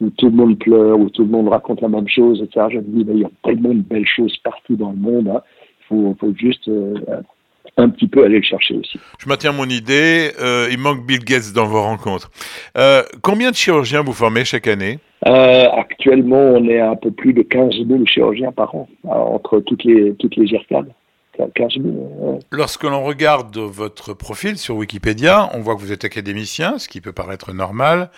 où 0.01 0.09
tout 0.11 0.31
le 0.31 0.37
monde 0.37 0.59
pleure, 0.59 0.99
où 0.99 1.11
tout 1.11 1.23
le 1.23 1.29
monde 1.29 1.49
raconte 1.49 1.83
la 1.83 1.89
même 1.89 2.09
chose, 2.09 2.43
etc., 2.43 2.67
je 2.71 2.79
me 2.79 2.83
dis, 2.83 3.07
il 3.11 3.19
y 3.19 3.25
a 3.25 3.31
tellement 3.45 3.75
de 3.75 3.83
belles 3.83 4.07
choses 4.07 4.37
partout 4.39 4.77
dans 4.77 4.93
le 4.93 4.97
monde, 4.97 5.29
hein. 5.29 5.43
il 5.81 5.85
faut, 5.89 6.17
faut, 6.19 6.35
juste 6.35 6.69
euh, 6.69 6.95
un 7.81 7.89
petit 7.89 8.09
peu 8.09 8.25
aller 8.25 8.37
le 8.37 8.43
chercher 8.43 8.75
aussi. 8.75 8.99
Je 9.19 9.29
maintiens 9.29 9.53
mon 9.53 9.67
idée, 9.67 10.33
euh, 10.41 10.69
il 10.71 10.79
manque 10.79 11.05
Bill 11.07 11.25
Gates 11.25 11.53
dans 11.55 11.67
vos 11.67 11.83
rencontres. 11.83 12.31
Euh, 12.77 13.03
combien 13.23 13.51
de 13.51 13.57
chirurgiens 13.57 14.03
vous 14.03 14.13
formez 14.13 14.45
chaque 14.45 14.67
année? 14.67 14.99
Euh, 15.27 15.67
Actuellement, 15.77 16.41
on 16.41 16.69
est 16.69 16.79
à 16.79 16.91
un 16.91 16.97
peu 16.97 17.11
plus 17.11 17.33
de 17.33 17.43
15 17.43 17.75
000 17.87 18.07
chirurgiens 18.07 18.53
par 18.53 18.75
an, 18.75 18.89
entre 19.05 19.61
toutes 19.61 19.85
les, 19.85 20.15
toutes 20.15 20.37
les 20.37 20.55
Lorsque 22.51 22.85
l'on 22.85 23.03
regarde 23.03 23.57
votre 23.57 24.15
profil 24.15 24.59
sur 24.59 24.77
Wikipédia, 24.77 25.51
on 25.55 25.61
voit 25.61 25.75
que 25.75 25.81
vous 25.81 25.93
êtes 25.93 26.05
académicien, 26.05 26.79
ce 26.79 26.89
qui 26.89 27.01
peut 27.01 27.13
paraître 27.13 27.53
normal, 27.53 28.11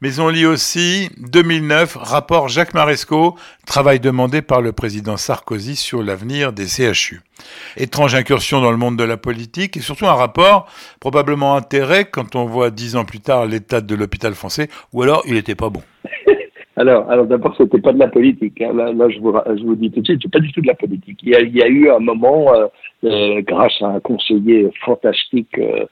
mais 0.00 0.18
on 0.20 0.28
lit 0.28 0.46
aussi 0.46 1.10
2009, 1.18 1.96
rapport 1.96 2.48
Jacques 2.48 2.74
Maresco, 2.74 3.36
travail 3.66 4.00
demandé 4.00 4.42
par 4.42 4.62
le 4.62 4.72
président 4.72 5.16
Sarkozy 5.16 5.76
sur 5.76 6.02
l'avenir 6.02 6.52
des 6.52 6.66
CHU. 6.66 7.20
Étrange 7.76 8.14
incursion 8.14 8.60
dans 8.60 8.70
le 8.70 8.76
monde 8.76 8.96
de 8.96 9.04
la 9.04 9.16
politique 9.16 9.76
et 9.76 9.80
surtout 9.80 10.06
un 10.06 10.14
rapport 10.14 10.66
probablement 11.00 11.56
intérêt 11.56 12.04
quand 12.04 12.36
on 12.36 12.46
voit 12.46 12.70
dix 12.70 12.96
ans 12.96 13.04
plus 13.04 13.20
tard 13.20 13.46
l'état 13.46 13.80
de 13.80 13.94
l'hôpital 13.94 14.34
français, 14.34 14.68
ou 14.92 15.02
alors 15.02 15.22
il 15.26 15.34
n'était 15.34 15.54
pas 15.54 15.68
bon. 15.68 15.82
Alors, 16.80 17.10
alors 17.10 17.26
d'abord, 17.26 17.54
c'était 17.58 17.78
pas 17.78 17.92
de 17.92 17.98
la 17.98 18.08
politique. 18.08 18.58
Hein. 18.62 18.72
Là, 18.72 19.08
je, 19.10 19.20
vous, 19.20 19.34
je 19.54 19.62
vous 19.62 19.76
dis 19.76 19.90
tout 19.90 20.00
de 20.00 20.06
suite, 20.06 20.20
c'est 20.22 20.32
pas 20.32 20.38
du 20.38 20.50
tout 20.50 20.62
de 20.62 20.66
la 20.66 20.74
politique. 20.74 21.20
Il 21.22 21.28
y 21.28 21.34
a, 21.34 21.40
il 21.42 21.54
y 21.54 21.62
a 21.62 21.68
eu 21.68 21.90
un 21.90 21.98
moment, 21.98 22.54
euh, 22.54 22.68
euh, 23.04 23.42
grâce 23.42 23.82
à 23.82 23.88
un 23.88 24.00
conseiller 24.00 24.70
fantastique 24.82 25.58
euh, 25.58 25.84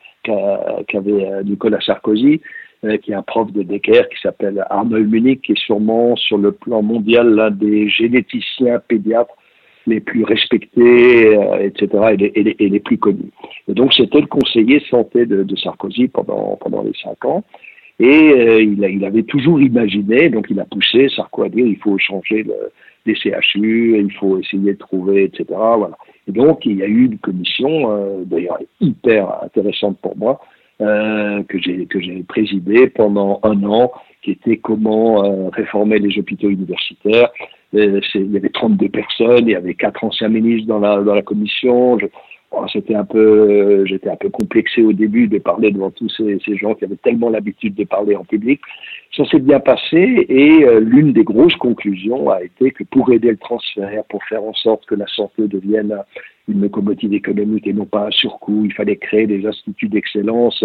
qu'avait 0.88 1.27
euh, 1.27 1.42
Nicolas 1.42 1.83
Sarkozy, 1.83 2.40
euh, 2.87 2.96
qui 2.96 3.12
est 3.12 3.14
un 3.14 3.22
prof 3.22 3.53
de 3.53 3.62
Decker, 3.62 4.09
qui 4.09 4.18
s'appelle 4.22 4.64
Arnold 4.70 5.11
Munich, 5.11 5.42
qui 5.42 5.53
est 5.53 5.59
sûrement 5.59 6.16
sur 6.16 6.38
le 6.38 6.53
plan 6.53 6.81
mondial 6.81 7.35
l'un 7.35 7.51
des 7.51 7.90
généticiens 7.90 8.81
pédiatres 8.88 9.35
les 9.87 10.01
plus 10.01 10.24
respectés, 10.24 11.35
etc., 11.61 11.88
et 12.12 12.16
les, 12.16 12.33
et, 12.35 12.42
les, 12.44 12.57
et 12.61 12.68
les, 12.70 12.81
plus 12.81 12.98
connus. 12.98 13.31
Et 13.68 13.74
donc, 13.74 13.92
c'était 13.92 14.20
le 14.20 14.27
conseiller 14.27 14.83
santé 14.90 15.27
de, 15.27 15.42
de 15.42 15.57
Sarkozy 15.57 16.09
pendant, 16.09 16.57
pendant 16.57 16.83
les 16.83 16.92
cinq 17.03 17.24
ans. 17.27 17.44
Et 18.00 18.32
euh, 18.32 18.62
il, 18.62 18.84
a, 18.84 18.88
il, 18.88 19.04
avait 19.04 19.24
toujours 19.24 19.61
imaginé, 19.61 20.28
donc 20.28 20.46
il 20.50 20.61
a 20.61 20.64
poussé 20.64 21.08
Sarko 21.08 21.42
à 21.42 21.48
dire 21.48 21.66
il 21.66 21.78
faut 21.78 21.98
changer 21.98 22.44
le, 22.44 22.54
les 23.06 23.14
CHU, 23.14 23.98
il 23.98 24.12
faut 24.12 24.38
essayer 24.38 24.72
de 24.72 24.78
trouver, 24.78 25.24
etc. 25.24 25.46
Voilà. 25.48 25.98
Et 26.28 26.32
donc 26.32 26.64
il 26.64 26.76
y 26.76 26.82
a 26.82 26.87
eu 26.87 27.06
une 27.06 27.18
commission, 27.18 27.90
euh, 27.90 28.22
d'ailleurs 28.24 28.58
hyper 28.80 29.42
intéressante 29.42 29.98
pour 30.00 30.16
moi, 30.16 30.40
euh, 30.80 31.42
que 31.48 31.58
j'ai 31.58 31.87
que 31.87 32.00
j'ai 32.00 32.22
présidée 32.22 32.88
pendant 32.88 33.40
un 33.42 33.64
an, 33.64 33.90
qui 34.22 34.30
était 34.30 34.58
comment 34.58 35.24
euh, 35.24 35.48
réformer 35.48 35.98
les 35.98 36.16
hôpitaux 36.20 36.50
universitaires. 36.50 37.30
Euh, 37.74 38.00
il 38.14 38.32
y 38.32 38.37
avait 38.37 38.48
32 38.48 38.88
personnes, 38.88 39.48
il 39.48 39.50
y 39.50 39.56
avait 39.56 39.74
quatre 39.74 40.04
anciens 40.04 40.28
ministres 40.28 40.68
dans 40.68 40.78
la 40.78 41.02
dans 41.02 41.14
la 41.16 41.22
commission. 41.22 41.98
Je, 41.98 42.06
c'était 42.72 42.94
un 42.94 43.04
peu, 43.04 43.84
j'étais 43.87 44.11
un 44.11 44.16
peu 44.16 44.30
complexé 44.30 44.82
au 44.82 44.92
début 44.92 45.28
de 45.28 45.38
parler 45.38 45.70
devant 45.70 45.90
tous 45.90 46.08
ces, 46.08 46.38
ces 46.44 46.56
gens 46.56 46.74
qui 46.74 46.84
avaient 46.84 46.96
tellement 46.96 47.30
l'habitude 47.30 47.74
de 47.74 47.84
parler 47.84 48.16
en 48.16 48.24
public. 48.24 48.61
Ça 49.16 49.24
s'est 49.26 49.38
bien 49.38 49.61
passé 49.61 50.26
et 50.28 50.64
euh, 50.64 50.80
l'une 50.80 51.12
des 51.12 51.24
grosses 51.24 51.56
conclusions 51.56 52.30
a 52.30 52.42
été 52.42 52.70
que 52.70 52.84
pour 52.84 53.12
aider 53.12 53.30
le 53.30 53.37
transfert, 53.37 54.04
pour 54.08 54.22
faire 54.24 54.42
en 54.42 54.54
sorte 54.54 54.87
que 54.87 54.94
la 54.94 55.06
santé 55.06 55.46
devienne 55.46 55.96
une 56.48 56.62
locomotive 56.62 57.14
économique 57.14 57.66
et 57.66 57.72
non 57.72 57.84
pas 57.84 58.06
un 58.06 58.11
surcoût, 58.11 58.62
il 58.64 58.72
fallait 58.72 58.96
créer 58.96 59.26
des 59.26 59.46
instituts 59.46 59.88
d'excellence 59.88 60.64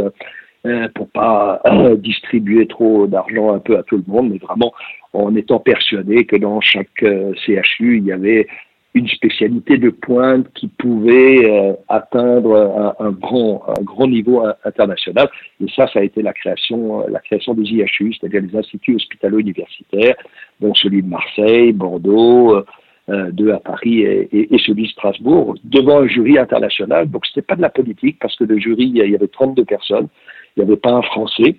euh, 0.65 0.87
pour 0.95 1.09
pas 1.09 1.61
euh, 1.65 1.95
distribuer 1.95 2.67
trop 2.67 3.07
d'argent 3.07 3.53
un 3.53 3.59
peu 3.59 3.77
à 3.77 3.83
tout 3.83 3.97
le 3.97 4.03
monde, 4.07 4.29
mais 4.31 4.37
vraiment 4.37 4.73
en 5.11 5.35
étant 5.35 5.59
persuadé 5.59 6.25
que 6.25 6.37
dans 6.37 6.61
chaque 6.61 7.03
CHU, 7.45 7.97
il 7.97 8.05
y 8.05 8.11
avait 8.11 8.47
une 8.93 9.07
spécialité 9.07 9.77
de 9.77 9.89
pointe 9.89 10.45
qui 10.53 10.67
pouvait 10.67 11.49
euh, 11.49 11.73
atteindre 11.89 12.95
un, 12.99 13.11
grand, 13.11 13.63
un 13.67 13.81
grand 13.81 14.07
niveau 14.07 14.43
international. 14.63 15.29
Et 15.59 15.67
ça, 15.75 15.87
ça 15.87 15.99
a 15.99 16.03
été 16.03 16.21
la 16.21 16.33
création, 16.33 17.07
la 17.07 17.19
création 17.19 17.53
des 17.55 17.63
IHU, 17.63 18.13
c'est-à-dire 18.13 18.41
les 18.41 18.55
instituts 18.55 18.95
hospitalo-universitaires, 18.95 20.15
dont 20.59 20.75
celui 20.75 21.01
de 21.01 21.07
Marseille, 21.07 21.73
Bordeaux, 21.73 22.63
euh, 23.09 23.31
deux 23.31 23.51
à 23.51 23.59
Paris 23.59 24.01
et, 24.01 24.53
et, 24.55 24.57
celui 24.59 24.83
de 24.83 24.87
Strasbourg, 24.89 25.55
devant 25.65 26.03
un 26.03 26.07
jury 26.07 26.37
international. 26.37 27.09
Donc, 27.09 27.25
c'était 27.25 27.41
pas 27.41 27.57
de 27.57 27.61
la 27.61 27.69
politique 27.69 28.17
parce 28.19 28.33
que 28.37 28.45
le 28.45 28.57
jury, 28.57 28.85
il 28.85 29.09
y 29.09 29.15
avait 29.15 29.27
32 29.27 29.65
personnes. 29.65 30.07
Il 30.55 30.63
n'y 30.63 30.69
avait 30.69 30.79
pas 30.79 30.91
un 30.91 31.01
Français. 31.01 31.57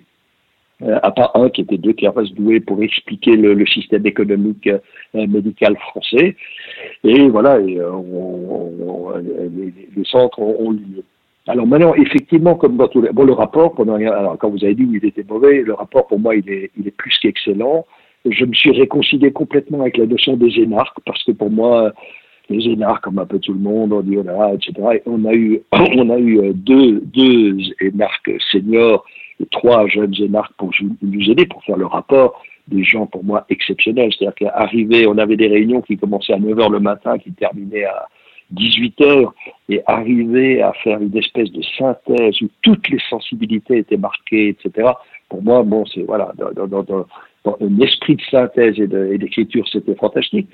Euh, 0.81 0.99
à 1.03 1.11
part 1.11 1.31
un 1.35 1.49
qui 1.49 1.61
était 1.61 1.77
deux 1.77 1.93
se 1.93 2.33
doué 2.33 2.59
pour 2.59 2.83
expliquer 2.83 3.37
le, 3.37 3.53
le 3.53 3.65
système 3.65 4.05
économique 4.05 4.67
euh, 4.67 4.79
médical 5.27 5.77
français. 5.77 6.35
Et 7.05 7.29
voilà, 7.29 7.61
et, 7.61 7.79
euh, 7.79 7.91
on, 7.91 9.13
les, 9.17 9.73
les, 9.95 10.03
centres 10.03 10.37
ont, 10.39 10.71
lieu. 10.71 11.03
Alors 11.47 11.65
maintenant, 11.65 11.93
effectivement, 11.95 12.55
comme 12.55 12.75
dans 12.75 12.89
tous 12.89 13.01
les... 13.01 13.09
Bon, 13.13 13.23
le 13.23 13.31
rapport, 13.31 13.73
pendant, 13.73 13.95
alors, 13.95 14.37
quand 14.37 14.49
vous 14.49 14.65
avez 14.65 14.75
dit 14.75 14.85
qu'il 14.85 15.05
était 15.05 15.23
mauvais, 15.23 15.61
le 15.61 15.73
rapport, 15.73 16.07
pour 16.07 16.19
moi, 16.19 16.35
il 16.35 16.49
est, 16.49 16.71
il 16.77 16.85
est 16.85 16.97
plus 16.97 17.17
qu'excellent. 17.19 17.85
Je 18.29 18.43
me 18.43 18.53
suis 18.53 18.71
réconcilié 18.71 19.31
complètement 19.31 19.79
avec 19.79 19.95
la 19.95 20.07
notion 20.07 20.35
des 20.35 20.59
énarques, 20.59 20.97
parce 21.05 21.23
que 21.23 21.31
pour 21.31 21.51
moi, 21.51 21.93
les 22.49 22.65
énarques, 22.65 23.05
comme 23.05 23.19
un 23.19 23.25
peu 23.25 23.39
tout 23.39 23.53
le 23.53 23.59
monde, 23.59 23.93
on 23.93 24.01
dit, 24.01 24.17
oh 24.17 24.53
etc. 24.53 24.73
Et 24.95 25.01
on 25.05 25.23
a 25.23 25.33
eu, 25.33 25.61
on 25.71 26.09
a 26.09 26.19
eu 26.19 26.53
deux, 26.53 26.99
deux 26.99 27.55
énarques 27.79 28.31
seniors 28.51 29.05
trois 29.51 29.87
jeunes 29.87 30.13
énarques 30.19 30.53
pour 30.57 30.71
nous 31.01 31.29
aider 31.29 31.45
pour 31.45 31.63
faire 31.63 31.77
le 31.77 31.85
rapport, 31.85 32.41
des 32.67 32.83
gens 32.83 33.05
pour 33.05 33.23
moi 33.23 33.45
exceptionnels. 33.49 34.11
C'est-à-dire 34.17 34.35
qu'arriver, 34.35 35.07
on 35.07 35.17
avait 35.17 35.37
des 35.37 35.47
réunions 35.47 35.81
qui 35.81 35.97
commençaient 35.97 36.33
à 36.33 36.39
9h 36.39 36.71
le 36.71 36.79
matin, 36.79 37.17
qui 37.17 37.31
terminaient 37.31 37.85
à 37.85 38.07
18h, 38.53 39.31
et 39.69 39.81
arriver 39.87 40.61
à 40.61 40.71
faire 40.83 41.01
une 41.01 41.15
espèce 41.17 41.51
de 41.51 41.61
synthèse 41.77 42.41
où 42.41 42.47
toutes 42.61 42.87
les 42.89 42.99
sensibilités 43.09 43.79
étaient 43.79 43.97
marquées, 43.97 44.49
etc. 44.49 44.89
Pour 45.29 45.41
moi, 45.41 45.63
bon, 45.63 45.85
c'est 45.85 46.03
voilà, 46.03 46.31
dans, 46.37 47.05
un 47.45 47.79
esprit 47.79 48.15
de 48.15 48.21
synthèse 48.29 48.79
et 48.79 48.87
d'écriture, 49.17 49.67
c'était 49.71 49.95
fantastique. 49.95 50.47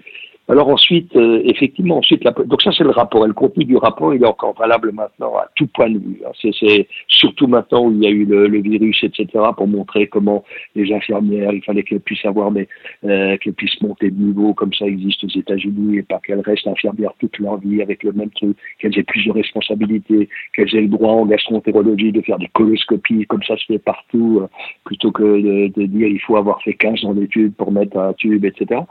Alors 0.50 0.68
ensuite, 0.70 1.16
euh, 1.16 1.42
effectivement, 1.46 1.98
ensuite, 1.98 2.24
la, 2.24 2.32
donc 2.32 2.62
ça 2.62 2.72
c'est 2.76 2.84
le 2.84 2.90
rapport. 2.90 3.24
Et 3.24 3.28
le 3.28 3.34
contenu 3.34 3.64
du 3.64 3.78
rapport, 3.78 4.14
il 4.14 4.24
est 4.24 4.28
encore 4.28 4.54
valable 4.58 4.92
maintenant 4.92 5.36
à 5.38 5.48
tout 5.56 5.68
point 5.68 5.90
de 5.90 6.00
vue. 6.00 6.22
Hein. 6.26 6.32
C'est 6.42 6.88
surtout 7.08 7.48
maintenant 7.48 7.86
où 7.86 7.92
il 7.92 8.04
y 8.04 8.08
a 8.08 8.10
eu 8.10 8.26
le, 8.26 8.48
le, 8.48 8.62
virus, 8.62 9.04
etc., 9.04 9.28
pour 9.56 9.68
montrer 9.68 10.08
comment 10.08 10.44
les 10.76 10.92
infirmières, 10.92 11.54
il 11.54 11.64
fallait 11.64 11.84
qu'elles 11.84 12.02
puissent 12.02 12.26
avoir 12.26 12.52
des, 12.52 12.68
euh, 13.06 13.38
qu'elles 13.38 13.54
puissent 13.54 13.80
monter 13.82 14.10
de 14.10 14.20
niveau, 14.20 14.54
comme 14.54 14.74
ça 14.74 14.86
existe 14.86 15.24
aux 15.24 15.30
États-Unis, 15.30 16.00
et 16.00 16.04
pas 16.04 16.20
qu'elles 16.26 16.42
restent 16.42 16.68
infirmières 16.68 17.14
toute 17.20 17.38
leur 17.38 17.58
vie 17.58 17.82
avec 17.82 18.04
le 18.04 18.12
même 18.12 18.32
truc, 18.32 18.58
qu'elles 18.80 18.98
aient 18.98 19.04
plus 19.04 19.26
de 19.26 19.32
responsabilités, 19.32 20.28
qu'elles 20.54 20.76
aient 20.76 20.82
le 20.82 20.88
droit 20.88 21.14
en 21.14 21.26
gastroentérologie 21.28 22.12
de 22.12 22.22
faire 22.22 22.40
des 22.40 22.50
coloscopies, 22.54 23.26
comme 23.28 23.44
ça 23.44 23.56
se 23.58 23.66
fait 23.66 23.80
partout, 23.80 24.42
euh, 24.42 24.48
plutôt 24.86 25.12
que 25.12 25.24
de, 25.24 25.68
de, 25.80 25.86
dire 25.86 26.08
il 26.08 26.20
faut 26.20 26.38
avoir 26.38 26.62
fait 26.64 26.74
15 26.74 27.06
ans 27.06 27.14
d'études 27.14 27.54
pour 27.56 27.72
mettre 27.72 27.98
un 27.98 28.14
tube, 28.14 28.44
etc. 28.44 28.82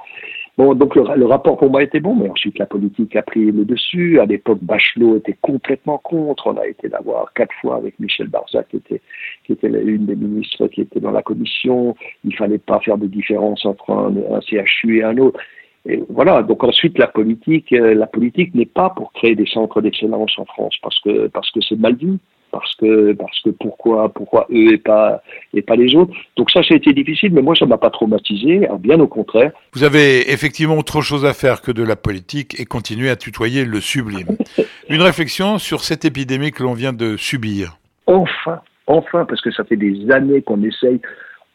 Donc 0.60 0.94
le, 0.94 1.24
rapport 1.26 1.56
pour 1.56 1.70
moi 1.70 1.82
était 1.82 2.00
bon, 2.00 2.14
mais 2.14 2.28
ensuite 2.28 2.58
la 2.58 2.66
politique 2.66 3.16
a 3.16 3.22
pris 3.22 3.50
le 3.50 3.64
dessus. 3.64 4.20
À 4.20 4.26
l'époque, 4.26 4.58
Bachelot 4.62 5.16
était 5.16 5.36
complètement 5.40 5.98
contre. 5.98 6.48
On 6.48 6.56
a 6.58 6.66
été 6.66 6.88
d'avoir 6.88 7.32
quatre 7.32 7.54
fois 7.62 7.76
avec 7.76 7.98
Michel 7.98 8.28
Barzac, 8.28 8.68
qui 8.68 8.76
était, 8.76 9.00
qui 9.44 9.56
une 9.62 10.06
des 10.06 10.16
ministres 10.16 10.66
qui 10.68 10.82
était 10.82 11.00
dans 11.00 11.12
la 11.12 11.22
commission. 11.22 11.96
Il 12.24 12.36
fallait 12.36 12.58
pas 12.58 12.78
faire 12.80 12.98
de 12.98 13.06
différence 13.06 13.64
entre 13.64 13.90
un, 13.90 14.14
un 14.34 14.40
CHU 14.40 14.98
et 14.98 15.02
un 15.02 15.16
autre. 15.16 15.40
Et 15.86 16.02
voilà. 16.10 16.42
Donc 16.42 16.62
ensuite, 16.62 16.98
la 16.98 17.06
politique, 17.06 17.72
euh, 17.72 17.94
la 17.94 18.06
politique 18.06 18.54
n'est 18.54 18.66
pas 18.66 18.90
pour 18.90 19.12
créer 19.12 19.34
des 19.34 19.46
centres 19.46 19.80
d'excellence 19.80 20.38
en 20.38 20.44
France 20.44 20.74
parce 20.82 20.98
que 21.00 21.28
parce 21.28 21.50
que 21.52 21.60
c'est 21.62 21.78
mal 21.78 21.96
vu 21.96 22.18
parce 22.50 22.74
que 22.76 23.12
parce 23.12 23.40
que 23.40 23.50
pourquoi 23.50 24.12
pourquoi 24.12 24.46
eux 24.50 24.72
et 24.72 24.78
pas 24.78 25.22
et 25.54 25.62
pas 25.62 25.76
les 25.76 25.94
autres. 25.94 26.12
Donc 26.36 26.50
ça, 26.50 26.62
ça 26.62 26.74
a 26.74 26.76
été 26.76 26.92
difficile, 26.92 27.32
mais 27.32 27.42
moi 27.42 27.54
ça 27.54 27.66
m'a 27.66 27.78
pas 27.78 27.90
traumatisé, 27.90 28.68
hein, 28.68 28.76
bien 28.78 29.00
au 29.00 29.06
contraire. 29.06 29.52
Vous 29.74 29.84
avez 29.84 30.32
effectivement 30.32 30.76
autre 30.78 31.00
chose 31.00 31.24
à 31.24 31.32
faire 31.32 31.62
que 31.62 31.72
de 31.72 31.82
la 31.82 31.96
politique 31.96 32.58
et 32.60 32.64
continuer 32.64 33.10
à 33.10 33.16
tutoyer 33.16 33.64
le 33.64 33.80
sublime. 33.80 34.36
Une 34.88 35.02
réflexion 35.02 35.58
sur 35.58 35.80
cette 35.80 36.04
épidémie 36.04 36.50
que 36.50 36.62
l'on 36.62 36.74
vient 36.74 36.92
de 36.92 37.16
subir. 37.16 37.78
Enfin, 38.06 38.60
enfin, 38.86 39.24
parce 39.24 39.40
que 39.40 39.52
ça 39.52 39.64
fait 39.64 39.76
des 39.76 40.10
années 40.10 40.42
qu'on 40.42 40.62
essaye. 40.62 41.00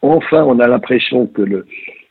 Enfin, 0.02 0.44
on 0.44 0.58
a 0.60 0.66
l'impression 0.66 1.26
que 1.26 1.42
le 1.42 1.66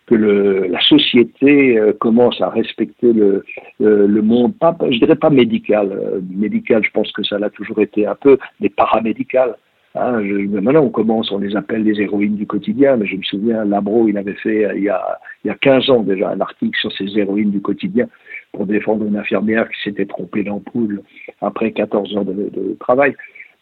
que 0.08 0.16
le, 0.16 0.68
la 0.68 0.82
société 0.82 1.78
euh, 1.78 1.94
commence 1.94 2.40
à 2.42 2.50
respecter 2.50 3.12
le, 3.12 3.44
le, 3.80 4.22
monde, 4.22 4.56
pas, 4.58 4.76
je 4.82 5.00
dirais 5.00 5.16
pas 5.16 5.30
médical. 5.30 5.92
Euh, 5.92 6.22
médical, 6.30 6.84
je 6.84 6.92
pense 6.92 7.12
que 7.12 7.24
ça 7.24 7.40
l'a 7.40 7.50
toujours 7.50 7.80
été 7.82 8.06
un 8.06 8.16
peu, 8.16 8.38
mais 8.60 8.70
paramédical. 8.70 9.56
Hein, 9.96 10.22
je, 10.24 10.34
maintenant, 10.60 10.84
on 10.84 10.90
commence, 10.90 11.32
on 11.32 11.40
les 11.40 11.56
appelle 11.56 11.84
les 11.84 12.02
héroïnes 12.02 12.36
du 12.36 12.46
quotidien, 12.46 12.98
mais 12.98 13.08
je 13.08 13.16
me 13.16 13.24
souviens, 13.24 13.64
Labro, 13.64 14.08
il 14.08 14.18
avait 14.18 14.34
fait 14.34 14.68
il 14.76 14.84
y 14.84 14.90
a, 14.90 15.20
il 15.44 15.48
y 15.48 15.52
a 15.52 15.56
15 15.56 15.90
ans 15.90 16.04
déjà 16.04 16.30
un 16.30 16.42
article 16.42 16.78
sur 16.78 16.92
ces 16.92 17.18
héroïnes 17.18 17.52
du 17.52 17.62
quotidien 17.62 18.08
pour 18.52 18.66
défendre 18.66 19.06
une 19.06 19.16
infirmière 19.16 19.70
qui 19.70 19.82
s'était 19.82 20.06
trompée 20.06 20.44
d'ampoule 20.44 21.02
après 21.42 21.72
14 21.72 22.16
heures 22.18 22.26
de, 22.26 22.34
de 22.34 22.76
travail. 22.80 23.16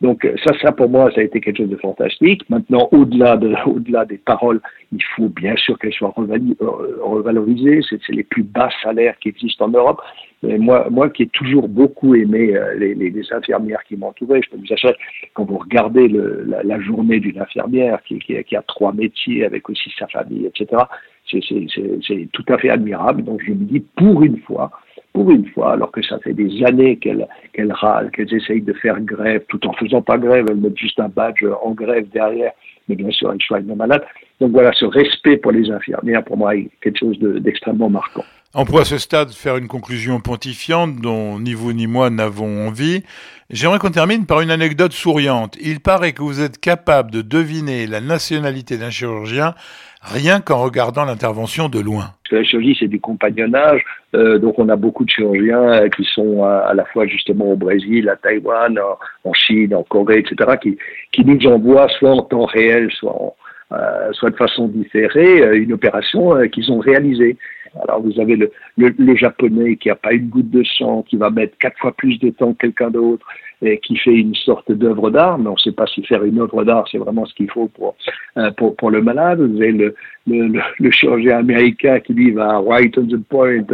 Donc 0.04 0.28
ça, 0.46 0.52
ça 0.62 0.74
pour 0.74 0.90
moi, 0.90 1.10
ça 1.16 1.22
a 1.22 1.24
été 1.24 1.40
quelque 1.40 1.60
chose 1.60 1.70
de 1.70 1.78
fantastique. 1.78 2.48
Maintenant, 2.50 2.90
au-delà 2.92 3.38
de, 3.38 3.56
au-delà 3.66 4.04
des 4.04 4.18
paroles, 4.18 4.60
il 4.92 5.02
faut 5.16 5.30
bien 5.30 5.56
sûr 5.56 5.80
qu'elles 5.80 5.94
soient 5.94 6.14
euh, 6.18 6.98
revalorisées. 7.02 7.80
C'est, 7.90 8.00
les 8.10 8.24
plus 8.24 8.44
bas 8.44 8.70
salaires 8.84 9.18
qui 9.20 9.30
existent 9.30 9.66
en 9.66 9.70
Europe. 9.70 10.02
Moi, 10.44 10.88
moi 10.92 11.10
qui 11.10 11.24
ai 11.24 11.28
toujours 11.28 11.70
beaucoup 11.70 12.16
aimé 12.16 12.54
euh, 12.54 12.76
les, 12.76 13.14
infirmières 13.32 13.82
qui 13.88 13.96
m'entouraient, 13.96 14.42
je 14.44 14.50
peux 14.50 14.58
vous 14.58 14.74
assurer, 14.74 14.96
quand 15.36 15.46
vous 15.46 15.58
regardez 15.58 16.10
la, 16.10 16.80
journée 16.82 17.22
d'une 17.22 17.40
infirmière 17.40 18.00
qui, 18.04 18.56
a 18.56 18.62
trois 18.64 18.92
métiers 18.92 19.46
avec 19.46 19.70
aussi 19.70 19.90
sa 19.98 20.08
famille, 20.08 20.46
etc., 20.46 20.84
c'est 21.32 22.28
tout 22.34 22.46
à 22.50 22.58
fait 22.58 22.70
admirable. 22.70 23.24
Donc 23.24 23.42
je 23.46 23.52
me 23.52 23.64
dis, 23.64 23.80
pour 23.96 24.22
une 24.24 24.38
fois, 24.40 24.70
pour 25.14 25.30
une 25.30 25.46
fois, 25.50 25.74
alors 25.74 25.92
que 25.92 26.02
ça 26.02 26.18
fait 26.20 26.34
des 26.34 26.64
années 26.66 26.98
qu'elles 26.98 27.28
qu'elles 27.54 27.72
râlent, 27.72 28.10
qu'elles 28.12 28.34
essayent 28.34 28.62
de 28.62 28.74
faire 28.74 29.00
grève, 29.00 29.44
tout 29.48 29.66
en 29.68 29.74
faisant 29.74 30.02
pas 30.02 30.18
grève, 30.18 30.46
elles 30.50 30.58
mettent 30.58 30.78
juste 30.78 31.00
un 31.00 31.08
badge 31.08 31.44
en 31.62 31.72
grève 31.72 32.10
derrière, 32.10 32.52
mais 32.88 32.96
bien 32.96 33.12
sûr, 33.12 33.32
elles 33.32 33.42
soignent 33.42 33.76
malades. 33.76 34.04
Donc 34.42 34.52
voilà, 34.52 34.72
ce 34.74 34.86
respect 34.86 35.38
pour 35.38 35.52
les 35.52 35.70
infirmières, 35.70 36.24
pour 36.24 36.38
moi, 36.38 36.56
est 36.56 36.70
quelque 36.82 37.00
chose 37.00 37.18
d'extrêmement 37.20 37.90
marquant. 37.90 38.26
On 38.56 38.66
pourrait 38.66 38.84
à 38.84 38.86
ce 38.86 39.00
stade 39.00 39.32
faire 39.32 39.58
une 39.58 39.68
conclusion 39.68 40.20
pontifiante 40.20 40.98
dont 40.98 41.40
ni 41.40 41.56
vous 41.56 41.74
ni 41.74 41.88
moi 41.88 42.12
n'avons 42.12 42.68
envie. 42.68 43.02
J'aimerais 43.50 43.80
qu'on 43.80 43.90
termine 43.90 44.28
par 44.28 44.42
une 44.42 44.52
anecdote 44.52 44.94
souriante. 44.94 45.58
Il 45.60 45.80
paraît 45.80 46.12
que 46.12 46.22
vous 46.22 46.40
êtes 46.40 46.60
capable 46.60 47.10
de 47.10 47.24
deviner 47.24 47.88
la 47.88 48.00
nationalité 48.00 48.78
d'un 48.78 48.92
chirurgien 48.92 49.56
rien 50.04 50.40
qu'en 50.40 50.62
regardant 50.62 51.04
l'intervention 51.04 51.68
de 51.68 51.80
loin. 51.80 52.12
La 52.30 52.44
chirurgie, 52.44 52.78
c'est 52.80 52.88
du 52.88 53.00
compagnonnage. 53.00 53.82
Euh, 54.14 54.38
donc, 54.38 54.60
on 54.60 54.70
a 54.70 54.76
beaucoup 54.76 55.04
de 55.04 55.10
chirurgiens 55.10 55.74
euh, 55.74 55.90
qui 55.90 56.04
sont 56.14 56.44
à, 56.44 56.76
la 56.76 56.86
fois 56.86 57.08
justement 57.08 57.54
au 57.54 57.56
Brésil, 57.56 58.08
à 58.08 58.18
Taïwan, 58.18 58.78
en, 59.24 59.34
Chine, 59.34 59.74
en 59.74 59.82
Corée, 59.82 60.20
etc., 60.20 60.52
qui, 60.62 60.78
qui 61.12 61.26
nous 61.26 61.48
envoient 61.48 61.88
soit 61.98 62.12
en 62.12 62.22
temps 62.22 62.46
réel, 62.46 62.90
euh, 63.04 64.12
soit 64.12 64.30
de 64.30 64.36
façon 64.36 64.68
différée, 64.68 65.58
une 65.58 65.74
opération 65.74 66.36
qu'ils 66.50 66.72
ont 66.72 66.80
réalisée. 66.80 67.36
Alors 67.82 68.02
vous 68.02 68.20
avez 68.20 68.36
le, 68.36 68.52
le, 68.78 69.16
japonais 69.16 69.78
qui 69.78 69.88
n'a 69.88 69.96
pas 69.96 70.14
une 70.14 70.30
goutte 70.30 70.52
de 70.52 70.64
sang, 70.64 71.04
qui 71.04 71.18
va 71.18 71.30
mettre 71.30 71.58
quatre 71.58 71.78
fois 71.80 71.92
plus 71.92 72.20
de 72.20 72.30
temps 72.30 72.54
que 72.54 72.68
quelqu'un 72.68 72.92
d'autre, 72.92 73.26
et 73.64 73.80
qui 73.80 73.98
fait 73.98 74.14
une 74.14 74.36
sorte 74.36 74.72
d'œuvre 74.72 75.10
d'art, 75.10 75.40
mais 75.40 75.48
on 75.48 75.54
ne 75.54 75.58
sait 75.58 75.72
pas 75.72 75.88
si 75.88 76.04
faire 76.04 76.24
une 76.24 76.40
œuvre 76.40 76.64
d'art, 76.64 76.86
c'est 76.92 76.98
vraiment 76.98 77.26
ce 77.26 77.34
qu'il 77.34 77.50
faut 77.50 77.68
pour, 77.70 77.96
euh, 78.38 78.52
pour, 78.52 78.76
pour, 78.76 78.92
le 78.92 79.02
malade. 79.02 79.40
Vous 79.40 79.62
avez 79.62 79.72
le, 79.72 79.96
le, 80.28 80.92
chirurgien 80.92 81.40
américain 81.40 82.00
qui 82.00 82.14
lui 82.14 82.32
va 82.32 82.60
right 82.60 82.96
on 82.98 83.08
the 83.08 83.18
point, 83.30 83.66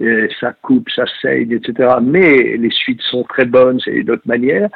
et 0.00 0.28
ça 0.40 0.52
coupe, 0.62 0.88
ça 0.90 1.04
saigne, 1.20 1.52
etc. 1.52 1.96
Mais 2.02 2.56
les 2.56 2.70
suites 2.70 3.02
sont 3.02 3.24
très 3.24 3.44
bonnes, 3.44 3.80
c'est 3.80 3.92
d'une 3.92 4.12
autre 4.12 4.26
manière. 4.26 4.68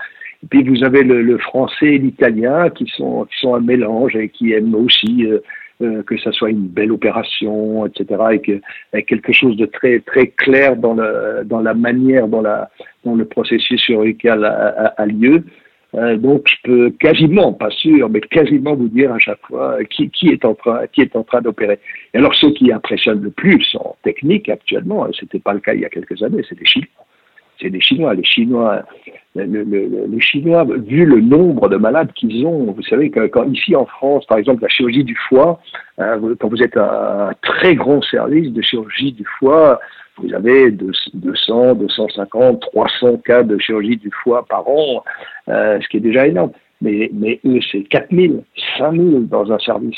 Et 0.42 0.46
puis 0.48 0.62
vous 0.64 0.84
avez 0.84 1.02
le, 1.02 1.22
le 1.22 1.38
français 1.38 1.94
et 1.94 1.98
l'italien 1.98 2.68
qui 2.70 2.86
sont, 2.96 3.24
qui 3.24 3.40
sont 3.40 3.54
un 3.54 3.60
mélange 3.60 4.14
et 4.16 4.28
qui 4.28 4.52
aiment 4.52 4.74
aussi 4.74 5.26
euh, 5.26 5.38
euh, 5.82 6.02
que 6.02 6.16
ça 6.18 6.32
soit 6.32 6.50
une 6.50 6.68
belle 6.68 6.92
opération, 6.92 7.86
etc., 7.86 8.22
et 8.32 8.40
que 8.40 8.60
avec 8.92 9.06
quelque 9.06 9.32
chose 9.32 9.56
de 9.56 9.66
très 9.66 10.00
très 10.00 10.28
clair 10.28 10.76
dans 10.76 10.94
le 10.94 11.42
dans 11.44 11.60
la 11.60 11.74
manière 11.74 12.28
dont 12.28 12.42
la 12.42 12.70
dont 13.04 13.14
le 13.14 13.24
processus 13.24 13.80
chirurgical 13.80 14.44
a, 14.44 14.94
a, 14.96 15.06
lieu. 15.06 15.44
Euh, 15.94 16.16
donc 16.16 16.48
je 16.48 16.56
peux 16.64 16.90
quasiment, 16.90 17.52
pas 17.52 17.70
sûr, 17.70 18.08
mais 18.08 18.20
quasiment 18.20 18.74
vous 18.74 18.88
dire 18.88 19.12
à 19.12 19.18
chaque 19.18 19.40
fois 19.46 19.78
qui, 19.84 20.10
qui 20.10 20.28
est 20.28 20.44
en 20.44 20.54
train 20.54 20.86
qui 20.92 21.02
est 21.02 21.14
en 21.14 21.24
train 21.24 21.40
d'opérer. 21.40 21.78
Et 22.14 22.18
alors 22.18 22.34
ceux 22.34 22.50
qui 22.52 22.72
impressionnent 22.72 23.22
le 23.22 23.30
plus 23.30 23.76
en 23.78 23.96
technique 24.02 24.48
actuellement, 24.48 25.06
c'était 25.18 25.38
pas 25.38 25.52
le 25.52 25.60
cas 25.60 25.74
il 25.74 25.80
y 25.80 25.84
a 25.84 25.90
quelques 25.90 26.22
années, 26.22 26.42
c'est 26.48 26.58
les 26.58 26.66
Chinois 26.66 27.05
c'est 27.60 27.68
les 27.68 27.80
Chinois. 27.80 28.14
Les 28.14 28.24
Chinois, 28.24 28.82
les 29.34 30.20
Chinois, 30.20 30.64
vu 30.64 31.04
le 31.04 31.20
nombre 31.20 31.68
de 31.68 31.76
malades 31.76 32.12
qu'ils 32.14 32.46
ont, 32.46 32.72
vous 32.72 32.82
savez 32.82 33.10
que 33.10 33.26
quand 33.26 33.44
ici 33.44 33.74
en 33.76 33.86
France, 33.86 34.24
par 34.26 34.38
exemple, 34.38 34.62
la 34.62 34.68
chirurgie 34.68 35.04
du 35.04 35.16
foie, 35.28 35.60
hein, 35.98 36.18
quand 36.40 36.48
vous 36.48 36.62
êtes 36.62 36.76
un, 36.76 37.30
très 37.42 37.74
grand 37.74 38.02
service 38.02 38.52
de 38.52 38.62
chirurgie 38.62 39.12
du 39.12 39.24
foie, 39.38 39.78
vous 40.18 40.32
avez 40.32 40.70
200, 40.70 41.74
250, 41.74 42.60
300 42.60 43.18
cas 43.18 43.42
de 43.42 43.58
chirurgie 43.58 43.96
du 43.96 44.10
foie 44.22 44.46
par 44.46 44.66
an, 44.68 45.04
euh, 45.48 45.78
ce 45.80 45.88
qui 45.88 45.98
est 45.98 46.00
déjà 46.00 46.26
énorme. 46.26 46.52
Mais, 46.80 47.10
mais 47.12 47.40
eux, 47.44 47.60
c'est 47.72 47.82
4000, 47.82 48.42
5000 48.78 49.28
dans 49.28 49.50
un 49.52 49.58
service. 49.58 49.96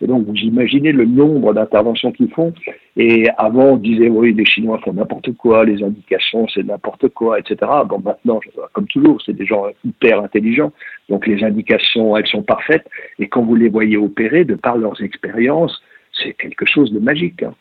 Et 0.00 0.06
donc, 0.06 0.26
vous 0.26 0.34
imaginez 0.34 0.92
le 0.92 1.04
nombre 1.04 1.52
d'interventions 1.54 2.12
qu'ils 2.12 2.30
font. 2.30 2.52
Et 2.96 3.28
avant, 3.36 3.72
on 3.72 3.76
disait, 3.76 4.08
oui, 4.08 4.32
les 4.32 4.44
Chinois 4.44 4.78
font 4.84 4.92
n'importe 4.92 5.32
quoi, 5.36 5.64
les 5.64 5.82
indications, 5.82 6.46
c'est 6.48 6.64
n'importe 6.64 7.08
quoi, 7.08 7.38
etc. 7.38 7.56
Bon, 7.86 8.00
maintenant, 8.04 8.40
comme 8.72 8.86
toujours, 8.86 9.20
c'est 9.24 9.32
des 9.32 9.46
gens 9.46 9.66
hyper 9.84 10.20
intelligents. 10.20 10.72
Donc, 11.08 11.26
les 11.26 11.42
indications, 11.42 12.16
elles 12.16 12.26
sont 12.26 12.42
parfaites. 12.42 12.86
Et 13.18 13.28
quand 13.28 13.42
vous 13.42 13.56
les 13.56 13.68
voyez 13.68 13.96
opérer, 13.96 14.44
de 14.44 14.54
par 14.54 14.76
leurs 14.76 15.02
expériences, 15.02 15.82
c'est 16.12 16.32
quelque 16.34 16.66
chose 16.66 16.92
de 16.92 16.98
magique. 17.00 17.42
Hein. 17.42 17.54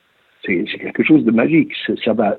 C'est 0.45 0.63
quelque 0.65 1.03
chose 1.03 1.23
de 1.25 1.31
magique. 1.31 1.73
Ça 1.85 1.93
ça 2.03 2.13
va 2.13 2.37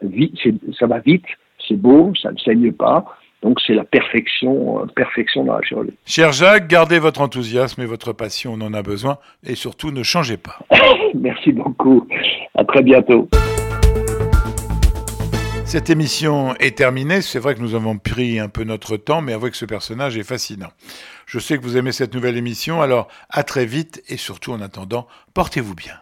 vite, 1.01 1.26
c'est 1.66 1.76
beau, 1.76 2.12
ça 2.14 2.32
ne 2.32 2.38
saigne 2.38 2.72
pas. 2.72 3.05
Donc 3.43 3.61
c'est 3.66 3.74
la 3.74 3.84
perfection, 3.84 4.82
euh, 4.82 4.86
perfection 4.95 5.45
dans 5.45 5.55
la 5.55 5.62
chirurgie. 5.62 5.95
Cher 6.05 6.32
Jacques, 6.32 6.68
gardez 6.68 6.99
votre 6.99 7.20
enthousiasme 7.20 7.82
et 7.82 7.86
votre 7.86 8.12
passion, 8.12 8.55
on 8.59 8.61
en 8.61 8.74
a 8.74 8.82
besoin, 8.82 9.18
et 9.47 9.55
surtout 9.55 9.91
ne 9.91 10.03
changez 10.03 10.36
pas. 10.36 10.59
Merci 11.14 11.53
beaucoup. 11.53 12.07
À 12.55 12.64
très 12.64 12.82
bientôt. 12.82 13.28
Cette 15.68 15.91
émission 15.91 16.55
est 16.61 16.78
terminée. 16.78 17.20
C'est 17.20 17.39
vrai 17.39 17.55
que 17.55 17.61
nous 17.61 17.74
avons 17.74 17.99
pris 17.99 18.39
un 18.39 18.49
peu 18.49 18.64
notre 18.64 18.97
temps, 18.97 19.20
mais 19.20 19.34
avouez 19.34 19.51
que 19.51 19.57
ce 19.59 19.66
personnage 19.66 20.16
est 20.16 20.22
fascinant. 20.22 20.70
Je 21.26 21.39
sais 21.39 21.59
que 21.59 21.62
vous 21.62 21.76
aimez 21.76 21.93
cette 21.93 22.14
nouvelle 22.14 22.39
émission, 22.39 22.80
alors 22.80 23.09
à 23.28 23.43
très 23.43 23.66
vite 23.66 24.03
et 24.09 24.16
surtout 24.16 24.53
en 24.53 24.62
attendant, 24.62 25.07
portez-vous 25.34 25.74
bien. 25.74 25.93